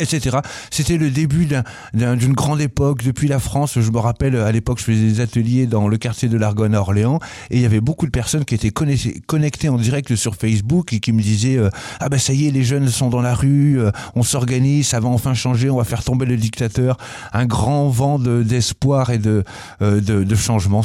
Etc. 0.00 0.38
C'était 0.70 0.96
le 0.96 1.10
début 1.10 1.48
d'une 1.94 2.32
grande 2.32 2.60
époque. 2.60 3.02
Depuis 3.04 3.28
la 3.28 3.38
France, 3.38 3.78
je 3.78 3.90
me 3.90 3.98
rappelle, 3.98 4.36
à 4.36 4.50
l'époque, 4.52 4.78
je 4.78 4.84
faisais 4.84 5.04
des 5.04 5.20
ateliers 5.20 5.66
dans 5.66 5.88
le 5.88 5.96
quartier 5.98 6.28
de 6.28 6.36
l'Argonne 6.36 6.74
à 6.74 6.80
Orléans, 6.80 7.18
et 7.50 7.56
il 7.56 7.62
y 7.62 7.66
avait 7.66 7.80
beaucoup 7.80 8.06
de 8.06 8.10
personnes 8.10 8.44
qui 8.44 8.54
étaient 8.54 8.70
connectées 8.70 9.68
en 9.68 9.76
direct 9.76 10.14
sur 10.16 10.34
Facebook 10.34 10.92
et 10.92 11.00
qui 11.00 11.12
me 11.12 11.22
disaient 11.22 11.58
euh, 11.58 11.70
ah 12.00 12.08
ben 12.08 12.18
ça 12.18 12.32
y 12.32 12.46
est, 12.46 12.50
les 12.50 12.64
jeunes 12.64 12.88
sont 12.88 13.10
dans 13.10 13.20
la 13.20 13.34
rue, 13.34 13.80
euh, 13.80 13.90
on 14.14 14.22
s'organise, 14.22 14.88
ça 14.88 15.00
va 15.00 15.08
enfin 15.08 15.34
changer, 15.34 15.70
on 15.70 15.76
va 15.76 15.84
faire 15.84 16.04
tomber 16.04 16.26
le 16.26 16.36
dictateur. 16.36 16.96
Un 17.32 17.46
grand 17.46 17.88
vent 17.88 18.18
d'espoir 18.18 19.10
et 19.10 19.18
de, 19.18 19.44
euh, 19.82 20.36
changement. 20.36 20.82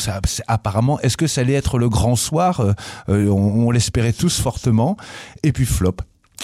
Apparemment, 0.47 0.99
est-ce 0.99 1.17
que 1.17 1.27
ça 1.27 1.41
allait 1.41 1.53
être 1.53 1.77
le 1.77 1.87
grand 1.87 2.15
soir? 2.15 2.75
On 3.07 3.71
l'espérait 3.71 4.13
tous 4.13 4.41
fortement. 4.41 4.97
Et 5.43 5.51
puis 5.51 5.65
flop. 5.65 5.95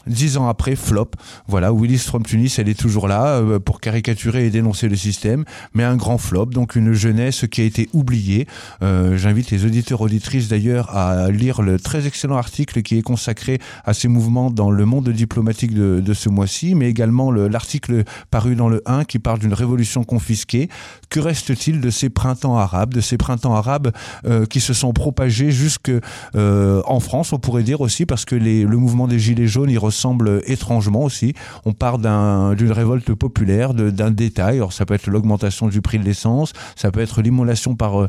Dix 0.08 0.38
ans 0.38 0.48
après, 0.48 0.76
flop. 0.76 1.12
Voilà, 1.48 1.72
Willis 1.72 2.00
from 2.00 2.24
Tunis, 2.24 2.58
elle 2.58 2.70
est 2.70 2.80
toujours 2.80 3.08
là 3.08 3.40
euh, 3.40 3.60
pour 3.60 3.80
caricaturer 3.80 4.46
et 4.46 4.50
dénoncer 4.50 4.90
le 4.90 4.96
système, 4.96 5.46
mais 5.74 5.84
un 5.84 5.96
grand 5.96 6.18
flop, 6.18 6.48
donc 6.48 6.76
une 6.76 6.94
jeunesse 6.94 7.46
qui 7.50 7.62
a 7.62 7.64
été 7.64 7.90
oubliée. 7.94 8.48
Euh, 8.82 9.18
J'invite 9.18 9.52
les 9.52 9.66
auditeurs 9.66 10.02
auditrices 10.02 10.48
d'ailleurs 10.48 10.96
à 10.96 11.30
lire 11.30 11.62
le 11.62 11.80
très 11.80 12.08
excellent 12.08 12.38
article 12.38 12.82
qui 12.82 12.98
est 12.98 13.02
consacré 13.02 13.60
à 13.86 13.94
ces 13.94 14.08
mouvements 14.08 14.50
dans 14.50 14.72
le 14.72 14.86
monde 14.86 15.10
diplomatique 15.10 15.74
de, 15.74 16.00
de 16.00 16.14
ce 16.14 16.30
mois-ci, 16.30 16.74
mais 16.76 16.90
également 16.90 17.32
l'article 17.32 18.04
paru 18.32 18.56
dans 18.56 18.70
le 18.70 18.82
1 18.86 19.04
qui 19.04 19.20
parle 19.20 19.40
d'une 19.40 19.54
révolution 19.54 20.04
confisquée. 20.04 20.70
Que 21.10 21.20
reste-t-il 21.20 21.82
de 21.82 21.90
ces 21.90 22.10
printemps 22.10 22.58
arabes, 22.58 22.94
de 22.94 23.02
ces 23.02 23.18
printemps 23.18 23.56
arabes 23.56 23.92
euh, 24.26 24.46
qui 24.46 24.62
se 24.62 24.74
sont 24.74 24.94
propagés 24.94 25.52
jusque 25.52 25.92
en 26.34 27.00
France, 27.00 27.34
on 27.34 27.40
pourrait 27.40 27.64
dire 27.64 27.82
aussi, 27.82 28.06
parce 28.06 28.26
que 28.26 28.36
les, 28.36 28.64
le 28.64 28.78
mouvement 28.78 29.08
des 29.08 29.20
Gilets 29.20 29.48
jaunes, 29.48 29.70
ressemble 29.92 30.42
étrangement 30.48 31.04
aussi. 31.04 31.34
On 31.66 31.74
part 31.74 32.00
d'une 32.00 32.72
révolte 32.72 33.14
populaire, 33.14 33.74
d'un 33.74 34.12
détail. 34.12 34.58
Alors 34.58 34.74
ça 34.74 34.86
peut 34.86 34.94
être 34.94 35.08
l'augmentation 35.08 35.68
du 35.68 35.82
prix 35.82 36.00
de 36.00 36.04
l'essence, 36.04 36.54
ça 36.76 36.92
peut 36.92 37.02
être 37.02 37.22
l'immolation 37.22 37.76
par, 37.76 38.02
euh, 38.02 38.08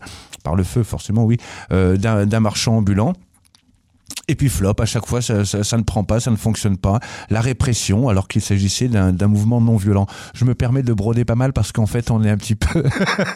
le 0.56 0.64
feu, 0.64 0.82
forcément, 0.82 1.24
oui, 1.24 1.38
euh, 1.72 1.96
d'un 1.96 2.40
marchand 2.40 2.78
ambulant. 2.78 3.14
Et 4.28 4.34
puis 4.34 4.48
flop, 4.48 4.74
à 4.78 4.86
chaque 4.86 5.06
fois, 5.06 5.20
ça, 5.20 5.36
ne 5.38 5.82
prend 5.82 6.04
pas, 6.04 6.20
ça 6.20 6.30
ne 6.30 6.36
fonctionne 6.36 6.76
pas. 6.76 7.00
La 7.28 7.40
répression, 7.40 8.08
alors 8.08 8.28
qu'il 8.28 8.40
s'agissait 8.40 8.88
d'un 8.88 9.26
mouvement 9.26 9.60
non 9.60 9.76
violent. 9.76 10.06
Je 10.34 10.44
me 10.44 10.54
permets 10.54 10.82
de 10.82 10.92
broder 10.92 11.24
pas 11.24 11.34
mal 11.34 11.52
parce 11.52 11.72
qu'en 11.72 11.86
fait, 11.86 12.10
on 12.10 12.22
est 12.22 12.30
un 12.30 12.36
petit 12.36 12.54
peu 12.54 12.84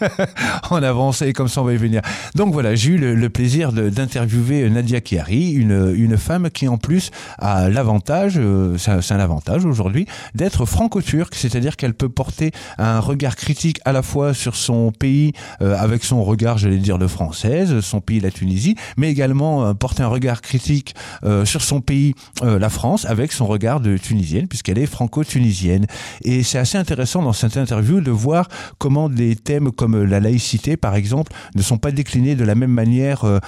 en 0.70 0.82
avance 0.82 1.22
et 1.22 1.32
comme 1.32 1.48
ça, 1.48 1.62
on 1.62 1.64
va 1.64 1.72
y 1.72 1.76
venir. 1.76 2.02
Donc 2.34 2.52
voilà, 2.52 2.74
j'ai 2.74 2.92
eu 2.92 2.98
le, 2.98 3.26
plaisir 3.28 3.72
d'interviewer 3.72 4.70
Nadia 4.70 5.00
Chiari, 5.00 5.50
une, 5.50 5.92
une 5.96 6.16
femme 6.16 6.48
qui 6.50 6.68
en 6.68 6.78
plus 6.78 7.10
a 7.38 7.68
l'avantage, 7.68 8.34
euh, 8.38 8.78
c'est 8.78 9.12
un 9.12 9.20
avantage 9.20 9.64
aujourd'hui, 9.64 10.06
d'être 10.34 10.64
franco-turque, 10.64 11.34
c'est-à-dire 11.34 11.76
qu'elle 11.76 11.94
peut 11.94 12.08
porter 12.08 12.52
un 12.78 13.00
regard 13.00 13.36
critique 13.36 13.80
à 13.84 13.92
la 13.92 14.02
fois 14.02 14.34
sur 14.34 14.54
son 14.56 14.92
pays, 14.92 15.32
euh, 15.60 15.76
avec 15.76 16.04
son 16.04 16.22
regard, 16.22 16.58
j'allais 16.58 16.78
dire, 16.78 16.98
de 16.98 17.06
française, 17.06 17.80
son 17.80 18.00
pays, 18.00 18.20
la 18.20 18.30
Tunisie, 18.30 18.76
mais 18.96 19.10
également 19.10 19.66
euh, 19.66 19.74
porter 19.74 20.02
un 20.02 20.08
regard 20.08 20.40
critique 20.40 20.75
euh, 21.24 21.44
sur 21.44 21.62
son 21.62 21.80
pays, 21.80 22.14
euh, 22.42 22.58
la 22.58 22.68
France, 22.68 23.04
avec 23.04 23.32
son 23.32 23.46
regard 23.46 23.80
de 23.80 23.96
tunisienne, 23.96 24.48
puisqu'elle 24.48 24.78
est 24.78 24.86
franco-tunisienne. 24.86 25.86
Et 26.22 26.42
c'est 26.42 26.58
assez 26.58 26.78
intéressant 26.78 27.22
dans 27.22 27.32
cette 27.32 27.56
interview 27.56 28.00
de 28.00 28.10
voir 28.10 28.48
comment 28.78 29.08
des 29.08 29.36
thèmes 29.36 29.70
comme 29.72 30.04
la 30.04 30.20
laïcité, 30.20 30.76
par 30.76 30.94
exemple, 30.94 31.32
ne 31.54 31.62
sont 31.62 31.78
pas 31.78 31.90
déclinés 31.90 32.34
de 32.34 32.44
la 32.44 32.54
même 32.54 32.70
manière 32.70 33.24
euh, 33.24 33.40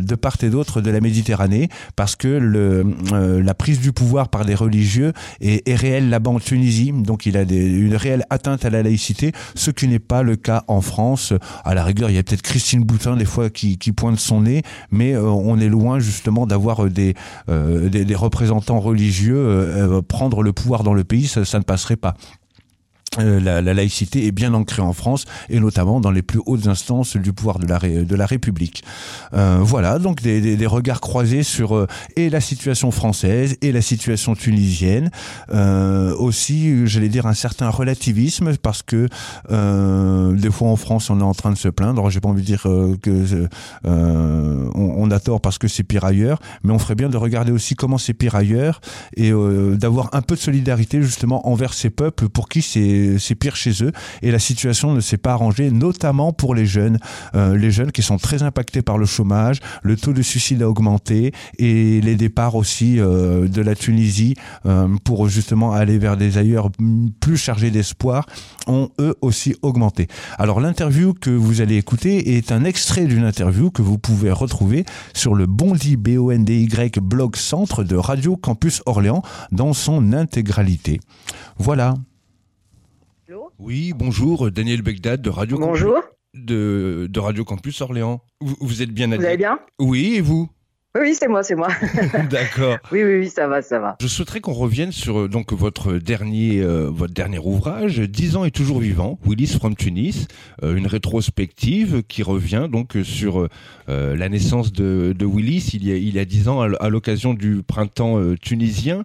de, 0.00 0.14
part 0.14 0.36
et 0.42 0.50
d'autre 0.50 0.80
de 0.80 0.90
la 0.90 1.00
Méditerranée, 1.00 1.68
parce 1.96 2.16
que 2.16 2.28
la 2.28 3.54
prise 3.54 3.80
du 3.80 3.92
pouvoir 3.92 4.28
par 4.28 4.44
des 4.44 4.54
religieux 4.54 5.12
est, 5.40 5.74
réelle 5.74 6.10
là-bas 6.10 6.30
en 6.30 6.38
Tunisie, 6.38 6.92
donc 6.92 7.26
il 7.26 7.36
a 7.36 7.42
une 7.42 7.96
réelle 7.96 8.24
atteinte 8.30 8.64
à 8.64 8.70
la 8.70 8.82
laïcité, 8.82 9.32
ce 9.54 9.70
qui 9.70 9.88
n'est 9.88 9.98
pas 9.98 10.22
le 10.22 10.36
cas 10.36 10.64
en 10.68 10.80
France. 10.80 11.32
À 11.64 11.74
la 11.74 11.84
rigueur, 11.84 12.10
il 12.10 12.16
y 12.16 12.18
a 12.18 12.22
peut-être 12.22 12.42
Christine 12.42 12.84
Boutin 12.84 13.16
des 13.16 13.24
fois 13.24 13.50
qui 13.50 13.76
pointe 13.92 14.18
son 14.18 14.42
nez, 14.42 14.62
mais 14.90 15.16
on 15.16 15.58
est 15.58 15.68
loin 15.68 15.98
justement 15.98 16.41
d'avoir 16.46 16.84
euh, 16.84 16.90
euh, 17.48 17.88
des, 17.88 18.14
représentants 18.14 18.80
religieux 18.80 19.36
euh, 19.36 20.02
prendre 20.02 20.42
le 20.42 20.52
pouvoir 20.52 20.82
dans 20.82 20.94
le 20.94 21.04
pays, 21.04 21.26
ça 21.26 21.58
ne 21.58 21.64
passerait 21.64 21.96
pas. 21.96 22.14
Euh, 23.18 23.40
la, 23.40 23.60
la, 23.60 23.74
laïcité 23.74 24.26
est 24.26 24.32
bien 24.32 24.54
ancrée 24.54 24.80
en 24.80 24.94
France 24.94 25.26
et 25.50 25.60
notamment 25.60 26.00
dans 26.00 26.10
les 26.10 26.22
plus 26.22 26.40
hautes 26.46 26.66
instances 26.66 27.16
du 27.16 27.34
pouvoir 27.34 27.58
de 27.58 27.66
la, 28.16 28.26
République. 28.26 28.84
Euh, 29.34 29.58
voilà, 29.60 29.98
donc 29.98 30.22
des, 30.22 30.56
des, 30.56 30.66
regards 30.66 31.00
croisés 31.00 31.42
sur 31.42 31.76
euh, 31.76 31.86
et 32.16 32.30
la 32.30 32.40
situation 32.40 32.90
française 32.90 33.56
et 33.60 33.70
la 33.70 33.82
situation 33.82 34.34
tunisienne. 34.34 35.10
Aussi, 35.52 36.86
j'allais 36.86 37.08
dire 37.08 37.26
un 37.26 37.34
certain 37.34 37.68
relativisme 37.68 38.56
parce 38.56 38.82
que 38.82 39.08
des 39.50 40.50
fois 40.50 40.68
en 40.68 40.76
France 40.76 41.10
on 41.10 41.20
est 41.20 41.24
en 41.24 41.34
train 41.34 41.50
de 41.50 41.58
se 41.58 41.68
plaindre. 41.68 42.08
J'ai 42.08 42.20
pas 42.20 42.28
envie 42.28 42.42
de 42.42 42.46
dire 42.46 42.62
que 42.62 43.48
on, 43.84 44.70
on, 44.74 45.10
a 45.10 45.20
tort 45.20 45.40
parce 45.40 45.58
que 45.58 45.68
c'est 45.68 45.82
pire 45.82 46.04
ailleurs, 46.04 46.40
mais 46.64 46.72
on 46.72 46.78
ferait 46.78 46.94
bien 46.94 47.08
de 47.08 47.16
regarder 47.16 47.52
aussi 47.52 47.74
comment 47.74 47.98
c'est 47.98 48.14
pire 48.14 48.34
ailleurs 48.34 48.80
et 49.16 49.32
d'avoir 49.74 50.10
un 50.12 50.22
peu 50.22 50.34
de 50.34 50.40
solidarité 50.40 51.02
justement 51.02 51.48
envers 51.48 51.74
ces 51.74 51.90
peuples 51.90 52.28
pour 52.28 52.48
qui 52.48 52.62
c'est 52.62 53.01
c'est 53.18 53.34
pire 53.34 53.56
chez 53.56 53.84
eux 53.84 53.92
et 54.22 54.30
la 54.30 54.38
situation 54.38 54.92
ne 54.92 55.00
s'est 55.00 55.16
pas 55.16 55.32
arrangée, 55.32 55.70
notamment 55.70 56.32
pour 56.32 56.54
les 56.54 56.66
jeunes, 56.66 56.98
euh, 57.34 57.56
les 57.56 57.70
jeunes 57.70 57.92
qui 57.92 58.02
sont 58.02 58.18
très 58.18 58.42
impactés 58.42 58.82
par 58.82 58.98
le 58.98 59.06
chômage, 59.06 59.60
le 59.82 59.96
taux 59.96 60.12
de 60.12 60.22
suicide 60.22 60.62
a 60.62 60.68
augmenté 60.68 61.32
et 61.58 62.00
les 62.00 62.16
départs 62.16 62.54
aussi 62.54 62.98
euh, 62.98 63.48
de 63.48 63.62
la 63.62 63.74
Tunisie 63.74 64.34
euh, 64.66 64.88
pour 65.04 65.28
justement 65.28 65.72
aller 65.72 65.98
vers 65.98 66.16
des 66.16 66.38
ailleurs 66.38 66.70
plus 67.20 67.36
chargés 67.36 67.70
d'espoir 67.70 68.26
ont 68.66 68.90
eux 68.98 69.14
aussi 69.20 69.54
augmenté. 69.62 70.08
Alors 70.38 70.60
l'interview 70.60 71.14
que 71.14 71.30
vous 71.30 71.60
allez 71.60 71.76
écouter 71.76 72.36
est 72.36 72.52
un 72.52 72.64
extrait 72.64 73.04
d'une 73.06 73.24
interview 73.24 73.70
que 73.70 73.82
vous 73.82 73.98
pouvez 73.98 74.30
retrouver 74.30 74.84
sur 75.14 75.34
le 75.34 75.46
Bondi 75.46 75.96
B-O-N-D-Y 75.96 77.00
blog 77.00 77.36
centre 77.36 77.84
de 77.84 77.96
Radio 77.96 78.36
Campus 78.36 78.82
Orléans 78.86 79.22
dans 79.50 79.72
son 79.72 80.12
intégralité. 80.12 81.00
Voilà. 81.58 81.94
Oui, 83.58 83.92
bonjour, 83.94 84.50
Daniel 84.50 84.82
Begdad 84.82 85.20
de 85.20 85.30
Radio 85.30 85.58
Bonjour. 85.58 85.94
Campus, 85.94 86.10
de, 86.34 87.06
de 87.10 87.20
Radio 87.20 87.44
Campus 87.44 87.80
Orléans. 87.80 88.22
Vous, 88.40 88.56
vous 88.60 88.82
êtes 88.82 88.90
bien 88.90 89.08
Vous 89.08 89.24
allez 89.24 89.36
bien? 89.36 89.58
Oui, 89.78 90.14
et 90.16 90.20
vous? 90.20 90.48
Oui, 91.00 91.14
c'est 91.18 91.28
moi, 91.28 91.42
c'est 91.42 91.54
moi. 91.54 91.68
D'accord. 92.30 92.76
Oui, 92.92 93.02
oui, 93.02 93.20
oui, 93.20 93.30
ça 93.30 93.46
va, 93.46 93.62
ça 93.62 93.78
va. 93.78 93.96
Je 93.98 94.06
souhaiterais 94.06 94.40
qu'on 94.40 94.52
revienne 94.52 94.92
sur 94.92 95.20
euh, 95.20 95.28
donc 95.28 95.54
votre 95.54 95.94
dernier, 95.94 96.60
euh, 96.60 96.90
votre 96.90 97.14
dernier 97.14 97.38
ouvrage, 97.38 97.98
10 97.98 98.36
ans 98.36 98.44
et 98.44 98.50
toujours 98.50 98.78
vivant, 98.78 99.18
Willis 99.24 99.56
from 99.58 99.74
Tunis, 99.74 100.28
euh, 100.62 100.76
une 100.76 100.86
rétrospective 100.86 102.02
qui 102.02 102.22
revient 102.22 102.68
donc 102.70 102.98
sur 103.04 103.48
euh, 103.88 104.16
la 104.16 104.28
naissance 104.28 104.70
de, 104.70 105.14
de, 105.18 105.24
Willis 105.24 105.70
il 105.72 105.86
y 105.86 105.92
a 105.92 105.96
il 105.96 106.14
y 106.14 106.18
a 106.18 106.26
10 106.26 106.48
ans 106.48 106.60
à, 106.60 106.88
l'occasion 106.90 107.32
du 107.32 107.62
printemps 107.62 108.20
tunisien, 108.40 109.04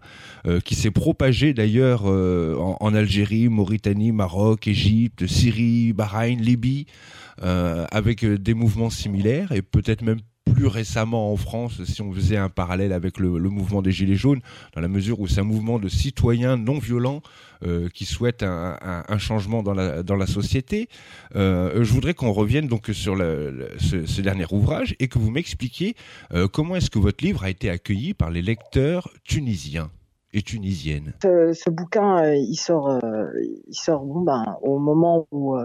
qui 0.66 0.76
s'est 0.76 0.92
propagé 0.92 1.54
d'ailleurs 1.54 2.06
en, 2.06 2.78
en, 2.80 2.94
Algérie, 2.94 3.48
Mauritanie, 3.48 4.12
Maroc, 4.12 4.68
Égypte, 4.68 5.28
Syrie, 5.28 5.94
Bahreïn, 5.94 6.40
Libye, 6.42 6.86
avec 7.42 8.26
des 8.26 8.54
mouvements 8.54 8.90
similaires 8.90 9.52
et 9.52 9.62
peut-être 9.62 10.02
même 10.02 10.20
plus 10.54 10.68
récemment 10.68 11.32
en 11.32 11.38
France, 11.38 11.84
si 11.84 12.02
on 12.02 12.12
faisait 12.12 12.38
un 12.38 12.50
parallèle 12.50 12.94
avec 12.94 13.20
le, 13.20 13.30
mouvement 13.50 13.82
des 13.82 13.92
Gilets 13.92 14.16
jaunes, 14.16 14.42
dans 14.74 14.82
la 14.82 14.88
mesure 14.88 15.20
où 15.20 15.28
c'est 15.28 15.42
un 15.42 15.46
mouvement 15.46 15.80
de 15.80 15.88
citoyens 15.88 16.58
non 16.58 16.80
violents 16.80 17.22
euh, 17.66 17.90
qui 17.90 18.06
souhaitent 18.06 18.44
un, 18.44 19.18
changement 19.18 19.64
dans 19.64 19.74
la, 19.74 20.28
société. 20.28 20.90
Euh, 21.36 21.84
je 21.84 21.92
voudrais 21.94 22.14
qu'on 22.14 22.32
revienne 22.32 22.68
donc 22.68 22.88
sur 22.94 23.18
ce, 23.18 24.22
dernier 24.22 24.46
ouvrage 24.52 24.96
et 25.00 25.08
que 25.08 25.20
vous 25.20 25.32
m'expliquiez 25.32 25.96
euh, 26.34 26.48
comment 26.48 26.76
est-ce 26.76 26.90
que 26.90 27.00
votre 27.00 27.24
livre 27.24 27.44
a 27.44 27.50
été 27.50 27.70
accueilli 27.70 28.14
par 28.14 28.30
les 28.30 28.42
lecteurs 28.42 29.10
tunisiens 29.24 29.90
et 30.34 30.42
tunisiennes? 30.42 31.14
Ce, 31.24 31.54
ce 31.54 31.70
bouquin, 31.70 32.34
il 32.34 32.56
sort, 32.56 33.00
il 33.68 33.76
sort 33.76 34.04
bon, 34.04 34.22
ben, 34.22 34.58
au 34.62 34.78
moment 34.80 35.28
où 35.32 35.58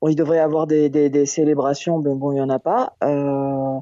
Bon, 0.00 0.08
il 0.08 0.16
devrait 0.16 0.38
y 0.38 0.40
avoir 0.40 0.66
des, 0.66 0.88
des, 0.88 1.10
des, 1.10 1.26
célébrations, 1.26 1.98
mais 1.98 2.14
bon, 2.14 2.32
il 2.32 2.36
n'y 2.36 2.40
en 2.40 2.48
a 2.48 2.58
pas. 2.58 2.96
Euh, 3.04 3.78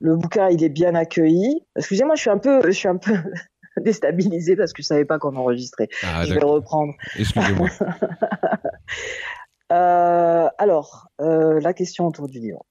le 0.00 0.16
bouquin, 0.16 0.50
il 0.50 0.62
est 0.62 0.68
bien 0.68 0.94
accueilli. 0.94 1.62
Excusez-moi, 1.76 2.16
je 2.16 2.20
suis 2.20 2.30
un 2.30 2.38
peu, 2.38 2.60
je 2.66 2.70
suis 2.70 2.88
un 2.88 2.98
peu 2.98 3.14
déstabilisée 3.80 4.56
parce 4.56 4.72
que 4.72 4.82
je 4.82 4.86
savais 4.86 5.04
pas 5.04 5.18
qu'on 5.18 5.36
enregistrait. 5.36 5.88
Ah, 6.02 6.24
je 6.26 6.34
vais 6.34 6.44
reprendre. 6.44 6.92
Excusez-moi. 7.18 7.68
euh, 9.72 10.48
alors, 10.58 11.08
euh, 11.20 11.60
la 11.60 11.72
question 11.72 12.06
autour 12.06 12.28
du 12.28 12.40
livre. 12.40 12.64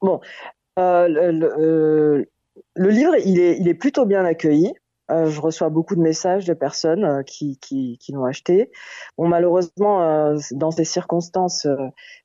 Bon, 0.00 0.20
euh, 0.78 1.08
le, 1.08 1.30
le, 1.30 1.58
euh, 1.58 2.24
le, 2.74 2.88
livre, 2.88 3.14
il 3.24 3.38
est, 3.38 3.58
il 3.58 3.68
est 3.68 3.74
plutôt 3.74 4.06
bien 4.06 4.24
accueilli. 4.24 4.72
Euh, 5.10 5.26
je 5.26 5.40
reçois 5.40 5.68
beaucoup 5.68 5.96
de 5.96 6.00
messages 6.00 6.46
de 6.46 6.54
personnes 6.54 7.04
euh, 7.04 7.22
qui, 7.22 7.58
qui, 7.58 7.98
qui 7.98 8.12
l'ont 8.12 8.24
acheté. 8.24 8.70
Bon, 9.18 9.28
malheureusement, 9.28 10.02
euh, 10.02 10.38
dans 10.52 10.70
ces 10.70 10.84
circonstances, 10.84 11.66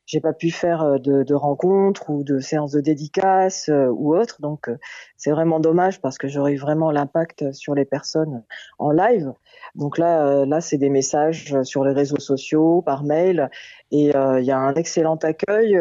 j'ai 0.05 0.21
pas 0.21 0.33
pu 0.33 0.49
faire 0.49 0.99
de, 0.99 1.23
de, 1.23 1.33
rencontres 1.35 2.09
ou 2.09 2.23
de 2.23 2.39
séances 2.39 2.71
de 2.71 2.79
dédicaces 2.79 3.69
ou 3.69 4.15
autres. 4.15 4.41
Donc, 4.41 4.69
c'est 5.17 5.31
vraiment 5.31 5.59
dommage 5.59 6.01
parce 6.01 6.17
que 6.17 6.27
j'aurais 6.27 6.55
vraiment 6.55 6.91
l'impact 6.91 7.51
sur 7.51 7.75
les 7.75 7.85
personnes 7.85 8.43
en 8.79 8.91
live. 8.91 9.33
Donc 9.75 9.97
là, 9.97 10.45
là, 10.45 10.61
c'est 10.61 10.77
des 10.77 10.89
messages 10.89 11.61
sur 11.63 11.83
les 11.83 11.93
réseaux 11.93 12.19
sociaux, 12.19 12.81
par 12.81 13.03
mail, 13.03 13.49
et 13.91 14.11
il 14.15 14.45
y 14.45 14.51
a 14.51 14.57
un 14.57 14.73
excellent 14.73 15.17
accueil. 15.17 15.79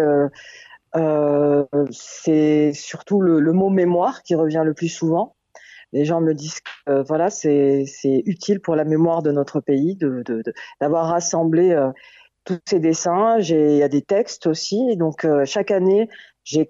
Euh, 0.96 1.64
c'est 1.90 2.72
surtout 2.72 3.20
le, 3.20 3.40
le, 3.40 3.52
mot 3.52 3.68
mémoire 3.68 4.22
qui 4.22 4.34
revient 4.34 4.62
le 4.64 4.72
plus 4.72 4.88
souvent 4.88 5.36
les 5.92 6.04
gens 6.04 6.20
me 6.20 6.34
disent 6.34 6.60
que 6.60 6.90
euh, 6.92 7.02
voilà, 7.02 7.30
c'est 7.30 7.84
utile 8.26 8.60
pour 8.60 8.76
la 8.76 8.84
mémoire 8.84 9.22
de 9.22 9.32
notre 9.32 9.60
pays 9.60 9.96
de 9.96 10.22
d'avoir 10.80 11.06
de, 11.06 11.12
rassemblé 11.12 11.70
euh, 11.70 11.90
tous 12.44 12.58
ces 12.66 12.80
dessins. 12.80 13.38
Il 13.38 13.76
y 13.76 13.82
a 13.82 13.88
des 13.88 14.02
textes 14.02 14.46
aussi, 14.46 14.96
donc 14.96 15.24
euh, 15.24 15.44
chaque 15.44 15.70
année 15.70 16.08
j'ai 16.44 16.66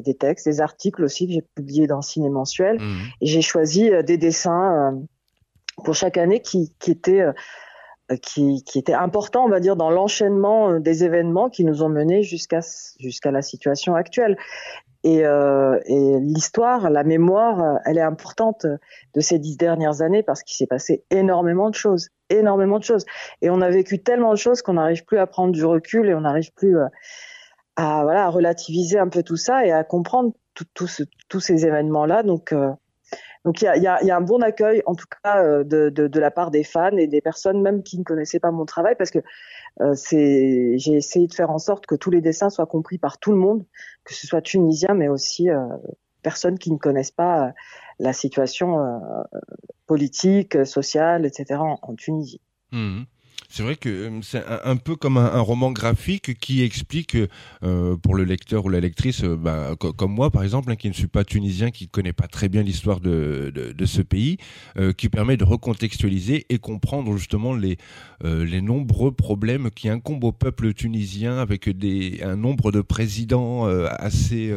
des 0.00 0.14
textes, 0.14 0.46
des 0.46 0.60
articles 0.60 1.02
aussi 1.02 1.26
que 1.26 1.32
j'ai 1.32 1.42
publiés 1.56 1.88
dans 1.88 2.00
Ciné 2.00 2.30
Mensuel, 2.30 2.76
mmh. 2.80 2.98
et 3.20 3.26
j'ai 3.26 3.42
choisi 3.42 3.90
des 4.04 4.18
dessins 4.18 4.96
pour 5.84 5.96
chaque 5.96 6.16
année 6.16 6.40
qui, 6.40 6.72
qui 6.78 6.92
étaient 6.92 7.24
qui, 8.22 8.62
qui 8.62 8.78
était 8.78 8.94
important, 8.94 9.44
on 9.44 9.48
va 9.48 9.58
dire, 9.58 9.74
dans 9.74 9.90
l'enchaînement 9.90 10.78
des 10.78 11.02
événements 11.02 11.50
qui 11.50 11.64
nous 11.64 11.82
ont 11.82 11.88
menés 11.88 12.22
jusqu'à 12.22 12.60
jusqu'à 13.00 13.32
la 13.32 13.42
situation 13.42 13.96
actuelle. 13.96 14.36
Et, 15.02 15.24
euh, 15.24 15.78
et 15.86 16.20
l'histoire, 16.20 16.90
la 16.90 17.04
mémoire, 17.04 17.78
elle 17.86 17.96
est 17.96 18.02
importante 18.02 18.66
de 19.14 19.20
ces 19.20 19.38
dix 19.38 19.56
dernières 19.56 20.02
années 20.02 20.22
parce 20.22 20.42
qu'il 20.42 20.56
s'est 20.56 20.66
passé 20.66 21.04
énormément 21.10 21.70
de 21.70 21.74
choses, 21.74 22.10
énormément 22.28 22.78
de 22.78 22.84
choses. 22.84 23.06
Et 23.40 23.48
on 23.48 23.60
a 23.62 23.70
vécu 23.70 24.02
tellement 24.02 24.32
de 24.32 24.38
choses 24.38 24.60
qu'on 24.60 24.74
n'arrive 24.74 25.04
plus 25.04 25.18
à 25.18 25.26
prendre 25.26 25.52
du 25.52 25.64
recul 25.64 26.08
et 26.08 26.14
on 26.14 26.20
n'arrive 26.20 26.52
plus 26.52 26.76
euh, 26.76 26.86
à, 27.76 28.02
voilà, 28.02 28.26
à 28.26 28.28
relativiser 28.28 28.98
un 28.98 29.08
peu 29.08 29.22
tout 29.22 29.36
ça 29.36 29.64
et 29.64 29.72
à 29.72 29.84
comprendre 29.84 30.32
tous 30.74 31.40
ces 31.40 31.66
événements-là. 31.66 32.22
Donc, 32.22 32.52
euh, 32.52 32.70
donc 33.44 33.62
il 33.62 33.64
y 33.64 33.68
a, 33.68 33.76
y, 33.78 33.86
a, 33.86 34.02
y 34.02 34.10
a, 34.10 34.16
un 34.16 34.20
bon 34.20 34.42
accueil, 34.42 34.82
en 34.84 34.94
tout 34.94 35.06
cas, 35.22 35.42
euh, 35.42 35.64
de, 35.64 35.88
de, 35.88 36.08
de, 36.08 36.20
la 36.20 36.30
part 36.30 36.50
des 36.50 36.62
fans 36.62 36.96
et 36.96 37.06
des 37.06 37.22
personnes 37.22 37.62
même 37.62 37.82
qui 37.82 37.98
ne 37.98 38.04
connaissaient 38.04 38.40
pas 38.40 38.50
mon 38.50 38.66
travail, 38.66 38.96
parce 38.98 39.10
que 39.10 39.20
euh, 39.80 39.94
c'est, 39.94 40.78
j'ai 40.78 40.94
essayé 40.94 41.26
de 41.26 41.34
faire 41.34 41.50
en 41.50 41.58
sorte 41.58 41.86
que 41.86 41.94
tous 41.94 42.10
les 42.10 42.20
dessins 42.20 42.50
soient 42.50 42.66
compris 42.66 42.98
par 42.98 43.18
tout 43.18 43.32
le 43.32 43.38
monde, 43.38 43.64
que 44.04 44.14
ce 44.14 44.26
soit 44.26 44.42
tunisien, 44.42 44.94
mais 44.94 45.08
aussi 45.08 45.50
euh, 45.50 45.66
personnes 46.22 46.58
qui 46.58 46.70
ne 46.70 46.76
connaissent 46.78 47.10
pas 47.10 47.48
euh, 47.48 47.50
la 47.98 48.12
situation 48.12 48.78
politique, 49.86 50.64
sociale, 50.64 51.26
etc. 51.26 51.60
en, 51.60 51.94
Tunisie. 51.94 52.40
Mmh. 52.72 53.02
C'est 53.52 53.64
vrai 53.64 53.74
que 53.74 53.88
euh, 53.88 54.20
c'est 54.22 54.44
un, 54.46 54.76
peu 54.76 54.94
comme 54.94 55.16
un, 55.16 55.40
roman 55.40 55.72
graphique 55.72 56.38
qui 56.38 56.62
explique 56.62 57.16
euh, 57.64 57.96
pour 57.96 58.14
le 58.14 58.22
lecteur 58.22 58.64
ou 58.64 58.68
la 58.68 58.78
lectrice, 58.78 59.24
euh, 59.24 59.36
bah, 59.36 59.74
comme 59.76 60.12
moi 60.12 60.30
par 60.30 60.44
exemple, 60.44 60.70
hein, 60.70 60.76
qui 60.76 60.88
ne 60.88 60.94
suis 60.94 61.08
pas 61.08 61.24
tunisien, 61.24 61.72
qui 61.72 61.84
ne 61.84 61.88
connaît 61.88 62.12
pas 62.12 62.28
très 62.28 62.48
bien 62.48 62.62
l'histoire 62.62 63.00
de, 63.00 63.52
de, 63.52 63.86
ce 63.86 64.02
pays, 64.02 64.36
qui 64.96 65.08
permet 65.08 65.36
de 65.36 65.42
recontextualiser 65.42 66.46
et 66.48 66.58
comprendre 66.58 67.16
justement 67.16 67.54
les, 67.54 67.76
les 68.22 68.60
nombreux 68.60 69.10
problèmes 69.10 69.70
qui 69.70 69.88
incombent 69.88 70.22
au 70.22 70.32
peuple 70.32 70.72
tunisien 70.72 71.38
avec 71.38 71.68
des, 71.68 72.20
un 72.22 72.36
nombre 72.36 72.70
de 72.70 72.82
présidents 72.82 73.64
assez 73.64 74.52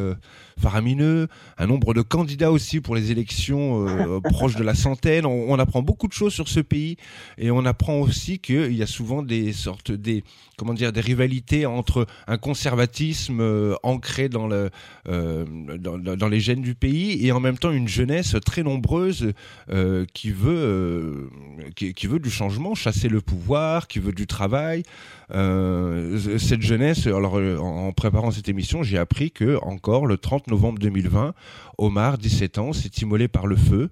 faramineux, 0.58 1.28
un 1.58 1.66
nombre 1.66 1.94
de 1.94 2.02
candidats 2.02 2.52
aussi 2.52 2.80
pour 2.80 2.94
les 2.94 3.10
élections 3.10 3.86
euh, 3.88 4.20
proches 4.20 4.56
de 4.56 4.62
la 4.62 4.74
centaine. 4.74 5.26
On, 5.26 5.52
on, 5.52 5.58
apprend 5.58 5.82
beaucoup 5.82 6.08
de 6.08 6.12
choses 6.12 6.32
sur 6.32 6.48
ce 6.48 6.60
pays 6.60 6.96
et 7.38 7.50
on 7.50 7.64
apprend 7.64 8.00
aussi 8.00 8.38
qu'il 8.38 8.74
y 8.74 8.82
a 8.82 8.86
souvent 8.86 9.22
des 9.22 9.52
sortes 9.52 9.92
des 9.92 10.24
comment 10.56 10.74
dire 10.74 10.92
des 10.92 11.00
rivalités 11.00 11.66
entre 11.66 12.06
un 12.26 12.38
conservatisme 12.38 13.40
euh, 13.40 13.74
ancré 13.82 14.28
dans 14.28 14.46
le 14.46 14.70
euh, 15.08 15.44
dans, 15.78 15.98
dans, 15.98 16.28
les 16.28 16.40
gènes 16.40 16.62
du 16.62 16.74
pays 16.74 17.26
et 17.26 17.32
en 17.32 17.40
même 17.40 17.58
temps 17.58 17.70
une 17.70 17.88
jeunesse 17.88 18.36
très 18.44 18.62
nombreuse 18.62 19.32
euh, 19.70 20.04
qui 20.14 20.30
veut 20.30 20.54
euh, 20.54 21.30
qui, 21.74 21.94
qui, 21.94 22.06
veut 22.06 22.18
du 22.18 22.30
changement, 22.30 22.74
chasser 22.74 23.08
le 23.08 23.20
pouvoir, 23.20 23.88
qui 23.88 23.98
veut 23.98 24.12
du 24.12 24.26
travail. 24.26 24.82
Euh, 25.30 26.38
cette 26.38 26.62
jeunesse, 26.62 27.06
alors 27.06 27.34
en 27.34 27.92
préparant 27.92 28.30
cette 28.30 28.48
émission, 28.48 28.82
j'ai 28.82 28.98
appris 28.98 29.30
que 29.30 29.58
encore 29.62 30.06
le 30.06 30.16
30 30.16 30.48
novembre 30.48 30.78
2020, 30.78 31.34
Omar, 31.78 32.18
17 32.18 32.58
ans, 32.58 32.72
s'est 32.72 32.90
immolé 33.00 33.28
par 33.28 33.46
le 33.46 33.56
feu. 33.56 33.90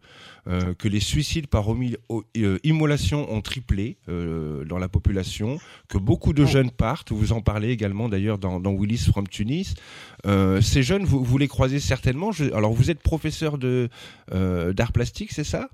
Euh, 0.49 0.75
que 0.75 0.89
les 0.89 0.99
suicides 0.99 1.47
par 1.47 1.73
euh, 1.73 2.59
immolation 2.65 3.33
ont 3.33 3.43
triplé 3.43 3.97
euh, 4.09 4.65
dans 4.65 4.79
la 4.79 4.89
population, 4.89 5.59
que 5.87 5.99
beaucoup 5.99 6.33
de 6.33 6.45
jeunes 6.45 6.73
partent. 6.73 7.13
Vous 7.13 7.33
en 7.33 7.41
parlez 7.41 7.71
également 7.71 8.09
d'ailleurs 8.09 8.39
dans, 8.39 8.59
dans, 8.59 8.73
Willis 8.73 9.07
from 9.09 9.29
Tunis. 9.29 9.75
ces 10.25 10.83
jeunes, 10.83 11.05
vous, 11.05 11.23
vous, 11.23 11.39
les 11.39 11.47
croisez 11.47 11.79
certainement. 11.79 12.33
Je, 12.33 12.53
alors, 12.55 12.73
vous 12.73 12.91
êtes 12.91 13.01
professeur 13.01 13.57
de 13.57 13.89
d'art 14.33 14.91
plastique, 14.91 15.31
c'est 15.33 15.45
ça? 15.45 15.69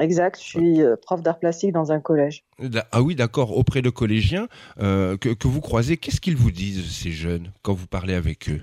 Exact, 0.00 0.38
je 0.40 0.44
suis 0.44 0.82
prof 1.02 1.22
d'art 1.22 1.38
plastique 1.38 1.72
dans 1.72 1.92
un 1.92 2.00
collège. 2.00 2.44
Ah 2.90 3.02
oui, 3.02 3.14
d'accord, 3.14 3.56
auprès 3.56 3.80
de 3.80 3.90
collégiens 3.90 4.48
que, 4.78 5.16
que 5.16 5.48
vous 5.48 5.60
croisez, 5.60 5.96
qu'est-ce 5.96 6.20
qu'ils 6.20 6.36
vous 6.36 6.50
disent, 6.50 6.90
ces 6.90 7.12
jeunes, 7.12 7.52
quand 7.62 7.74
vous 7.74 7.86
parlez 7.86 8.14
avec 8.14 8.48
eux? 8.48 8.60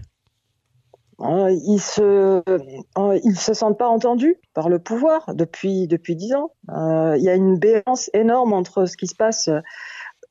Euh, 1.24 1.52
ils 1.52 1.80
se 1.80 2.42
euh, 2.50 3.20
ils 3.24 3.38
se 3.38 3.54
sentent 3.54 3.78
pas 3.78 3.88
entendus 3.88 4.38
par 4.54 4.70
le 4.70 4.80
pouvoir 4.80 5.36
depuis 5.36 5.88
depuis 5.88 6.16
dix 6.16 6.34
ans. 6.34 6.52
Euh, 6.70 7.16
il 7.18 7.24
y 7.24 7.30
a 7.30 7.36
une 7.36 7.58
béance 7.58 8.10
énorme 8.14 8.54
entre 8.54 8.86
ce 8.86 8.98
qui 8.98 9.08
se 9.08 9.16
passe 9.16 9.50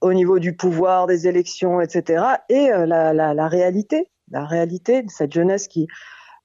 au 0.01 0.13
niveau 0.13 0.39
du 0.39 0.57
pouvoir, 0.57 1.07
des 1.07 1.29
élections, 1.29 1.81
etc., 1.81 2.25
et 2.49 2.69
la, 2.69 3.13
la, 3.13 3.35
la 3.35 3.49
réalité, 3.49 4.09
la 4.31 4.47
réalité 4.47 5.03
de 5.03 5.11
cette 5.11 5.33
jeunesse 5.33 5.69
qui 5.69 5.89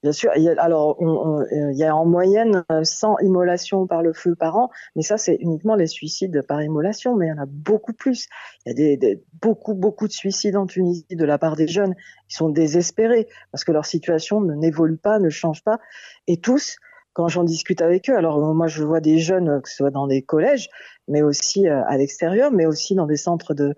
Bien 0.02 0.12
sûr, 0.12 0.30
il 0.36 0.42
y 0.42 0.48
a, 0.48 0.60
alors 0.60 0.96
euh, 1.00 1.44
il 1.50 1.76
y 1.76 1.84
a 1.84 1.94
en 1.94 2.04
moyenne 2.04 2.64
100 2.82 3.12
euh, 3.12 3.24
immolations 3.24 3.86
par 3.86 4.02
le 4.02 4.12
feu 4.12 4.34
par 4.34 4.56
an, 4.56 4.70
mais 4.94 5.02
ça 5.02 5.16
c'est 5.16 5.36
uniquement 5.36 5.74
les 5.74 5.86
suicides 5.86 6.42
par 6.42 6.62
immolation, 6.62 7.16
mais 7.16 7.26
il 7.26 7.30
y 7.30 7.32
en 7.32 7.42
a 7.42 7.46
beaucoup 7.46 7.92
plus. 7.92 8.28
Il 8.64 8.68
y 8.68 8.72
a 8.72 8.74
des, 8.74 8.96
des, 8.96 9.22
beaucoup 9.40 9.74
beaucoup 9.74 10.06
de 10.06 10.12
suicides 10.12 10.56
en 10.56 10.66
Tunisie 10.66 11.06
de 11.10 11.24
la 11.24 11.38
part 11.38 11.56
des 11.56 11.68
jeunes. 11.68 11.94
Ils 12.30 12.34
sont 12.34 12.48
désespérés 12.48 13.28
parce 13.52 13.64
que 13.64 13.72
leur 13.72 13.86
situation 13.86 14.40
n'évolue 14.40 14.98
pas, 14.98 15.18
ne 15.18 15.30
change 15.30 15.62
pas, 15.64 15.78
et 16.26 16.38
tous 16.38 16.76
quand 17.16 17.28
j'en 17.28 17.44
discute 17.44 17.80
avec 17.80 18.10
eux, 18.10 18.16
alors 18.16 18.38
moi 18.54 18.66
je 18.66 18.84
vois 18.84 19.00
des 19.00 19.18
jeunes, 19.18 19.62
que 19.62 19.70
ce 19.70 19.76
soit 19.76 19.90
dans 19.90 20.06
des 20.06 20.20
collèges, 20.20 20.68
mais 21.08 21.22
aussi 21.22 21.66
euh, 21.66 21.82
à 21.86 21.96
l'extérieur, 21.96 22.52
mais 22.52 22.66
aussi 22.66 22.94
dans 22.94 23.06
des 23.06 23.16
centres 23.16 23.54
de, 23.54 23.74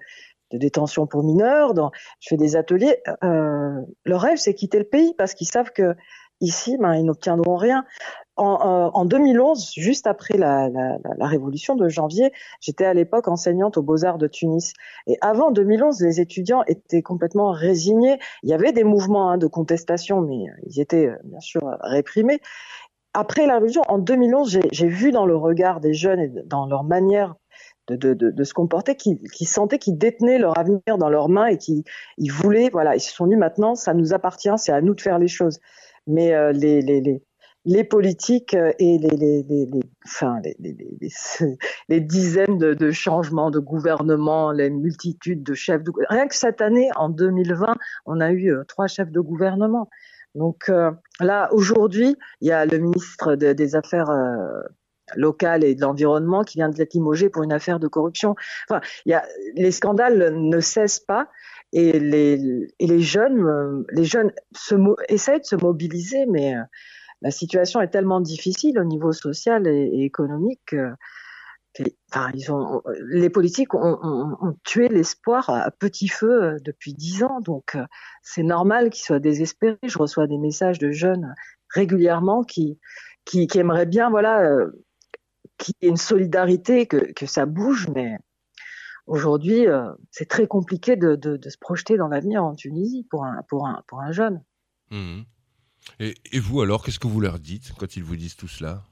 de 0.51 0.59
détention 0.59 1.07
pour 1.07 1.23
mineurs, 1.25 1.75
je 2.21 2.29
fais 2.29 2.37
des 2.37 2.57
ateliers. 2.57 2.99
Euh, 3.23 3.81
leur 4.05 4.21
rêve, 4.21 4.39
c'est 4.39 4.55
quitter 4.55 4.79
le 4.79 4.85
pays 4.85 5.15
parce 5.17 5.35
qu'ils 5.35 5.49
savent 5.49 5.71
que 5.71 5.95
ici, 6.41 6.77
ben, 6.79 6.95
ils 6.95 7.05
n'obtiendront 7.05 7.57
rien. 7.57 7.85
En, 8.37 8.93
en, 8.95 9.05
2011, 9.05 9.73
juste 9.75 10.07
après 10.07 10.39
la, 10.39 10.69
révolution 11.19 11.75
de 11.75 11.89
janvier, 11.89 12.33
j'étais 12.61 12.85
à 12.85 12.95
l'époque 12.95 13.27
enseignante 13.27 13.77
aux 13.77 13.83
Beaux-Arts 13.83 14.19
de 14.19 14.29
Tunis. 14.29 14.75
Et 15.09 15.19
avant 15.21 15.51
2011, 15.51 16.01
les 16.03 16.21
étudiants 16.21 16.63
étaient 16.69 17.03
complètement 17.03 17.51
résignés. 17.51 18.19
Il 18.45 18.51
y 18.51 18.53
avait 18.53 18.73
des 18.73 18.85
mouvements 18.85 19.31
hein, 19.31 19.39
de 19.39 19.49
contestation, 19.49 20.21
mais 20.21 20.45
ils 20.67 20.81
étaient 20.81 21.07
euh, 21.07 21.17
bien 21.25 21.41
sûr 21.41 21.63
réprimés. 21.81 22.41
Après 23.13 23.47
la 23.47 23.55
révolution, 23.55 23.83
en 23.89 23.99
2011, 23.99 24.61
j'ai 24.71 24.87
vu 24.87 25.11
dans 25.11 25.27
le 25.27 25.37
regard 25.37 25.81
des 25.81 25.95
jeunes 25.95 26.21
et 26.21 26.29
dans 26.47 26.67
leur 26.67 26.85
manière 26.85 27.35
de, 27.89 28.15
de, 28.15 28.31
de, 28.31 28.45
se 28.45 28.55
comporter, 28.55 28.95
qui, 28.97 29.21
qui 29.33 29.45
sentaient 29.45 29.79
qu'ils 29.79 29.99
détenaient 29.99 30.39
leur 30.39 30.59
avenir 30.59 30.99
dans 30.99 31.09
leurs 31.09 31.29
mains 31.29 31.47
et 31.47 31.59
qui 31.59 31.85
ils 32.19 32.33
voulaient, 32.33 32.69
voilà, 32.71 32.97
ils 32.97 33.01
se 33.01 33.13
sont 33.13 33.27
dit 33.27 33.37
maintenant, 33.37 33.75
ça 33.75 33.95
nous 33.95 34.13
appartient, 34.13 34.51
c'est 34.57 34.73
à 34.73 34.81
nous 34.81 34.95
de 34.95 35.01
faire 35.01 35.19
les 35.19 35.29
choses. 35.29 35.59
Mais 36.07 36.35
euh, 36.35 36.53
les, 36.53 36.81
les, 36.81 37.01
les, 37.01 37.23
les, 37.65 37.85
politiques 37.85 38.55
euh, 38.55 38.73
et 38.79 38.99
les, 38.99 39.17
les, 39.17 39.43
les, 39.43 39.67
les 39.67 39.81
enfin, 40.05 40.41
les, 41.89 42.01
dizaines 42.01 42.59
de, 42.59 42.75
de, 42.75 42.91
changements 42.91 43.51
de 43.51 43.59
gouvernement, 43.59 44.53
les 44.53 44.71
multitudes 44.71 45.43
de 45.43 45.55
chefs 45.55 45.83
de 45.83 45.93
rien 46.09 46.27
que 46.29 46.35
cette 46.35 46.61
année, 46.61 46.89
en 46.97 47.09
2020, 47.09 47.75
on 48.07 48.21
a 48.21 48.31
eu 48.33 48.53
euh, 48.53 48.65
trois 48.65 48.87
chefs 48.87 49.11
de 49.11 49.21
gouvernement. 49.21 49.89
Donc 50.35 50.71
là, 51.21 51.49
aujourd'hui, 51.53 52.15
il 52.43 52.49
y 52.49 52.53
a 52.53 52.65
le 52.65 52.79
ministre 52.79 53.35
des 53.35 53.75
Affaires 53.75 54.11
local 55.17 55.65
et 55.65 55.75
de 55.75 55.81
l'environnement 55.81 56.45
qui 56.45 56.59
vient 56.59 56.69
d'être 56.69 56.95
limogé 56.95 57.29
pour 57.29 57.43
une 57.43 57.53
affaire 57.53 57.79
de 57.81 57.89
corruption. 57.89 58.35
Enfin, 58.69 58.81
y 59.07 59.15
a, 59.15 59.25
les 59.55 59.71
scandales 59.71 60.35
ne 60.35 60.61
cessent 60.61 61.01
pas 61.01 61.29
et 61.73 61.99
les, 61.99 62.67
et 62.79 62.87
les 62.87 63.01
jeunes, 63.01 63.85
les 63.93 64.05
jeunes 64.05 64.33
se, 64.57 64.75
essayent 65.09 65.41
de 65.41 65.45
se 65.45 65.57
mobiliser, 65.57 66.27
mais 66.27 66.57
euh, 66.57 66.63
la 67.21 67.31
situation 67.31 67.81
est 67.81 67.89
tellement 67.89 68.21
difficile 68.21 68.79
au 68.79 68.85
niveau 68.85 69.13
social 69.13 69.67
et, 69.67 70.05
économique 70.05 70.61
que, 70.67 70.95
enfin, 72.11 72.31
ils 72.35 72.51
ont, 72.51 72.83
les 73.11 73.29
politiques 73.29 73.75
ont, 73.75 73.99
ont, 74.03 74.37
ont 74.41 74.57
tué 74.65 74.89
l'espoir 74.89 75.51
à 75.51 75.71
petit 75.71 76.09
feu 76.09 76.43
euh, 76.43 76.57
depuis 76.65 76.95
dix 76.95 77.23
ans, 77.23 77.41
donc 77.41 77.75
euh, 77.75 77.85
c'est 78.23 78.43
normal 78.43 78.91
qu'ils 78.91 79.05
soient 79.05 79.21
désespérés. 79.21 79.79
Je 79.83 79.99
reçois 79.99 80.27
des 80.27 80.39
messages 80.39 80.79
de 80.79 80.91
jeunes 80.91 81.35
régulièrement 81.69 82.45
qui, 82.45 82.79
qui, 83.27 83.47
qui 83.47 83.59
aimeraient 83.59 83.87
bien, 83.87 84.09
voilà, 84.09 84.59
qu'il 85.59 85.75
y 85.83 85.87
ait 85.87 85.91
une 85.91 85.97
solidarité, 85.97 86.87
que, 86.87 87.13
que 87.13 87.27
ça 87.27 87.47
bouge, 87.47 87.89
mais 87.95 88.17
aujourd'hui, 89.07 89.67
euh, 89.67 89.91
c'est 90.11 90.29
très 90.29 90.47
compliqué 90.47 90.97
de, 90.97 91.17
de, 91.17 91.37
de, 91.37 91.51
se 91.51 91.59
projeter 91.59 91.97
dans 91.97 92.09
l'avenir 92.09 92.45
en 92.45 92.55
Tunisie 92.55 93.07
pour 93.11 93.25
un, 93.25 93.43
pour 93.49 93.67
un, 93.67 93.83
pour 93.87 94.01
un 94.01 94.13
jeune. 94.13 94.43
Mmh. 94.91 95.23
Et, 96.01 96.15
et, 96.33 96.41
vous 96.41 96.61
alors, 96.61 96.85
qu'est-ce 96.85 96.99
que 96.99 97.09
vous 97.09 97.21
leur 97.21 97.39
dites 97.39 97.73
quand 97.79 97.97
ils 97.97 98.05
vous 98.05 98.17
disent 98.17 98.37
tout 98.37 98.49
cela? 98.49 98.83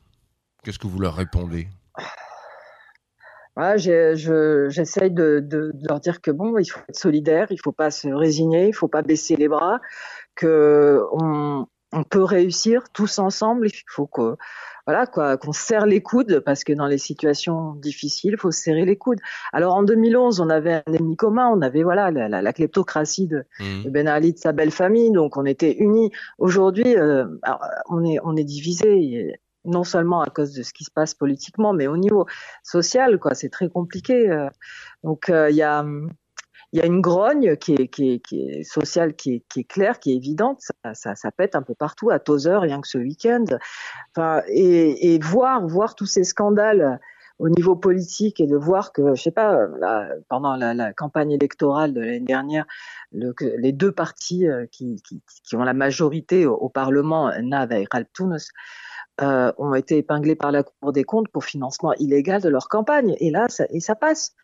Qu'est-ce 0.62 0.78
que 0.78 0.86
vous 0.86 0.98
leur 0.98 1.14
répondez? 1.14 1.68
Voilà, 3.54 3.78
j'essaye 3.78 5.10
de, 5.10 5.40
de, 5.40 5.72
de, 5.72 5.88
leur 5.88 6.00
dire 6.00 6.20
que 6.20 6.30
bon, 6.30 6.58
il 6.58 6.66
faut 6.66 6.80
être 6.88 6.98
solidaire, 6.98 7.46
il 7.50 7.58
faut 7.58 7.72
pas 7.72 7.90
se 7.90 8.08
résigner, 8.08 8.68
il 8.68 8.74
faut 8.74 8.88
pas 8.88 9.00
baisser 9.00 9.34
les 9.36 9.48
bras, 9.48 9.80
que 10.34 11.02
on, 11.12 11.66
on 11.92 12.04
peut 12.04 12.22
réussir 12.22 12.90
tous 12.92 13.18
ensemble. 13.18 13.68
Il 13.68 13.82
faut 13.86 14.06
que 14.06 14.36
voilà 14.86 15.06
quoi, 15.06 15.36
qu'on 15.36 15.52
serre 15.52 15.86
les 15.86 16.00
coudes 16.00 16.40
parce 16.40 16.62
que 16.64 16.72
dans 16.72 16.86
les 16.86 16.98
situations 16.98 17.74
difficiles, 17.74 18.34
il 18.34 18.38
faut 18.38 18.52
serrer 18.52 18.84
les 18.84 18.96
coudes. 18.96 19.18
Alors 19.52 19.74
en 19.74 19.82
2011, 19.82 20.40
on 20.40 20.48
avait 20.48 20.82
un 20.86 20.92
ennemi 20.92 21.16
commun, 21.16 21.48
on 21.52 21.60
avait 21.60 21.82
voilà 21.82 22.10
la, 22.10 22.28
la, 22.28 22.40
la 22.40 22.52
kleptocratie 22.52 23.26
de, 23.26 23.44
mmh. 23.58 23.82
de, 23.84 23.90
Ben 23.90 24.06
Ali 24.06 24.32
de 24.32 24.38
sa 24.38 24.52
belle 24.52 24.70
famille, 24.70 25.10
donc 25.10 25.36
on 25.36 25.44
était 25.44 25.76
unis. 25.78 26.12
Aujourd'hui, 26.38 26.96
euh, 26.96 27.26
on 27.88 28.04
est 28.04 28.18
on 28.22 28.36
est 28.36 28.44
divisé 28.44 29.40
non 29.66 29.84
seulement 29.84 30.22
à 30.22 30.30
cause 30.30 30.52
de 30.52 30.62
ce 30.62 30.72
qui 30.72 30.84
se 30.84 30.90
passe 30.90 31.14
politiquement, 31.14 31.72
mais 31.72 31.86
au 31.86 31.96
niveau 31.96 32.26
social, 32.62 33.18
quoi. 33.18 33.34
C'est 33.34 33.50
très 33.50 33.68
compliqué. 33.68 34.30
Euh. 34.30 34.48
Donc 35.02 35.28
euh, 35.28 35.50
il 35.50 35.56
y 35.56 35.62
a 35.62 35.84
il 36.72 36.80
y 36.80 36.82
a 36.82 36.86
une 36.86 37.00
grogne 37.00 37.56
qui 37.56 37.74
est, 37.74 38.62
sociale, 38.62 39.14
qui 39.14 39.42
est, 39.56 39.64
claire, 39.64 39.98
qui 40.00 40.12
est 40.12 40.16
évidente. 40.16 40.60
Ça, 40.94 41.30
pète 41.36 41.54
un 41.54 41.62
peu 41.62 41.74
partout, 41.74 42.10
à 42.10 42.18
Tozer, 42.18 42.60
rien 42.60 42.80
que 42.80 42.88
ce 42.88 42.98
week-end. 42.98 43.44
Enfin, 44.14 44.42
et, 44.48 45.18
voir, 45.22 45.94
tous 45.94 46.06
ces 46.06 46.24
scandales 46.24 47.00
au 47.38 47.50
niveau 47.50 47.76
politique 47.76 48.40
et 48.40 48.46
de 48.46 48.56
voir 48.56 48.92
que, 48.92 49.14
je 49.14 49.22
sais 49.22 49.30
pas, 49.30 49.66
pendant 50.28 50.56
la, 50.56 50.92
campagne 50.92 51.32
électorale 51.32 51.92
de 51.92 52.00
l'année 52.00 52.20
dernière, 52.20 52.66
le, 53.12 53.34
les 53.58 53.72
deux 53.72 53.92
partis 53.92 54.46
qui, 54.72 55.02
qui, 55.02 55.56
ont 55.56 55.64
la 55.64 55.74
majorité 55.74 56.46
au, 56.46 56.68
Parlement, 56.68 57.30
NAV 57.40 57.72
et 57.72 57.86
Ralph 57.90 58.08
euh, 59.22 59.50
ont 59.56 59.74
été 59.74 59.96
épinglés 59.96 60.34
par 60.34 60.52
la 60.52 60.62
Cour 60.62 60.92
des 60.92 61.04
comptes 61.04 61.28
pour 61.28 61.42
financement 61.42 61.94
illégal 61.94 62.42
de 62.42 62.50
leur 62.50 62.68
campagne. 62.68 63.16
Et 63.18 63.30
là, 63.30 63.46
et 63.70 63.80
ça 63.80 63.94
passe. 63.94 64.34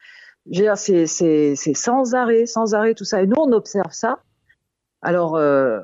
C'est, 0.50 1.06
c'est, 1.06 1.54
c'est 1.54 1.74
sans 1.74 2.14
arrêt, 2.14 2.46
sans 2.46 2.74
arrêt 2.74 2.94
tout 2.94 3.04
ça. 3.04 3.22
Et 3.22 3.26
nous, 3.26 3.36
on 3.38 3.52
observe 3.52 3.92
ça. 3.92 4.20
Alors, 5.00 5.36
euh, 5.36 5.80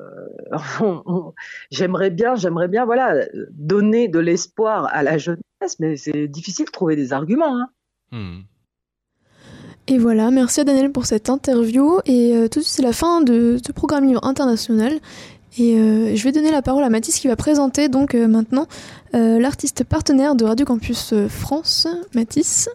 j'aimerais 1.71 2.09
bien, 2.09 2.35
j'aimerais 2.35 2.67
bien, 2.67 2.85
voilà, 2.85 3.25
donner 3.51 4.07
de 4.07 4.19
l'espoir 4.19 4.87
à 4.91 5.03
la 5.03 5.17
jeunesse, 5.17 5.79
mais 5.79 5.97
c'est 5.97 6.27
difficile 6.27 6.65
de 6.65 6.71
trouver 6.71 6.95
des 6.95 7.13
arguments. 7.13 7.57
Hein. 7.57 7.67
Hmm. 8.11 8.41
Et 9.87 9.97
voilà, 9.97 10.29
merci 10.29 10.61
à 10.61 10.63
Daniel 10.63 10.91
pour 10.91 11.05
cette 11.05 11.29
interview. 11.29 11.99
Et 12.05 12.35
euh, 12.35 12.47
tout 12.47 12.59
de 12.59 12.63
suite, 12.63 12.75
c'est 12.75 12.83
la 12.83 12.93
fin 12.93 13.21
de 13.21 13.57
ce 13.65 13.71
programme 13.71 14.05
livre 14.05 14.23
international. 14.23 14.99
Et 15.57 15.75
euh, 15.75 16.15
je 16.15 16.23
vais 16.23 16.31
donner 16.31 16.51
la 16.51 16.61
parole 16.61 16.83
à 16.83 16.89
Mathis 16.89 17.19
qui 17.19 17.27
va 17.27 17.35
présenter 17.35 17.89
donc 17.89 18.13
euh, 18.13 18.27
maintenant 18.27 18.67
euh, 19.15 19.39
l'artiste 19.39 19.83
partenaire 19.83 20.35
de 20.35 20.45
Radio 20.45 20.65
Campus 20.65 21.13
France, 21.27 21.87
Mathis. 22.13 22.69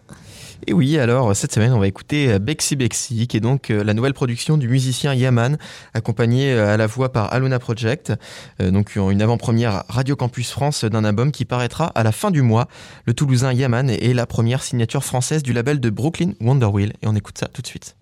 Et 0.67 0.73
oui, 0.73 0.97
alors 0.97 1.35
cette 1.35 1.53
semaine, 1.53 1.73
on 1.73 1.79
va 1.79 1.87
écouter 1.87 2.39
Bexy 2.39 2.75
Bexy, 2.75 3.27
qui 3.27 3.37
est 3.37 3.41
donc 3.41 3.69
la 3.69 3.93
nouvelle 3.93 4.13
production 4.13 4.57
du 4.57 4.67
musicien 4.67 5.13
Yaman, 5.13 5.57
accompagné 5.93 6.53
à 6.53 6.77
la 6.77 6.87
voix 6.87 7.11
par 7.11 7.31
Aluna 7.33 7.59
Project. 7.59 8.13
Donc 8.59 8.95
une 8.95 9.21
avant-première 9.21 9.83
Radio 9.89 10.15
Campus 10.15 10.51
France 10.51 10.83
d'un 10.85 11.03
album 11.03 11.31
qui 11.31 11.45
paraîtra 11.45 11.87
à 11.87 12.03
la 12.03 12.11
fin 12.11 12.31
du 12.31 12.41
mois. 12.41 12.67
Le 13.05 13.13
Toulousain 13.13 13.53
Yaman 13.53 13.89
est 13.89 14.13
la 14.13 14.25
première 14.25 14.63
signature 14.63 15.03
française 15.03 15.43
du 15.43 15.53
label 15.53 15.79
de 15.79 15.89
Brooklyn 15.89 16.31
Wonderwheel. 16.41 16.93
Et 17.01 17.07
on 17.07 17.15
écoute 17.15 17.37
ça 17.37 17.47
tout 17.47 17.61
de 17.61 17.67
suite. 17.67 17.95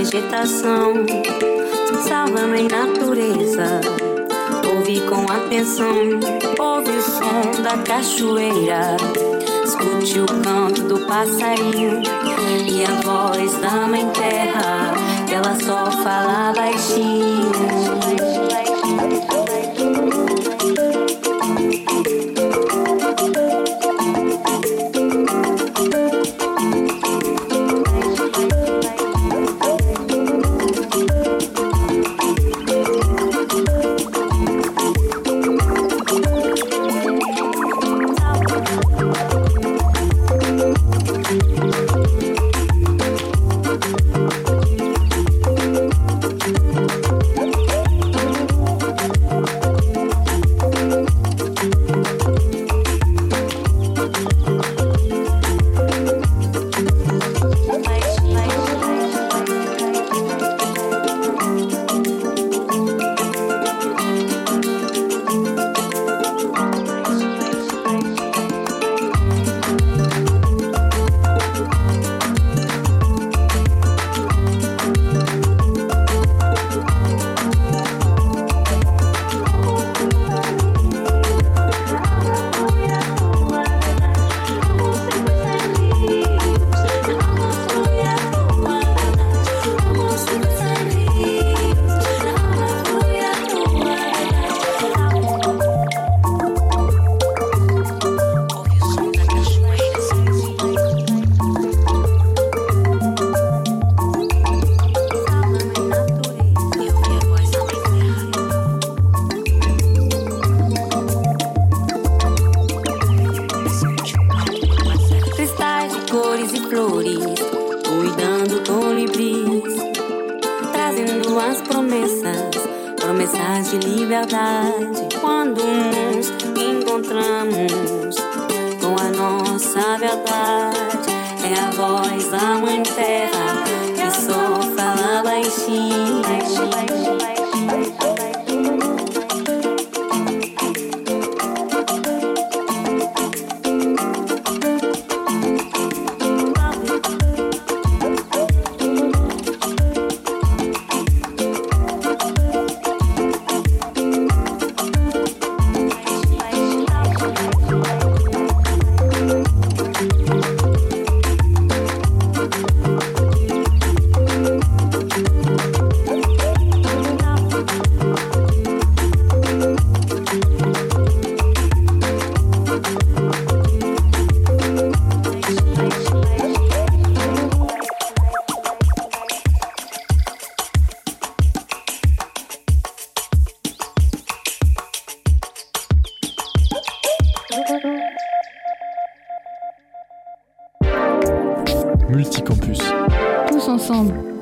Vegetação. 0.00 0.94
Salva-me 2.08 2.62
natureza. 2.68 3.80
Ouve 4.74 5.00
com 5.02 5.30
atenção, 5.30 5.94
ouve 6.58 6.90
o 6.90 7.02
som 7.02 7.62
da 7.62 7.76
cachoeira. 7.78 8.96
Escute 9.62 10.20
o 10.20 10.26
canto 10.42 10.82
do 10.84 11.06
passarinho 11.06 12.02
e 12.66 12.84
a 12.84 13.00
voz 13.02 13.54
da 13.58 13.86
mãe 13.86 14.08
terra, 14.10 14.94
ela 15.30 15.54
só 15.60 15.90
fala 16.02 16.52
baixinho. 16.54 17.50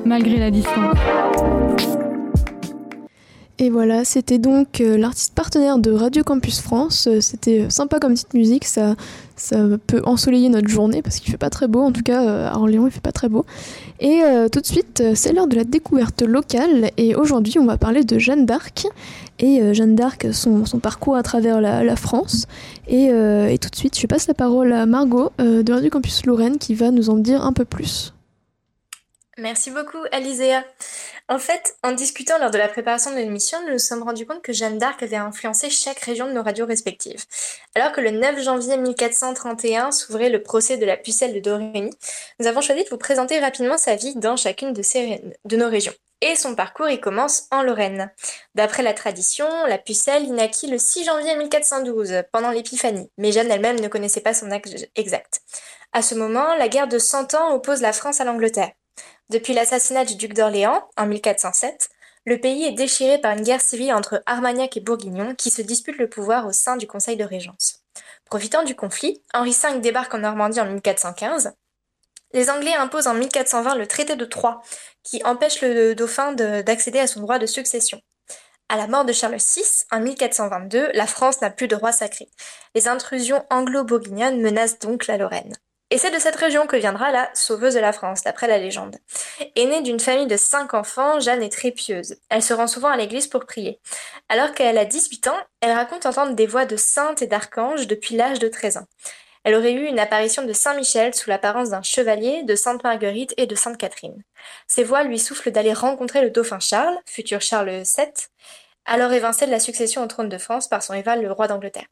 Malgré 0.09 0.37
la. 0.37 0.49
Et 3.59 3.69
voilà, 3.69 4.05
c'était 4.05 4.39
donc 4.39 4.81
euh, 4.81 4.97
l'artiste 4.97 5.35
partenaire 5.35 5.77
de 5.77 5.91
Radio 5.91 6.23
Campus 6.23 6.61
France. 6.61 7.07
Euh, 7.07 7.21
C'était 7.21 7.61
euh, 7.61 7.69
sympa 7.69 7.99
comme 7.99 8.13
petite 8.13 8.33
musique, 8.33 8.65
ça, 8.65 8.95
peut 9.85 10.01
ensoleiller 10.05 10.49
notre 10.49 10.67
journée 10.67 11.01
parce 11.03 11.19
qu'il 11.19 11.29
fait 11.29 11.37
pas 11.37 11.51
très 11.51 11.67
beau, 11.67 11.81
en 11.81 11.91
tout 11.91 12.01
cas 12.01 12.49
à 12.49 12.57
Orléans 12.57 12.87
il 12.87 12.91
fait 12.91 12.99
pas 12.99 13.11
très 13.11 13.29
beau. 13.29 13.45
Et 14.01 14.21
tout 14.51 14.59
de 14.59 14.65
suite, 14.65 15.01
c'est 15.15 15.31
l'heure 15.31 15.47
de 15.47 15.55
la 15.55 15.63
découverte 15.63 16.21
locale 16.23 16.91
et 16.97 17.15
aujourd'hui 17.15 17.57
on 17.57 17.65
va 17.65 17.77
parler 17.77 18.03
de 18.03 18.19
Jeanne 18.19 18.45
d'Arc 18.45 18.85
et 19.39 19.73
Jeanne 19.73 19.95
d'Arc, 19.95 20.27
son, 20.33 20.65
parcours 20.81 21.15
à 21.15 21.23
travers 21.23 21.61
la, 21.61 21.95
France. 21.95 22.47
Et, 22.89 23.07
tout 23.61 23.69
de 23.69 23.75
suite, 23.77 23.97
je 23.97 24.07
passe 24.07 24.27
la 24.27 24.33
parole 24.33 24.73
à 24.73 24.85
Margot 24.85 25.31
de 25.39 25.71
Radio 25.71 25.89
Campus 25.89 26.25
Lorraine 26.25 26.57
qui 26.57 26.75
va 26.75 26.91
nous 26.91 27.09
en 27.09 27.15
dire 27.15 27.45
un 27.45 27.53
peu 27.53 27.63
plus. 27.63 28.13
Merci 29.39 29.71
beaucoup, 29.71 29.99
Alizéa. 30.11 30.65
En 31.29 31.39
fait, 31.39 31.77
en 31.83 31.93
discutant 31.93 32.37
lors 32.39 32.51
de 32.51 32.57
la 32.57 32.67
préparation 32.67 33.11
de 33.11 33.15
l'émission, 33.15 33.57
nous 33.65 33.73
nous 33.73 33.79
sommes 33.79 34.03
rendus 34.03 34.25
compte 34.25 34.41
que 34.41 34.51
Jeanne 34.51 34.77
d'Arc 34.77 35.01
avait 35.01 35.15
influencé 35.15 35.69
chaque 35.69 35.99
région 35.99 36.27
de 36.27 36.33
nos 36.33 36.43
radios 36.43 36.65
respectives. 36.65 37.23
Alors 37.73 37.93
que 37.93 38.01
le 38.01 38.11
9 38.11 38.41
janvier 38.41 38.75
1431 38.75 39.91
s'ouvrait 39.91 40.29
le 40.29 40.43
procès 40.43 40.75
de 40.75 40.85
la 40.85 40.97
pucelle 40.97 41.33
de 41.33 41.39
Dorémy, 41.39 41.89
nous 42.39 42.47
avons 42.47 42.59
choisi 42.59 42.83
de 42.83 42.89
vous 42.89 42.97
présenter 42.97 43.39
rapidement 43.39 43.77
sa 43.77 43.95
vie 43.95 44.15
dans 44.15 44.35
chacune 44.35 44.73
de, 44.73 45.55
nos 45.55 45.69
régions. 45.69 45.93
Et 46.21 46.35
son 46.35 46.53
parcours 46.53 46.89
y 46.89 46.99
commence 46.99 47.47
en 47.51 47.63
Lorraine. 47.63 48.11
D'après 48.55 48.83
la 48.83 48.93
tradition, 48.93 49.47
la 49.67 49.77
pucelle 49.77 50.25
y 50.25 50.31
naquit 50.31 50.67
le 50.67 50.77
6 50.77 51.05
janvier 51.05 51.37
1412, 51.37 52.23
pendant 52.33 52.51
l'épiphanie, 52.51 53.09
mais 53.17 53.31
Jeanne 53.31 53.51
elle-même 53.51 53.79
ne 53.79 53.87
connaissait 53.87 54.19
pas 54.19 54.33
son 54.33 54.51
âge 54.51 54.87
exact. 54.95 55.41
À 55.93 56.01
ce 56.01 56.13
moment, 56.13 56.55
la 56.55 56.67
guerre 56.67 56.87
de 56.87 56.99
Cent 56.99 57.33
Ans 57.35 57.53
oppose 57.53 57.81
la 57.81 57.93
France 57.93 58.19
à 58.19 58.25
l'Angleterre. 58.25 58.71
Depuis 59.29 59.53
l'assassinat 59.53 60.05
du 60.05 60.15
duc 60.15 60.33
d'Orléans 60.33 60.89
en 60.97 61.05
1407, 61.05 61.89
le 62.25 62.39
pays 62.39 62.65
est 62.65 62.71
déchiré 62.71 63.19
par 63.19 63.33
une 63.37 63.43
guerre 63.43 63.61
civile 63.61 63.93
entre 63.93 64.23
Armagnac 64.25 64.75
et 64.75 64.79
Bourguignon 64.81 65.35
qui 65.35 65.51
se 65.51 65.61
disputent 65.61 65.99
le 65.99 66.09
pouvoir 66.09 66.47
au 66.47 66.51
sein 66.51 66.77
du 66.77 66.87
Conseil 66.87 67.15
de 67.15 67.23
Régence. 67.23 67.83
Profitant 68.25 68.63
du 68.63 68.75
conflit, 68.75 69.23
Henri 69.33 69.51
V 69.51 69.79
débarque 69.81 70.15
en 70.15 70.19
Normandie 70.19 70.59
en 70.59 70.65
1415. 70.65 71.53
Les 72.33 72.49
Anglais 72.49 72.73
imposent 72.73 73.07
en 73.07 73.13
1420 73.13 73.75
le 73.75 73.87
traité 73.87 74.15
de 74.15 74.25
Troyes, 74.25 74.61
qui 75.03 75.23
empêche 75.23 75.61
le 75.61 75.93
dauphin 75.93 76.33
d'accéder 76.33 76.99
à 76.99 77.07
son 77.07 77.21
droit 77.21 77.37
de 77.37 77.45
succession. 77.45 78.01
À 78.67 78.77
la 78.77 78.87
mort 78.87 79.05
de 79.05 79.13
Charles 79.13 79.37
VI, 79.37 79.85
en 79.91 79.99
1422, 79.99 80.91
la 80.93 81.07
France 81.07 81.41
n'a 81.41 81.49
plus 81.49 81.67
de 81.67 81.75
roi 81.75 81.91
sacré. 81.91 82.29
Les 82.75 82.87
intrusions 82.87 83.43
anglo-bourguignonnes 83.49 84.41
menacent 84.41 84.79
donc 84.79 85.07
la 85.07 85.17
Lorraine. 85.17 85.55
Et 85.91 85.97
c'est 85.97 86.11
de 86.11 86.19
cette 86.19 86.35
région 86.35 86.67
que 86.67 86.75
viendra 86.75 87.11
la 87.11 87.31
sauveuse 87.33 87.73
de 87.73 87.79
la 87.79 87.93
France, 87.93 88.21
d'après 88.21 88.47
la 88.47 88.59
légende. 88.59 88.97
Aînée 89.55 89.81
d'une 89.81 89.99
famille 89.99 90.27
de 90.27 90.37
cinq 90.37 90.75
enfants, 90.75 91.19
Jeanne 91.19 91.41
est 91.41 91.51
très 91.51 91.71
pieuse. 91.71 92.17
Elle 92.29 92.43
se 92.43 92.53
rend 92.53 92.67
souvent 92.67 92.89
à 92.89 92.97
l'église 92.97 93.27
pour 93.27 93.45
prier. 93.45 93.79
Alors 94.29 94.53
qu'elle 94.53 94.77
a 94.77 94.85
18 94.85 95.27
ans, 95.27 95.37
elle 95.61 95.71
raconte 95.71 96.05
entendre 96.05 96.33
des 96.33 96.45
voix 96.45 96.65
de 96.65 96.75
saintes 96.75 97.23
et 97.23 97.27
d'archanges 97.27 97.87
depuis 97.87 98.15
l'âge 98.15 98.37
de 98.37 98.47
13 98.47 98.77
ans. 98.77 98.87
Elle 99.43 99.55
aurait 99.55 99.73
eu 99.73 99.85
une 99.85 99.99
apparition 99.99 100.43
de 100.43 100.53
Saint 100.53 100.75
Michel 100.75 101.15
sous 101.15 101.29
l'apparence 101.29 101.69
d'un 101.69 101.81
chevalier, 101.81 102.43
de 102.43 102.55
Sainte 102.55 102.83
Marguerite 102.83 103.33
et 103.37 103.47
de 103.47 103.55
Sainte 103.55 103.77
Catherine. 103.77 104.21
Ces 104.67 104.83
voix 104.83 105.03
lui 105.03 105.17
soufflent 105.17 105.51
d'aller 105.51 105.73
rencontrer 105.73 106.21
le 106.21 106.29
dauphin 106.29 106.59
Charles, 106.59 106.99
futur 107.07 107.41
Charles 107.41 107.69
VII, 107.69 108.11
alors 108.85 109.11
évincé 109.13 109.47
de 109.47 109.51
la 109.51 109.59
succession 109.59 110.03
au 110.03 110.07
trône 110.07 110.29
de 110.29 110.37
France 110.37 110.67
par 110.67 110.83
son 110.83 110.93
rival 110.93 111.23
le 111.23 111.31
roi 111.31 111.47
d'Angleterre. 111.47 111.87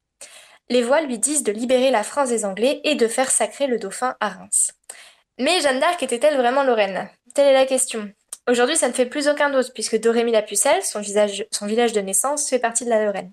Les 0.69 0.83
voix 0.83 1.01
lui 1.01 1.17
disent 1.17 1.43
de 1.43 1.51
libérer 1.51 1.91
la 1.91 2.03
France 2.03 2.29
des 2.29 2.43
Anglais 2.43 2.81
et 2.83 2.95
de 2.95 3.07
faire 3.07 3.31
sacrer 3.31 3.67
le 3.67 3.79
dauphin 3.79 4.15
à 4.19 4.29
Reims. 4.29 4.71
Mais 5.39 5.61
Jeanne 5.61 5.79
d'Arc 5.79 6.03
était-elle 6.03 6.35
vraiment 6.35 6.63
Lorraine? 6.63 7.09
Telle 7.33 7.47
est 7.47 7.53
la 7.53 7.65
question. 7.65 8.11
Aujourd'hui, 8.49 8.75
ça 8.75 8.87
ne 8.87 8.93
fait 8.93 9.05
plus 9.05 9.27
aucun 9.27 9.49
doute, 9.49 9.71
puisque 9.73 9.99
Dorémy 9.99 10.31
la 10.31 10.41
Pucelle, 10.41 10.83
son, 10.83 11.01
son 11.03 11.65
village 11.65 11.93
de 11.93 12.01
naissance, 12.01 12.49
fait 12.49 12.59
partie 12.59 12.85
de 12.85 12.89
la 12.89 13.05
Lorraine. 13.05 13.31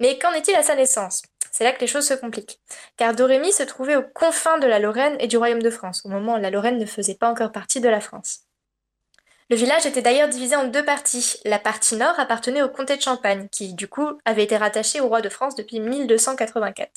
Mais 0.00 0.18
qu'en 0.18 0.32
est-il 0.32 0.54
à 0.56 0.62
sa 0.62 0.74
naissance? 0.74 1.22
C'est 1.52 1.64
là 1.64 1.72
que 1.72 1.80
les 1.80 1.86
choses 1.86 2.08
se 2.08 2.14
compliquent. 2.14 2.60
Car 2.96 3.14
Dorémy 3.14 3.52
se 3.52 3.62
trouvait 3.62 3.96
aux 3.96 4.02
confins 4.02 4.58
de 4.58 4.66
la 4.66 4.78
Lorraine 4.78 5.16
et 5.20 5.26
du 5.26 5.36
Royaume 5.36 5.62
de 5.62 5.70
France, 5.70 6.02
au 6.04 6.08
moment 6.08 6.34
où 6.34 6.40
la 6.40 6.50
Lorraine 6.50 6.78
ne 6.78 6.86
faisait 6.86 7.14
pas 7.14 7.30
encore 7.30 7.52
partie 7.52 7.80
de 7.80 7.88
la 7.88 8.00
France. 8.00 8.40
Le 9.50 9.56
village 9.56 9.84
était 9.84 10.00
d'ailleurs 10.00 10.28
divisé 10.28 10.56
en 10.56 10.64
deux 10.64 10.84
parties. 10.84 11.36
La 11.44 11.58
partie 11.58 11.96
nord 11.96 12.18
appartenait 12.18 12.62
au 12.62 12.68
comté 12.70 12.96
de 12.96 13.02
Champagne, 13.02 13.48
qui, 13.52 13.74
du 13.74 13.88
coup, 13.88 14.08
avait 14.24 14.44
été 14.44 14.56
rattaché 14.56 15.02
au 15.02 15.08
roi 15.08 15.20
de 15.20 15.28
France 15.28 15.54
depuis 15.54 15.80
1284. 15.80 16.90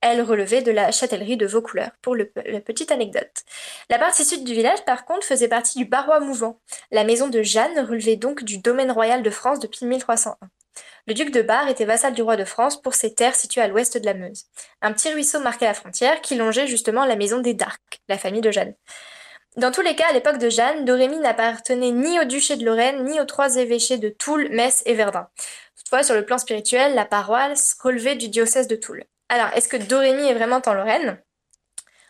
Elle 0.00 0.22
relevait 0.22 0.62
de 0.62 0.70
la 0.70 0.92
châtellerie 0.92 1.36
de 1.36 1.46
Vaucouleurs, 1.46 1.90
pour 2.00 2.14
la 2.14 2.24
petite 2.60 2.92
anecdote. 2.92 3.42
La 3.90 3.98
partie 3.98 4.24
sud 4.24 4.44
du 4.44 4.54
village, 4.54 4.84
par 4.84 5.04
contre, 5.04 5.26
faisait 5.26 5.48
partie 5.48 5.78
du 5.78 5.84
Barrois 5.84 6.20
mouvant. 6.20 6.60
La 6.92 7.04
maison 7.04 7.28
de 7.28 7.42
Jeanne 7.42 7.80
relevait 7.80 8.16
donc 8.16 8.44
du 8.44 8.58
domaine 8.58 8.92
royal 8.92 9.22
de 9.22 9.30
France 9.30 9.58
depuis 9.58 9.84
1301. 9.84 10.36
Le 11.06 11.14
duc 11.14 11.32
de 11.32 11.42
Bar 11.42 11.68
était 11.68 11.84
vassal 11.84 12.14
du 12.14 12.22
roi 12.22 12.36
de 12.36 12.44
France 12.44 12.80
pour 12.80 12.94
ses 12.94 13.14
terres 13.14 13.34
situées 13.34 13.62
à 13.62 13.68
l'ouest 13.68 13.98
de 13.98 14.06
la 14.06 14.14
Meuse. 14.14 14.44
Un 14.80 14.92
petit 14.92 15.12
ruisseau 15.12 15.40
marquait 15.40 15.66
la 15.66 15.74
frontière 15.74 16.20
qui 16.20 16.36
longeait 16.36 16.68
justement 16.68 17.04
la 17.04 17.16
maison 17.16 17.40
des 17.40 17.54
Darc, 17.54 18.00
la 18.08 18.16
famille 18.16 18.42
de 18.42 18.52
Jeanne. 18.52 18.74
Dans 19.56 19.72
tous 19.72 19.80
les 19.80 19.96
cas, 19.96 20.08
à 20.08 20.12
l'époque 20.12 20.38
de 20.38 20.48
Jeanne, 20.48 20.84
Dorémy 20.84 21.18
n'appartenait 21.18 21.90
ni 21.90 22.20
au 22.20 22.24
duché 22.24 22.56
de 22.56 22.64
Lorraine, 22.64 23.04
ni 23.04 23.20
aux 23.20 23.24
trois 23.24 23.56
évêchés 23.56 23.98
de 23.98 24.08
Toul, 24.08 24.48
Metz 24.50 24.82
et 24.86 24.94
Verdun. 24.94 25.28
Toutefois, 25.76 26.04
sur 26.04 26.14
le 26.14 26.24
plan 26.24 26.38
spirituel, 26.38 26.94
la 26.94 27.04
paroisse 27.04 27.76
relevait 27.82 28.14
du 28.14 28.28
diocèse 28.28 28.68
de 28.68 28.76
Toul. 28.76 29.04
Alors, 29.28 29.48
est-ce 29.54 29.68
que 29.68 29.76
Dorémy 29.76 30.22
est 30.28 30.34
vraiment 30.34 30.62
en 30.64 30.72
Lorraine? 30.72 31.20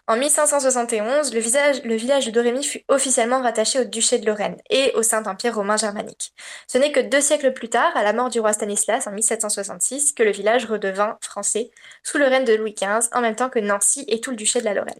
En 0.06 0.16
1571, 0.16 1.32
le, 1.32 1.40
village 1.40 2.26
de 2.26 2.30
Dorémy 2.30 2.64
fut 2.64 2.82
officiellement 2.88 3.42
rattaché 3.42 3.78
au 3.78 3.84
duché 3.84 4.18
de 4.18 4.26
Lorraine 4.26 4.56
et 4.68 4.92
au 4.94 5.02
Saint-Empire 5.02 5.54
romain 5.54 5.76
germanique. 5.76 6.32
Ce 6.66 6.78
n'est 6.78 6.90
que 6.90 7.00
deux 7.00 7.20
siècles 7.20 7.52
plus 7.52 7.68
tard, 7.68 7.96
à 7.96 8.02
la 8.02 8.12
mort 8.12 8.28
du 8.28 8.40
roi 8.40 8.52
Stanislas 8.52 9.06
en 9.06 9.12
1766, 9.12 10.12
que 10.12 10.22
le 10.22 10.32
village 10.32 10.66
redevint 10.66 11.18
français, 11.22 11.70
sous 12.02 12.18
le 12.18 12.26
règne 12.26 12.44
de 12.44 12.54
Louis 12.54 12.74
XV, 12.74 13.08
en 13.12 13.20
même 13.20 13.36
temps 13.36 13.50
que 13.50 13.60
Nancy 13.60 14.04
et 14.08 14.20
tout 14.20 14.30
le 14.30 14.36
duché 14.36 14.60
de 14.60 14.64
la 14.64 14.74
Lorraine. 14.74 14.98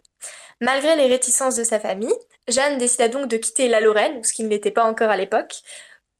Malgré 0.61 0.95
les 0.95 1.07
réticences 1.07 1.57
de 1.57 1.65
sa 1.65 1.81
famille, 1.81 2.15
Jeanne 2.49 2.79
décida 2.79 3.09
donc 3.09 3.29
de 3.29 3.37
quitter 3.37 3.69
la 3.69 3.81
Lorraine, 3.81 4.23
ce 4.23 4.33
qui 4.33 4.45
ne 4.45 4.49
l'était 4.49 4.71
pas 4.71 4.85
encore 4.85 5.11
à 5.11 5.17
l'époque, 5.17 5.63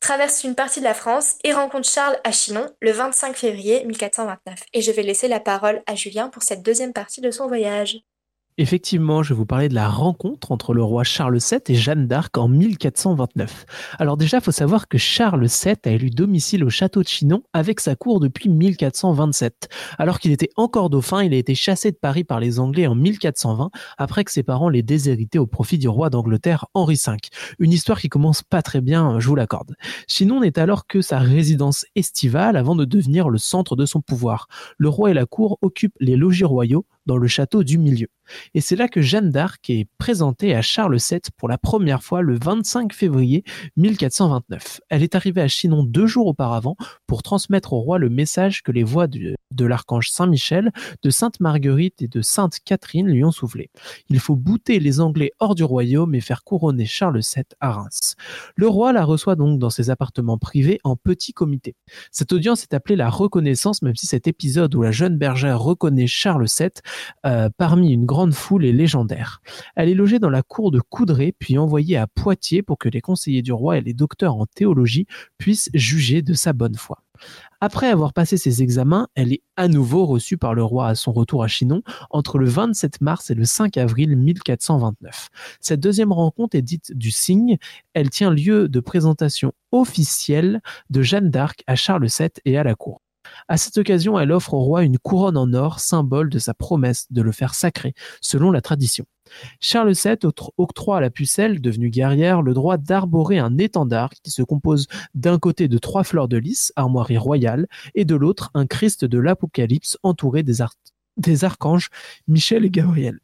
traverse 0.01 0.45
une 0.45 0.55
partie 0.55 0.81
de 0.81 0.85
la 0.85 0.95
France 0.95 1.37
et 1.45 1.53
rencontre 1.53 1.89
Charles 1.89 2.19
à 2.25 2.33
Chinon 2.33 2.67
le 2.81 2.91
25 2.91 3.37
février 3.37 3.85
1429. 3.85 4.65
Et 4.73 4.81
je 4.81 4.91
vais 4.91 5.03
laisser 5.03 5.29
la 5.29 5.41
parole 5.41 5.83
à 5.87 5.95
Julien 5.95 6.29
pour 6.29 6.43
cette 6.43 6.63
deuxième 6.63 6.93
partie 6.93 7.21
de 7.21 7.31
son 7.31 7.47
voyage. 7.47 8.01
Effectivement, 8.59 9.23
je 9.23 9.33
vais 9.33 9.39
vous 9.39 9.47
parler 9.47 9.69
de 9.69 9.75
la 9.75 9.89
rencontre 9.89 10.53
entre 10.53 10.75
le 10.75 10.83
roi 10.83 11.03
Charles 11.03 11.39
VII 11.39 11.61
et 11.69 11.75
Jeanne 11.75 12.07
d'Arc 12.07 12.37
en 12.37 12.49
1429. 12.49 13.65
Alors 13.99 14.19
déjà, 14.19 14.39
il 14.39 14.43
faut 14.43 14.51
savoir 14.51 14.87
que 14.87 14.99
Charles 14.99 15.47
VII 15.47 15.77
a 15.85 15.91
élu 15.91 16.11
domicile 16.11 16.65
au 16.65 16.69
château 16.69 17.03
de 17.03 17.09
Chinon 17.09 17.43
avec 17.55 17.81
sa 17.81 17.95
cour 17.95 18.21
depuis 18.21 18.51
1427. 18.51 19.69
Alors 19.99 20.19
qu'il 20.19 20.33
était 20.33 20.51
encore 20.57 20.91
dauphin, 20.91 21.23
il 21.23 21.33
a 21.33 21.39
été 21.39 21.55
chassé 21.55 21.91
de 21.91 21.97
Paris 21.97 22.25
par 22.25 22.39
les 22.39 22.59
Anglais 22.59 22.87
en 22.87 22.95
1420 22.95 23.71
après 23.97 24.25
que 24.25 24.33
ses 24.33 24.43
parents 24.43 24.69
l'aient 24.69 24.83
déshérité 24.83 25.39
au 25.39 25.47
profit 25.47 25.79
du 25.79 25.89
roi 25.89 26.11
d'Angleterre 26.11 26.67
Henri 26.75 27.01
V. 27.07 27.17
Une 27.61 27.73
histoire 27.73 28.01
qui 28.01 28.11
commence 28.11 28.43
pas 28.43 28.61
très 28.61 28.83
bien, 28.83 29.21
je 29.21 29.29
vous 29.29 29.37
l'accorde. 29.37 29.75
Chinon 30.07 30.41
n'est 30.41 30.59
alors 30.59 30.87
que 30.87 31.01
sa 31.01 31.19
résidence 31.19 31.87
estivale 31.95 32.57
avant 32.57 32.75
de 32.75 32.85
devenir 32.85 33.31
le 33.31 33.39
centre 33.39 33.75
de 33.75 33.87
son 33.87 34.03
pouvoir. 34.03 34.49
Le 34.77 34.89
roi 34.89 35.13
et 35.13 35.15
la 35.15 35.25
cour 35.25 35.59
occupent 35.63 35.97
les 36.01 36.17
logis 36.17 36.45
royaux 36.45 36.85
dans 37.07 37.17
le 37.17 37.27
château 37.27 37.65
du 37.65 37.79
milieu. 37.79 38.09
Et 38.55 38.61
c'est 38.61 38.77
là 38.77 38.89
que 38.89 39.01
Jeanne 39.01 39.31
d'Arc 39.31 39.69
est 39.71 39.89
présentée 39.99 40.55
à 40.55 40.63
Charles 40.63 40.97
VII 40.97 41.21
pour 41.37 41.49
la 41.49 41.59
première 41.59 42.03
fois 42.03 42.23
le 42.23 42.39
25 42.43 42.93
février 42.93 43.45
1429. 43.77 44.81
Elle 44.89 45.03
est 45.03 45.15
arrivée 45.15 45.43
à 45.43 45.49
Chinon 45.49 45.85
deux 45.85 46.07
jours 46.07 46.27
auparavant 46.27 46.77
pour 47.07 47.23
transmettre 47.23 47.73
au 47.73 47.81
roi 47.81 47.99
le 47.99 48.09
message 48.11 48.63
que 48.63 48.73
les 48.73 48.85
voix 48.85 49.07
de, 49.07 49.37
l'archange 49.65 50.11
Saint-Michel, 50.11 50.73
de 51.03 51.11
Sainte 51.11 51.41
Marguerite 51.41 52.03
et 52.03 52.09
de 52.09 52.23
Sainte 52.23 52.59
Catherine 52.65 53.09
lui 53.09 53.25
ont 53.25 53.33
soufflé. 53.33 53.71
Il 54.09 54.21
faut 54.21 54.37
bouter 54.37 54.81
les 54.81 55.01
Anglais 55.01 55.33
hors 55.39 55.55
du 55.55 55.65
royaume 55.65 56.15
et 56.15 56.21
faire 56.21 56.45
couronner 56.45 56.87
Charles 56.87 57.21
VII 57.21 57.45
à 57.61 57.73
Reims. 57.73 58.15
Le 58.57 58.69
roi 58.69 58.93
la 58.93 59.05
reçoit 59.05 59.37
donc 59.37 59.59
dans 59.59 59.71
ses 59.71 59.91
appartements 59.91 60.39
privés 60.39 60.81
en 60.85 60.97
petit 60.97 61.33
comité. 61.33 61.75
Cette 62.11 62.33
audience 62.33 62.63
est 62.63 62.75
appelée 62.75 62.97
la 62.97 63.09
reconnaissance, 63.09 63.83
même 63.83 63.97
si 63.97 64.07
cet 64.07 64.27
épisode 64.27 64.75
où 64.75 64.83
la 64.83 64.93
jeune 64.93 65.17
bergère 65.17 65.61
reconnaît 65.61 66.07
Charles 66.07 66.47
VII 66.59 66.71
euh, 67.27 67.49
parmi 67.57 67.93
une 67.93 68.07
grande 68.07 68.20
foule 68.31 68.65
est 68.65 68.73
légendaire. 68.73 69.41
Elle 69.77 69.89
est 69.89 69.95
logée 69.95 70.19
dans 70.19 70.31
la 70.31 70.43
cour 70.43 70.71
de 70.71 70.81
Coudray, 70.81 71.33
puis 71.33 71.59
envoyée 71.59 71.97
à 71.97 72.07
Poitiers 72.07 72.63
pour 72.63 72.79
que 72.79 72.89
les 72.89 73.01
conseillers 73.01 73.43
du 73.43 73.53
roi 73.53 73.79
et 73.79 73.81
les 73.81 73.95
docteurs 73.95 74.37
en 74.37 74.47
théologie 74.47 75.07
puissent 75.39 75.71
juger 75.75 76.23
de 76.23 76.35
sa 76.35 76.53
bonne 76.53 76.77
foi. 76.77 77.03
Après 77.61 77.89
avoir 77.89 78.13
passé 78.13 78.37
ses 78.37 78.63
examens, 78.63 79.09
elle 79.15 79.33
est 79.33 79.43
à 79.57 79.69
nouveau 79.69 80.07
reçue 80.07 80.39
par 80.39 80.55
le 80.55 80.65
roi 80.65 80.89
à 80.89 80.95
son 80.95 81.13
retour 81.13 81.45
à 81.45 81.49
Chinon 81.49 81.83
entre 82.11 82.39
le 82.39 82.47
27 82.47 83.01
mars 83.03 83.31
et 83.31 83.35
le 83.35 83.45
5 83.45 83.77
avril 83.77 84.17
1429. 84.17 85.29
Cette 85.61 85.81
deuxième 85.81 86.13
rencontre 86.13 86.57
est 86.57 86.63
dite 86.63 86.97
du 86.97 87.11
cygne. 87.11 87.59
Elle 87.93 88.11
tient 88.11 88.31
lieu 88.31 88.69
de 88.69 88.81
présentation 88.81 89.53
officielle 89.73 90.63
de 90.89 91.03
Jeanne 91.03 91.31
d'Arc 91.31 91.63
à 91.67 91.77
Charles 91.77 92.07
VII 92.07 92.31
et 92.45 92.57
à 92.57 92.65
la 92.65 92.75
cour. 92.75 93.03
À 93.49 93.57
cette 93.57 93.79
occasion, 93.79 94.19
elle 94.19 94.33
offre 94.33 94.55
au 94.55 94.61
roi 94.61 94.83
une 94.83 94.99
couronne 94.99 95.37
en 95.37 95.53
or, 95.53 95.81
symbole 95.81 96.31
de 96.31 96.39
sa 96.39 96.55
promesse 96.55 97.07
de 97.11 97.23
le 97.23 97.33
faire 97.33 97.55
sacré, 97.55 97.95
selon 98.21 98.51
la 98.51 98.61
tradition. 98.61 99.07
Charles 99.61 99.93
VII 99.93 100.31
octroie 100.57 100.99
à 100.99 101.01
la 101.01 101.11
pucelle, 101.11 101.61
devenue 101.61 101.91
guerrière, 101.91 102.43
le 102.43 102.55
droit 102.55 102.77
d'arborer 102.77 103.39
un 103.39 103.59
étendard 103.59 104.11
qui 104.11 104.31
se 104.31 104.43
compose 104.43 104.87
d'un 105.15 105.39
côté 105.39 105.69
de 105.69 105.79
trois 105.79 106.05
fleurs 106.05 106.29
de 106.29 106.37
lys, 106.37 106.73
armoirie 106.77 107.19
royale, 107.19 107.67
et 107.95 108.05
de 108.05 108.15
l'autre 108.15 108.51
un 108.55 108.67
Christ 108.67 109.05
de 109.05 109.19
l'Apocalypse 109.19 109.99
entouré 110.03 110.43
des 110.43 111.45
archanges 111.45 111.89
Michel 112.27 112.65
et 112.65 112.71
Gabriel. 112.71 113.21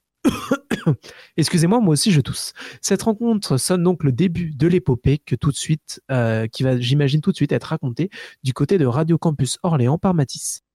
Excusez-moi, 1.36 1.80
moi 1.80 1.92
aussi 1.92 2.12
je 2.12 2.20
tousse. 2.20 2.52
Cette 2.80 3.02
rencontre 3.02 3.56
sonne 3.56 3.82
donc 3.82 4.04
le 4.04 4.12
début 4.12 4.52
de 4.54 4.66
l'épopée 4.66 5.18
que 5.18 5.34
tout 5.34 5.50
de 5.50 5.56
suite, 5.56 6.00
euh, 6.10 6.46
qui 6.46 6.62
va, 6.62 6.78
j'imagine 6.78 7.20
tout 7.20 7.30
de 7.30 7.36
suite 7.36 7.52
être 7.52 7.64
racontée 7.64 8.10
du 8.42 8.52
côté 8.52 8.78
de 8.78 8.86
Radio 8.86 9.18
Campus 9.18 9.58
Orléans 9.62 9.98
par 9.98 10.14
Matisse. 10.14 10.65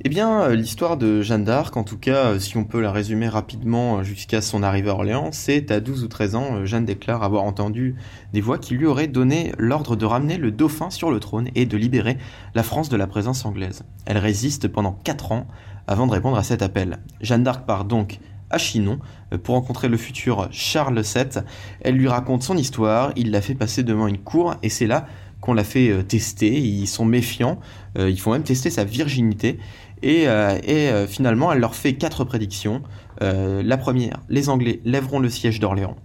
Eh 0.00 0.08
bien, 0.08 0.42
euh, 0.42 0.56
l'histoire 0.56 0.96
de 0.96 1.22
Jeanne 1.22 1.44
d'Arc, 1.44 1.76
en 1.76 1.84
tout 1.84 1.96
cas, 1.96 2.26
euh, 2.26 2.38
si 2.40 2.56
on 2.56 2.64
peut 2.64 2.80
la 2.80 2.90
résumer 2.90 3.28
rapidement 3.28 4.02
jusqu'à 4.02 4.42
son 4.42 4.64
arrivée 4.64 4.90
à 4.90 4.94
Orléans, 4.94 5.28
c'est 5.30 5.70
à 5.70 5.78
12 5.78 6.02
ou 6.02 6.08
13 6.08 6.34
ans, 6.34 6.66
Jeanne 6.66 6.84
déclare 6.84 7.22
avoir 7.22 7.44
entendu 7.44 7.94
des 8.32 8.40
voix 8.40 8.58
qui 8.58 8.74
lui 8.74 8.86
auraient 8.86 9.06
donné 9.06 9.52
l'ordre 9.56 9.94
de 9.94 10.04
ramener 10.04 10.36
le 10.36 10.50
dauphin 10.50 10.90
sur 10.90 11.12
le 11.12 11.20
trône 11.20 11.48
et 11.54 11.64
de 11.64 11.76
libérer 11.76 12.18
la 12.56 12.64
France 12.64 12.88
de 12.88 12.96
la 12.96 13.06
présence 13.06 13.44
anglaise. 13.44 13.84
Elle 14.04 14.18
résiste 14.18 14.66
pendant 14.66 14.98
4 15.04 15.30
ans 15.30 15.46
avant 15.86 16.08
de 16.08 16.12
répondre 16.12 16.36
à 16.36 16.42
cet 16.42 16.62
appel. 16.62 16.98
Jeanne 17.20 17.44
d'Arc 17.44 17.64
part 17.64 17.84
donc 17.84 18.18
à 18.50 18.58
Chinon 18.58 18.98
euh, 19.32 19.38
pour 19.38 19.54
rencontrer 19.54 19.88
le 19.88 19.96
futur 19.96 20.48
Charles 20.50 21.00
VII. 21.00 21.42
Elle 21.80 21.94
lui 21.94 22.08
raconte 22.08 22.42
son 22.42 22.56
histoire, 22.56 23.12
il 23.14 23.30
la 23.30 23.40
fait 23.40 23.54
passer 23.54 23.84
devant 23.84 24.08
une 24.08 24.18
cour 24.18 24.56
et 24.62 24.68
c'est 24.68 24.86
là 24.86 25.06
qu'on 25.40 25.52
l'a 25.52 25.64
fait 25.64 25.90
euh, 25.90 26.02
tester. 26.02 26.58
Ils 26.58 26.86
sont 26.86 27.04
méfiants, 27.04 27.60
euh, 27.98 28.08
ils 28.08 28.18
font 28.18 28.32
même 28.32 28.44
tester 28.44 28.70
sa 28.70 28.84
virginité 28.84 29.58
et, 30.04 31.06
finalement 31.08 31.52
elle 31.52 31.60
leur 31.60 31.74
fait 31.74 31.94
quatre 31.94 32.24
prédictions. 32.24 32.82
la 33.20 33.76
première, 33.76 34.20
les 34.28 34.48
Anglais 34.48 34.80
lèveront 34.84 35.18
le 35.18 35.28
siège 35.28 35.60
d'Orléans. 35.60 35.96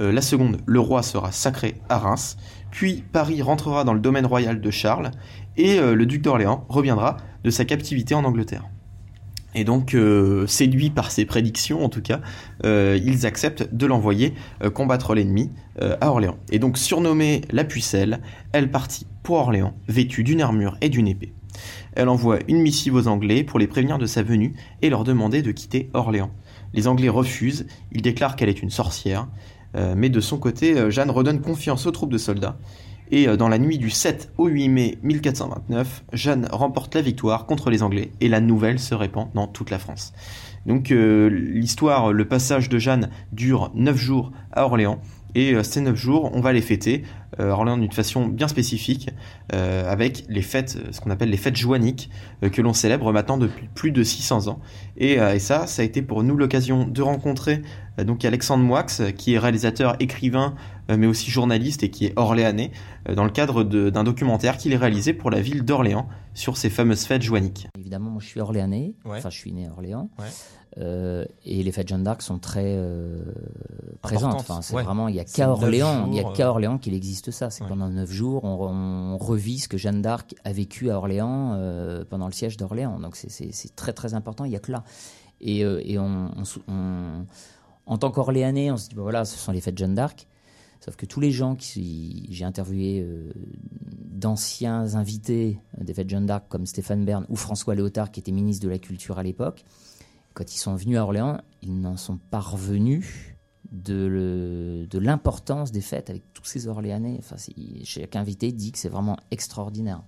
la 0.00 0.22
seconde, 0.22 0.58
le 0.66 0.80
roi 0.80 1.02
sera 1.02 1.32
sacré 1.32 1.74
à 1.88 1.98
Reims. 1.98 2.36
Puis 2.70 3.04
Paris 3.12 3.42
rentrera 3.42 3.84
dans 3.84 3.94
le 3.94 4.00
domaine 4.00 4.26
royal 4.26 4.60
de 4.60 4.70
Charles 4.70 5.10
et 5.56 5.78
le 5.78 6.06
duc 6.06 6.22
d'Orléans 6.22 6.64
reviendra 6.68 7.16
de 7.44 7.50
sa 7.50 7.64
captivité 7.64 8.14
en 8.14 8.24
Angleterre. 8.24 8.64
Et 9.54 9.64
donc, 9.64 9.94
euh, 9.94 10.46
séduits 10.46 10.90
par 10.90 11.10
ces 11.10 11.24
prédictions, 11.24 11.84
en 11.84 11.88
tout 11.88 12.02
cas, 12.02 12.20
euh, 12.64 12.98
ils 13.02 13.24
acceptent 13.24 13.72
de 13.72 13.86
l'envoyer 13.86 14.34
euh, 14.62 14.70
combattre 14.70 15.14
l'ennemi 15.14 15.50
à 16.00 16.10
Orléans. 16.10 16.36
Et 16.52 16.60
donc, 16.60 16.78
surnommée 16.78 17.42
la 17.50 17.64
Pucelle, 17.64 18.20
elle 18.52 18.70
partit 18.70 19.08
pour 19.24 19.36
Orléans, 19.36 19.74
vêtue 19.88 20.22
d'une 20.22 20.40
armure 20.40 20.76
et 20.80 20.88
d'une 20.88 21.08
épée. 21.08 21.34
Elle 21.94 22.08
envoie 22.08 22.38
une 22.48 22.60
missive 22.60 22.94
aux 22.94 23.08
Anglais 23.08 23.44
pour 23.44 23.58
les 23.58 23.66
prévenir 23.66 23.98
de 23.98 24.06
sa 24.06 24.22
venue 24.22 24.54
et 24.82 24.90
leur 24.90 25.04
demander 25.04 25.42
de 25.42 25.52
quitter 25.52 25.90
Orléans. 25.94 26.30
Les 26.72 26.88
Anglais 26.88 27.08
refusent, 27.08 27.66
ils 27.92 28.02
déclarent 28.02 28.36
qu'elle 28.36 28.48
est 28.48 28.62
une 28.62 28.70
sorcière, 28.70 29.28
mais 29.96 30.08
de 30.08 30.20
son 30.20 30.38
côté, 30.38 30.90
Jeanne 30.90 31.10
redonne 31.10 31.40
confiance 31.40 31.86
aux 31.86 31.90
troupes 31.90 32.12
de 32.12 32.18
soldats 32.18 32.58
et 33.10 33.28
euh, 33.28 33.36
dans 33.36 33.48
la 33.48 33.58
nuit 33.58 33.78
du 33.78 33.90
7 33.90 34.32
au 34.38 34.46
8 34.48 34.68
mai 34.68 34.98
1429, 35.02 36.04
Jeanne 36.12 36.48
remporte 36.50 36.94
la 36.94 37.02
victoire 37.02 37.46
contre 37.46 37.70
les 37.70 37.82
Anglais 37.82 38.10
et 38.20 38.28
la 38.28 38.40
nouvelle 38.40 38.78
se 38.78 38.94
répand 38.94 39.28
dans 39.34 39.46
toute 39.46 39.70
la 39.70 39.78
France. 39.78 40.12
Donc 40.66 40.90
euh, 40.90 41.28
l'histoire, 41.28 42.12
le 42.12 42.26
passage 42.26 42.68
de 42.68 42.78
Jeanne 42.78 43.10
dure 43.32 43.70
9 43.74 43.96
jours 43.96 44.32
à 44.52 44.64
Orléans 44.64 45.00
et 45.34 45.54
euh, 45.54 45.62
ces 45.62 45.80
9 45.80 45.94
jours, 45.96 46.30
on 46.34 46.40
va 46.40 46.52
les 46.52 46.60
fêter 46.60 47.04
à 47.38 47.46
Orléans 47.46 47.78
d'une 47.78 47.90
façon 47.90 48.28
bien 48.28 48.46
spécifique 48.46 49.10
avec 49.50 50.24
les 50.28 50.40
fêtes, 50.40 50.78
ce 50.92 51.00
qu'on 51.00 51.10
appelle 51.10 51.30
les 51.30 51.36
fêtes 51.36 51.56
joanniques 51.56 52.08
que 52.52 52.62
l'on 52.62 52.72
célèbre 52.72 53.12
maintenant 53.12 53.38
depuis 53.38 53.68
plus 53.74 53.90
de 53.90 54.04
600 54.04 54.46
ans. 54.46 54.60
Et, 54.98 55.14
et, 55.14 55.40
ça, 55.40 55.66
ça 55.66 55.82
a 55.82 55.84
été 55.84 56.00
pour 56.00 56.22
nous 56.22 56.36
l'occasion 56.36 56.86
de 56.86 57.02
rencontrer 57.02 57.62
donc 58.02 58.24
Alexandre 58.24 58.64
Moix 58.64 58.84
qui 59.16 59.34
est 59.34 59.38
réalisateur, 59.38 59.96
écrivain, 60.00 60.54
euh, 60.54 60.73
mais 60.88 61.06
aussi 61.06 61.30
journaliste 61.30 61.82
et 61.82 61.90
qui 61.90 62.06
est 62.06 62.12
orléanais, 62.16 62.70
euh, 63.08 63.14
dans 63.14 63.24
le 63.24 63.30
cadre 63.30 63.64
d'un 63.64 64.04
documentaire 64.04 64.56
qu'il 64.56 64.74
a 64.74 64.78
réalisé 64.78 65.12
pour 65.12 65.30
la 65.30 65.40
ville 65.40 65.64
d'Orléans 65.64 66.08
sur 66.34 66.56
ces 66.56 66.70
fameuses 66.70 67.04
fêtes 67.04 67.22
joanniques. 67.22 67.68
Évidemment, 67.78 68.10
moi 68.10 68.20
je 68.20 68.26
suis 68.26 68.40
orléanais, 68.40 68.94
enfin 69.04 69.30
je 69.30 69.36
suis 69.36 69.52
né 69.52 69.66
à 69.66 69.70
Orléans. 69.72 70.10
Euh, 70.76 71.24
et 71.44 71.62
les 71.62 71.70
fêtes 71.70 71.86
Jeanne 71.86 72.02
d'Arc 72.02 72.20
sont 72.20 72.38
très 72.38 72.76
présentes. 74.02 74.34
Enfin, 74.34 74.60
c'est 74.60 74.74
vraiment, 74.74 75.06
il 75.06 75.14
n'y 75.14 75.20
a 75.20 75.24
qu'à 75.24 75.48
Orléans, 75.48 76.08
il 76.10 76.16
y 76.16 76.20
a 76.20 76.24
qu'à 76.32 76.50
Orléans 76.50 76.78
qu'il 76.78 76.94
existe 76.94 77.30
ça. 77.30 77.50
C'est 77.50 77.64
pendant 77.64 77.88
neuf 77.88 78.10
jours, 78.10 78.42
on, 78.44 79.16
revit 79.16 79.60
ce 79.60 79.68
que 79.68 79.78
Jeanne 79.78 80.02
d'Arc 80.02 80.34
a 80.44 80.52
vécu 80.52 80.90
à 80.90 80.96
Orléans 80.96 81.56
pendant 82.10 82.26
le 82.26 82.32
siège 82.32 82.56
d'Orléans. 82.56 82.98
Donc 82.98 83.14
c'est 83.16 83.76
très 83.76 83.92
très 83.92 84.14
important. 84.14 84.44
Il 84.44 84.50
n'y 84.50 84.56
a 84.56 84.60
que 84.60 84.72
là. 84.72 84.82
Et, 85.40 85.60
et 85.60 85.98
on, 85.98 86.30
en 87.86 87.98
tant 87.98 88.10
qu'Orléanais, 88.10 88.70
on 88.70 88.76
se 88.76 88.88
dit, 88.88 88.94
bah 88.94 89.02
voilà, 89.02 89.24
ce 89.24 89.38
sont 89.38 89.52
les 89.52 89.60
fêtes 89.60 89.78
Jeanne 89.78 89.94
d'Arc. 89.94 90.26
Sauf 90.84 90.96
que 90.96 91.06
tous 91.06 91.20
les 91.20 91.30
gens 91.30 91.54
qui 91.56 92.26
j'ai 92.30 92.44
interviewé 92.44 93.00
euh, 93.00 93.32
d'anciens 93.86 94.96
invités 94.96 95.58
des 95.80 95.94
fêtes 95.94 96.10
Jeanne 96.10 96.26
d'Arc 96.26 96.44
comme 96.50 96.66
Stéphane 96.66 97.06
Bern 97.06 97.24
ou 97.30 97.36
François 97.36 97.74
Léotard 97.74 98.10
qui 98.12 98.20
était 98.20 98.32
ministre 98.32 98.64
de 98.64 98.68
la 98.68 98.78
Culture 98.78 99.18
à 99.18 99.22
l'époque, 99.22 99.64
quand 100.34 100.54
ils 100.54 100.58
sont 100.58 100.74
venus 100.74 100.98
à 100.98 101.04
Orléans, 101.04 101.40
ils 101.62 101.80
n'en 101.80 101.96
sont 101.96 102.18
pas 102.18 102.40
revenus 102.40 103.34
de, 103.72 104.86
de 104.90 104.98
l'importance 104.98 105.72
des 105.72 105.80
fêtes 105.80 106.10
avec 106.10 106.22
tous 106.34 106.44
ces 106.44 106.68
Orléanais. 106.68 107.16
Enfin, 107.18 107.36
chaque 107.84 108.14
invité 108.14 108.52
dit 108.52 108.70
que 108.70 108.78
c'est 108.78 108.90
vraiment 108.90 109.16
extraordinaire. 109.30 110.02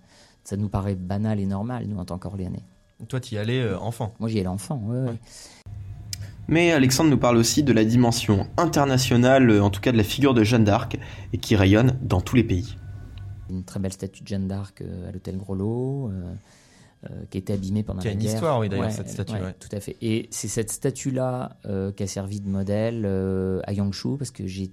Ça 0.44 0.58
nous 0.58 0.68
paraît 0.68 0.94
banal 0.94 1.40
et 1.40 1.46
normal, 1.46 1.86
nous, 1.86 1.96
en 1.96 2.04
tant 2.04 2.18
qu'Orléanais. 2.18 2.64
Toi, 3.08 3.20
tu 3.20 3.34
y 3.34 3.38
allais 3.38 3.62
euh, 3.62 3.78
enfant 3.78 4.14
Moi, 4.20 4.28
j'y 4.28 4.40
allais 4.40 4.48
enfant, 4.48 4.80
oui. 4.84 4.98
Ouais. 4.98 5.18
Mais 6.48 6.70
Alexandre 6.72 7.10
nous 7.10 7.18
parle 7.18 7.36
aussi 7.36 7.62
de 7.62 7.72
la 7.72 7.84
dimension 7.84 8.46
internationale, 8.56 9.60
en 9.60 9.70
tout 9.70 9.80
cas 9.80 9.92
de 9.92 9.96
la 9.96 10.04
figure 10.04 10.32
de 10.32 10.44
Jeanne 10.44 10.64
d'Arc, 10.64 10.96
et 11.32 11.38
qui 11.38 11.56
rayonne 11.56 11.98
dans 12.02 12.20
tous 12.20 12.36
les 12.36 12.44
pays. 12.44 12.76
Une 13.50 13.64
très 13.64 13.80
belle 13.80 13.92
statue 13.92 14.22
de 14.22 14.28
Jeanne 14.28 14.46
d'Arc 14.46 14.80
euh, 14.80 15.08
à 15.08 15.12
l'hôtel 15.12 15.36
Groslo, 15.36 16.08
euh, 16.08 16.34
euh, 17.04 17.08
qui 17.30 17.38
a 17.38 17.40
été 17.40 17.52
abîmée 17.52 17.82
pendant 17.82 17.98
la 17.98 18.04
guerre. 18.04 18.12
Qui 18.12 18.26
a 18.26 18.30
une 18.30 18.34
histoire, 18.34 18.60
oui, 18.60 18.68
d'ailleurs, 18.68 18.92
cette 18.92 19.08
statue. 19.08 19.34
Tout 19.58 19.68
à 19.72 19.80
fait. 19.80 19.96
Et 20.00 20.28
c'est 20.30 20.48
cette 20.48 20.70
stavue-là 20.70 21.56
qui 21.96 22.02
a 22.02 22.06
servi 22.06 22.40
de 22.40 22.48
modèle 22.48 23.06
à 23.64 23.72
Yangshu, 23.72 24.16
parce 24.16 24.30
que 24.30 24.46
j'ai 24.46 24.70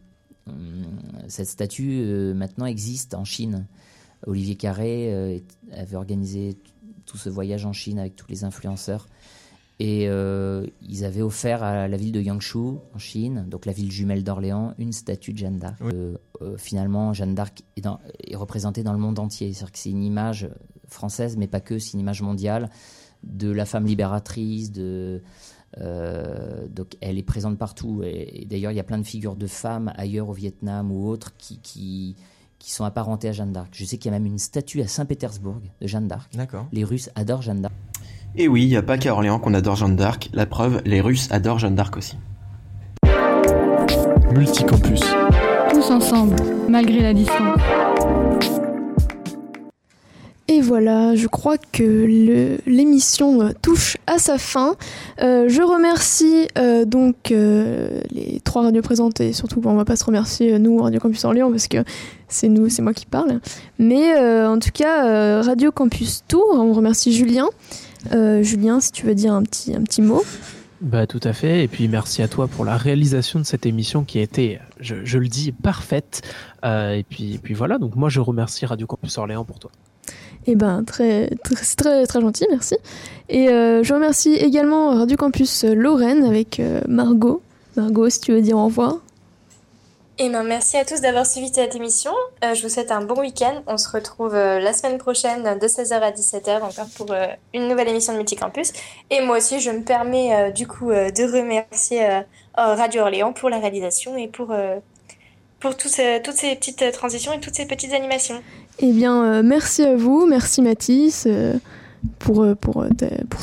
cette 1.27 1.47
statue 1.47 2.33
maintenant 2.35 2.65
existe 2.65 3.13
en 3.13 3.23
Chine. 3.23 3.65
Olivier 4.27 4.55
Carré 4.55 5.41
avait 5.71 5.95
organisé 5.95 6.57
tout 7.05 7.17
ce 7.17 7.29
voyage 7.29 7.65
en 7.65 7.73
Chine 7.73 7.97
avec 7.97 8.15
tous 8.15 8.27
les 8.29 8.43
influenceurs. 8.43 9.07
Et 9.79 10.07
euh, 10.07 10.65
ils 10.81 11.03
avaient 11.03 11.21
offert 11.21 11.63
à 11.63 11.87
la 11.87 11.97
ville 11.97 12.11
de 12.11 12.21
Yangshu, 12.21 12.77
en 12.93 12.99
Chine, 12.99 13.45
donc 13.47 13.65
la 13.65 13.73
ville 13.73 13.91
jumelle 13.91 14.23
d'Orléans, 14.23 14.73
une 14.77 14.93
statue 14.93 15.33
de 15.33 15.39
Jeanne 15.39 15.57
d'Arc. 15.57 15.81
Euh, 15.81 16.15
euh, 16.41 16.57
finalement, 16.57 17.13
Jeanne 17.13 17.33
d'Arc 17.33 17.63
est, 17.75 17.85
est, 17.85 18.35
représentée 18.35 18.83
dans 18.83 18.93
le 18.93 18.99
monde 18.99 19.17
entier. 19.17 19.51
C'est-à-dire 19.51 19.71
que 19.71 19.79
c'est 19.79 19.89
une 19.89 20.03
image 20.03 20.47
française, 20.87 21.37
mais 21.37 21.47
pas 21.47 21.59
que, 21.59 21.79
c'est 21.79 21.93
une 21.93 22.01
image 22.01 22.21
mondiale 22.21 22.69
de 23.23 23.49
la 23.49 23.65
femme 23.65 23.85
libératrice, 23.85 24.71
de, 24.71 25.21
donc 25.75 26.95
elle 27.01 27.17
est 27.17 27.23
présente 27.23 27.57
partout. 27.57 28.03
Et, 28.03 28.45
d'ailleurs, 28.47 28.71
il 28.71 28.75
y 28.75 28.81
a 28.81 28.83
plein 28.83 28.99
de 28.99 29.05
figures 29.05 29.35
de 29.35 29.47
femmes 29.47 29.91
ailleurs 29.95 30.29
au 30.29 30.33
Vietnam 30.33 30.91
ou 30.91 31.07
autres 31.07 31.35
qui, 31.37 31.57
qui, 31.59 32.15
qui 32.59 32.71
sont 32.71 32.85
apparentées 32.85 33.29
à 33.29 33.31
Jeanne 33.31 33.53
d'Arc. 33.53 33.69
Je 33.73 33.85
sais 33.85 33.97
qu'il 33.97 34.11
y 34.11 34.15
a 34.15 34.19
même 34.19 34.27
une 34.27 34.37
statue 34.37 34.81
à 34.81 34.87
Saint-Pétersbourg 34.87 35.61
de 35.81 35.87
Jeanne 35.87 36.07
d'Arc. 36.07 36.31
D'accord. 36.35 36.67
Les 36.71 36.83
Russes 36.83 37.09
adorent 37.15 37.41
Jeanne 37.41 37.61
d'Arc. 37.61 37.73
Et 38.35 38.47
oui, 38.47 38.63
il 38.63 38.67
n'y 38.67 38.77
a 38.77 38.81
pas 38.81 38.97
qu'à 38.97 39.13
Orléans 39.13 39.37
qu'on 39.37 39.53
adore 39.53 39.75
Jeanne 39.75 39.95
d'Arc. 39.95 40.31
La 40.33 40.47
preuve, 40.47 40.81
les 40.85 41.01
Russes 41.01 41.27
adorent 41.29 41.59
Jeanne 41.59 41.75
d'Arc 41.75 41.95
aussi. 41.97 42.17
Multicampus. 44.33 45.01
Tous 45.71 45.91
ensemble, 45.91 46.35
malgré 46.67 47.01
la 47.01 47.13
distance. 47.13 47.59
Et 50.47 50.61
voilà, 50.61 51.15
je 51.15 51.27
crois 51.27 51.57
que 51.57 52.59
l'émission 52.65 53.53
touche 53.61 53.97
à 54.07 54.17
sa 54.17 54.39
fin. 54.39 54.75
Euh, 55.21 55.47
je 55.47 55.61
remercie 55.61 56.47
euh, 56.57 56.85
donc 56.85 57.31
euh, 57.31 58.01
les 58.09 58.41
trois 58.43 58.63
radios 58.63 58.81
présentées, 58.81 59.31
surtout 59.31 59.61
bon, 59.61 59.71
on 59.71 59.75
va 59.75 59.85
pas 59.85 59.95
se 59.95 60.03
remercier 60.03 60.57
nous 60.57 60.77
Radio 60.79 60.99
Campus 60.99 61.23
Orléans 61.23 61.51
parce 61.51 61.67
que 61.67 61.77
c'est 62.27 62.49
nous, 62.49 62.67
c'est 62.69 62.81
moi 62.81 62.93
qui 62.93 63.05
parle. 63.05 63.39
Mais 63.77 64.17
en 64.45 64.57
tout 64.57 64.71
cas 64.73 65.43
Radio 65.43 65.71
Campus 65.71 66.23
Tour, 66.27 66.45
on 66.53 66.73
remercie 66.73 67.13
Julien. 67.13 67.47
Euh, 68.11 68.43
Julien, 68.43 68.79
si 68.79 68.91
tu 68.91 69.05
veux 69.05 69.15
dire 69.15 69.33
un 69.33 69.43
petit, 69.43 69.73
un 69.75 69.81
petit 69.81 70.01
mot. 70.01 70.23
Bah, 70.81 71.07
tout 71.07 71.19
à 71.23 71.33
fait. 71.33 71.63
Et 71.63 71.67
puis 71.67 71.87
merci 71.87 72.21
à 72.21 72.27
toi 72.27 72.47
pour 72.47 72.65
la 72.65 72.75
réalisation 72.75 73.39
de 73.39 73.45
cette 73.45 73.65
émission 73.65 74.03
qui 74.03 74.19
a 74.19 74.21
été, 74.21 74.59
je, 74.79 75.17
le 75.17 75.27
dis, 75.27 75.51
parfaite. 75.51 76.21
Euh, 76.65 76.93
et, 76.93 77.03
puis, 77.03 77.35
et 77.35 77.37
puis 77.37 77.53
voilà, 77.53 77.77
donc 77.77 77.95
moi 77.95 78.09
je 78.09 78.19
remercie 78.19 78.65
Radio 78.65 78.85
Campus 78.85 79.17
Orléans 79.17 79.45
pour 79.45 79.59
toi. 79.59 79.71
Eh 80.45 80.55
ben, 80.55 80.83
très, 80.83 81.29
très, 81.43 81.55
très, 81.77 82.05
très 82.05 82.19
gentil, 82.19 82.45
merci. 82.49 82.75
Et 83.29 83.47
euh, 83.47 83.81
je 83.81 83.93
remercie 83.93 84.33
également 84.33 84.89
Radio 84.97 85.15
Campus 85.15 85.63
Lorraine 85.63 86.23
avec 86.23 86.61
Margot. 86.87 87.41
Margot, 87.77 88.09
si 88.09 88.19
tu 88.19 88.33
veux 88.33 88.41
dire 88.41 88.57
au 88.57 88.65
revoir. 88.65 88.97
Et 90.19 90.29
ben, 90.29 90.43
merci 90.43 90.77
à 90.77 90.85
tous 90.85 91.01
d'avoir 91.01 91.25
suivi 91.25 91.51
cette 91.51 91.75
émission. 91.75 92.11
je 92.43 92.61
vous 92.61 92.69
souhaite 92.69 92.91
un 92.91 93.03
bon 93.03 93.19
week-end. 93.19 93.63
On 93.65 93.77
se 93.77 93.89
retrouve 93.89 94.35
la 94.35 94.71
semaine 94.71 94.99
prochaine 94.99 95.57
de 95.59 95.67
16h 95.67 95.93
à 95.93 96.11
17h 96.11 96.61
encore 96.61 96.87
pour 96.95 97.07
une 97.53 97.67
nouvelle 97.67 97.87
émission 97.87 98.13
de 98.13 98.19
Multicampus. 98.19 98.73
Et 99.09 99.21
moi 99.21 99.37
aussi, 99.37 99.59
je 99.59 99.71
me 99.71 99.81
permets 99.81 100.51
du 100.51 100.67
coup 100.67 100.91
de 100.91 101.37
remercier 101.37 102.21
Radio 102.55 103.01
Orléans 103.01 103.33
pour 103.33 103.49
la 103.49 103.57
réalisation 103.57 104.15
et 104.15 104.27
pour, 104.27 104.53
pour 105.59 105.77
toutes 105.77 105.91
ces 105.91 106.19
petites 106.21 106.91
transitions 106.91 107.33
et 107.33 107.39
toutes 107.39 107.55
ces 107.55 107.65
petites 107.65 107.93
animations. 107.93 108.39
Eh 108.79 108.91
bien, 108.91 109.41
merci 109.41 109.83
à 109.83 109.95
vous. 109.95 110.27
Merci 110.27 110.61
Mathis 110.61 111.27
pour, 112.19 112.45
pour 112.61 112.85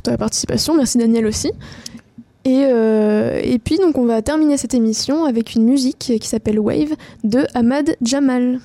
ta 0.05 0.17
participation. 0.17 0.75
Merci 0.75 0.99
Daniel 0.99 1.27
aussi. 1.27 1.51
Et, 2.45 2.65
euh, 2.65 3.41
et, 3.43 3.59
puis 3.59 3.77
donc 3.77 3.99
on 3.99 4.07
va 4.07 4.23
terminer 4.23 4.57
cette 4.57 4.73
émission 4.73 5.25
avec 5.25 5.55
une 5.55 5.65
musique 5.65 6.13
qui 6.19 6.27
s'appelle 6.27 6.59
Wave 6.59 6.95
de 7.23 7.47
Ahmad 7.55 7.97
Jamal. 8.01 8.61